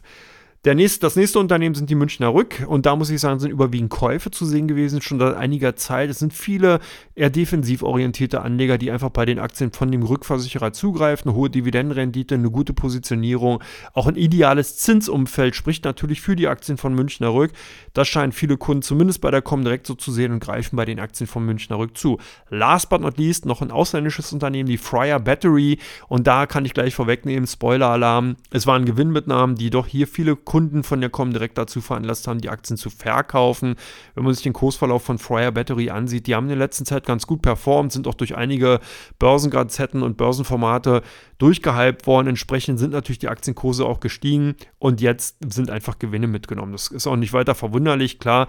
Nächste, 0.74 1.00
das 1.00 1.14
nächste 1.14 1.38
Unternehmen 1.38 1.74
sind 1.74 1.88
die 1.88 1.94
Münchner 1.94 2.34
Rück 2.34 2.66
und 2.66 2.84
da 2.84 2.96
muss 2.96 3.10
ich 3.10 3.20
sagen, 3.20 3.38
sind 3.38 3.52
überwiegend 3.52 3.90
Käufe 3.90 4.30
zu 4.30 4.44
sehen 4.44 4.66
gewesen, 4.66 5.00
schon 5.00 5.20
seit 5.20 5.36
einiger 5.36 5.76
Zeit. 5.76 6.10
Es 6.10 6.18
sind 6.18 6.34
viele 6.34 6.80
eher 7.14 7.30
defensiv 7.30 7.82
orientierte 7.82 8.42
Anleger, 8.42 8.76
die 8.76 8.90
einfach 8.90 9.10
bei 9.10 9.24
den 9.24 9.38
Aktien 9.38 9.72
von 9.72 9.90
dem 9.90 10.02
Rückversicherer 10.02 10.72
zugreifen. 10.72 11.30
Eine 11.30 11.38
hohe 11.38 11.48
Dividendenrendite, 11.48 12.34
eine 12.34 12.50
gute 12.50 12.72
Positionierung, 12.72 13.62
auch 13.94 14.08
ein 14.08 14.16
ideales 14.16 14.76
Zinsumfeld 14.76 15.54
spricht 15.54 15.84
natürlich 15.84 16.20
für 16.20 16.36
die 16.36 16.48
Aktien 16.48 16.76
von 16.76 16.94
Münchner 16.94 17.32
Rück. 17.32 17.52
Das 17.94 18.08
scheinen 18.08 18.32
viele 18.32 18.56
Kunden 18.56 18.82
zumindest 18.82 19.20
bei 19.20 19.30
der 19.30 19.42
Comdirect 19.42 19.86
so 19.86 19.94
zu 19.94 20.12
sehen 20.12 20.32
und 20.32 20.40
greifen 20.40 20.76
bei 20.76 20.84
den 20.84 20.98
Aktien 20.98 21.26
von 21.26 21.44
Münchner 21.44 21.78
Rück 21.78 21.96
zu. 21.96 22.18
Last 22.50 22.90
but 22.90 23.00
not 23.00 23.16
least 23.16 23.46
noch 23.46 23.62
ein 23.62 23.70
ausländisches 23.70 24.32
Unternehmen, 24.32 24.68
die 24.68 24.76
Fryer 24.76 25.20
Battery 25.20 25.78
und 26.08 26.26
da 26.26 26.46
kann 26.46 26.64
ich 26.64 26.74
gleich 26.74 26.94
vorwegnehmen, 26.94 27.46
Spoiler-Alarm, 27.46 28.36
es 28.50 28.66
waren 28.66 28.84
Gewinnmitnahmen, 28.84 29.56
die 29.56 29.70
doch 29.70 29.86
hier 29.86 30.06
viele 30.06 30.34
Kunden 30.34 30.57
von 30.82 31.00
der 31.00 31.10
direkt 31.10 31.58
dazu 31.58 31.80
veranlasst 31.80 32.26
haben, 32.26 32.40
die 32.40 32.48
Aktien 32.48 32.76
zu 32.76 32.90
verkaufen. 32.90 33.76
Wenn 34.14 34.24
man 34.24 34.34
sich 34.34 34.42
den 34.42 34.52
Kursverlauf 34.52 35.02
von 35.02 35.18
Fryer 35.18 35.52
Battery 35.52 35.90
ansieht, 35.90 36.26
die 36.26 36.34
haben 36.34 36.44
in 36.44 36.50
der 36.50 36.58
letzten 36.58 36.84
Zeit 36.84 37.06
ganz 37.06 37.26
gut 37.26 37.42
performt, 37.42 37.92
sind 37.92 38.06
auch 38.06 38.14
durch 38.14 38.36
einige 38.36 38.80
Börsengazetten 39.18 40.02
und 40.02 40.16
Börsenformate 40.16 41.02
durchgehypt 41.38 42.06
worden. 42.06 42.28
Entsprechend 42.28 42.78
sind 42.78 42.92
natürlich 42.92 43.18
die 43.18 43.28
Aktienkurse 43.28 43.84
auch 43.84 44.00
gestiegen 44.00 44.56
und 44.78 45.00
jetzt 45.00 45.36
sind 45.52 45.70
einfach 45.70 45.98
Gewinne 45.98 46.26
mitgenommen. 46.26 46.72
Das 46.72 46.88
ist 46.88 47.06
auch 47.06 47.16
nicht 47.16 47.32
weiter 47.32 47.54
verwunderlich. 47.54 48.18
Klar, 48.18 48.48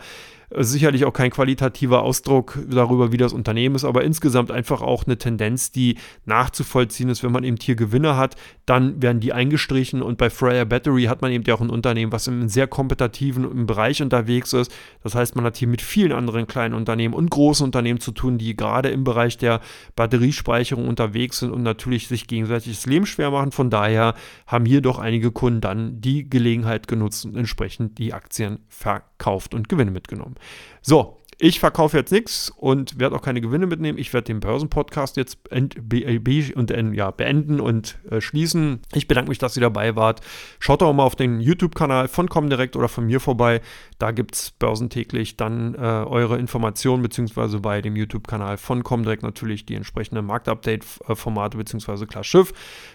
sicherlich 0.56 1.06
auch 1.06 1.14
kein 1.14 1.30
qualitativer 1.30 2.02
Ausdruck 2.02 2.58
darüber, 2.68 3.12
wie 3.12 3.18
das 3.18 3.34
Unternehmen 3.34 3.76
ist, 3.76 3.86
aber 3.86 4.04
insgesamt 4.04 4.52
einfach 4.52 4.82
auch 4.82 5.06
eine 5.06 5.18
Tendenz, 5.18 5.72
die 5.72 5.98
nachzuvollziehen 6.26 7.10
ist. 7.10 7.24
Wenn 7.24 7.32
man 7.32 7.44
eben 7.44 7.58
hier 7.62 7.76
Gewinne 7.76 8.18
hat, 8.18 8.36
dann 8.66 9.02
werden 9.02 9.20
die 9.20 9.34
eingestrichen 9.34 10.02
und 10.02 10.18
bei 10.18 10.30
Freya 10.30 10.66
Battery 10.66 11.04
hat 11.04 11.22
man 11.22 11.32
eben 11.32 11.44
ja 11.46 11.54
auch 11.54 11.62
ein 11.62 11.70
Unternehmen, 11.70 12.12
was 12.12 12.28
im 12.28 12.50
sehr 12.50 12.68
kompetitiven 12.68 13.66
Bereich 13.66 14.02
unterwegs 14.02 14.54
ist. 14.54 14.72
Das 15.04 15.16
heißt, 15.16 15.36
man 15.36 15.46
hat 15.46 15.58
hier 15.58 15.68
mit 15.68 15.82
vielen 15.82 16.12
anderen 16.12 16.48
kleinen 16.48 16.74
Unternehmen 16.74 17.14
und 17.14 17.30
großen 17.30 17.64
Unternehmen 17.64 18.00
zu 18.00 18.12
tun, 18.12 18.38
die 18.38 18.56
gerade 18.56 18.90
im 18.90 19.04
Bereich 19.04 19.38
der 19.38 19.62
Batteriespeicherung 19.96 20.88
unterwegs 20.88 21.40
sind 21.40 21.52
und 21.52 21.64
natürlich 21.64 22.08
sich 22.08 22.28
gegenseitig 22.28 22.76
das 22.76 22.86
Leben 22.86 23.06
schwer 23.06 23.32
machen. 23.32 23.52
Von 23.52 23.70
daher 23.70 24.16
haben 24.48 24.66
hier 24.66 24.82
doch 24.82 25.00
einige 25.00 25.32
Kunden 25.32 25.62
dann 25.62 26.02
die 26.02 26.30
Gelegenheit 26.30 26.88
genutzt 26.88 27.26
und 27.26 27.36
entsprechend 27.36 27.98
die 27.98 28.14
Aktien 28.14 28.60
verkauft 28.68 29.54
und 29.54 29.70
Gewinne 29.70 29.92
mitgenommen. 29.92 30.36
So, 30.82 31.20
ich 31.42 31.62
verkaufe 31.62 31.96
jetzt 31.96 32.12
nichts 32.12 32.52
und 32.58 33.00
werde 33.00 33.16
auch 33.16 33.22
keine 33.22 33.40
Gewinne 33.40 33.66
mitnehmen. 33.66 33.98
Ich 33.98 34.14
werde 34.14 34.26
den 34.26 34.42
Börsenpodcast 34.42 35.16
jetzt 35.16 35.38
und, 35.50 35.94
äh, 35.94 36.92
ja, 36.94 37.12
beenden 37.12 37.62
und 37.62 37.98
äh, 38.12 38.20
schließen. 38.20 38.82
Ich 38.94 39.08
bedanke 39.08 39.30
mich, 39.30 39.38
dass 39.38 39.56
ihr 39.56 39.62
dabei 39.62 39.96
wart. 39.96 40.20
Schaut 40.60 40.82
doch 40.82 40.92
mal 40.92 41.04
auf 41.04 41.16
den 41.16 41.40
YouTube-Kanal 41.40 42.10
von 42.10 42.28
Comdirect 42.28 42.76
oder 42.76 42.90
von 42.90 43.06
mir 43.06 43.22
vorbei. 43.22 43.62
Da 44.00 44.12
gibt 44.12 44.36
es 44.36 44.52
börsentäglich 44.52 45.38
dann 45.38 45.76
äh, 45.76 45.78
eure 45.78 46.38
Informationen, 46.38 47.04
beziehungsweise 47.04 47.62
bei 47.62 47.82
dem 47.82 47.96
YouTube-Kanal 47.96 48.58
von 48.58 48.84
Comdirect 48.84 49.24
natürlich 49.24 49.66
die 49.66 49.76
entsprechenden 49.76 50.26
Marktupdate-Formate, 50.26 51.58
beziehungsweise 51.58 52.06
Klar 52.06 52.26
Schiff. 52.26 52.52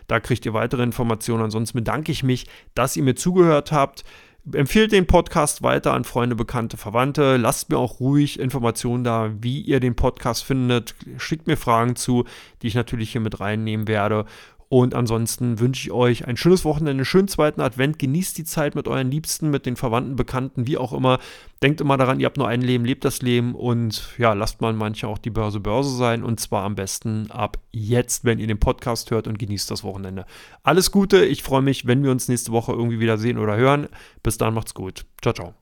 Da 0.07 0.21
kriegt 0.21 0.45
ihr 0.45 0.53
weitere 0.53 0.83
Informationen. 0.83 1.45
Ansonsten 1.45 1.79
bedanke 1.79 2.13
ich 2.13 2.23
mich, 2.23 2.47
dass 2.75 2.95
ihr 2.95 3.05
mir 3.05 3.17
zugehört 3.17 3.73
habt. 3.73 4.05
Empfehlt 4.53 4.93
den 4.93 5.07
Podcast 5.07 5.63
weiter 5.63 5.95
an 5.95 6.05
Freunde, 6.05 6.37
Bekannte, 6.37 6.77
Verwandte. 6.77 7.39
Lasst 7.39 7.71
mir 7.71 7.79
auch 7.79 7.99
ruhig 7.99 8.39
Informationen 8.39 9.03
da, 9.03 9.33
wie 9.41 9.63
ihr 9.63 9.81
den 9.81 9.97
Podcast 9.97 10.45
findet. 10.45 10.95
Schickt 11.17 11.47
mir 11.47 11.57
Fragen 11.57 11.97
zu, 11.97 12.25
die 12.61 12.67
ich 12.67 12.75
natürlich 12.75 13.11
hier 13.11 13.23
mit 13.23 13.41
reinnehmen 13.41 13.89
werde. 13.89 14.27
Und 14.69 14.95
ansonsten 14.95 15.61
wünsche 15.61 15.89
ich 15.89 15.93
euch 15.93 16.27
ein 16.27 16.37
schönes 16.37 16.65
Wochenende, 16.65 16.91
einen 16.91 17.05
schönen 17.05 17.29
zweiten 17.29 17.61
Advent. 17.61 17.99
Genießt 17.99 18.37
die 18.39 18.45
Zeit 18.45 18.75
mit 18.75 18.89
euren 18.89 19.11
Liebsten, 19.11 19.51
mit 19.51 19.67
den 19.67 19.77
Verwandten, 19.77 20.17
Bekannten, 20.17 20.67
wie 20.67 20.79
auch 20.79 20.93
immer. 20.93 21.19
Denkt 21.62 21.81
immer 21.81 21.97
daran, 21.97 22.21
ihr 22.21 22.27
habt 22.27 22.37
nur 22.37 22.49
ein 22.49 22.61
Leben, 22.61 22.85
lebt 22.85 23.05
das 23.05 23.23
Leben 23.23 23.55
und 23.55 24.11
ja, 24.19 24.33
lasst 24.33 24.61
mal 24.61 24.73
manche 24.73 25.09
auch 25.09 25.19
die 25.19 25.31
Börse 25.31 25.61
Börse 25.61 25.95
sein. 25.97 26.23
Und 26.23 26.41
zwar 26.41 26.65
am 26.65 26.75
besten 26.75 27.31
ab 27.31 27.59
jetzt, 27.73 28.25
wenn 28.25 28.39
ihr 28.39 28.47
den 28.47 28.59
Podcast 28.59 29.11
hört 29.11 29.27
und 29.27 29.39
genießt 29.39 29.71
das 29.71 29.85
Wochenende. 29.85 30.27
Alles 30.62 30.91
Gute, 30.91 31.25
ich 31.25 31.43
freue 31.43 31.62
mich, 31.62 31.87
wenn 31.87 32.03
wir 32.03 32.11
uns 32.11 32.29
nächste 32.29 32.53
Woche 32.53 32.73
irgendwie 32.73 33.01
wieder 33.01 33.19
sehen 33.19 33.39
oder 33.39 33.57
hören. 33.57 33.89
Bis 34.23 34.39
dann, 34.39 34.55
macht's 34.55 34.75
gut. 34.75 35.05
Ciao, 35.23 35.35
ciao. 35.35 35.55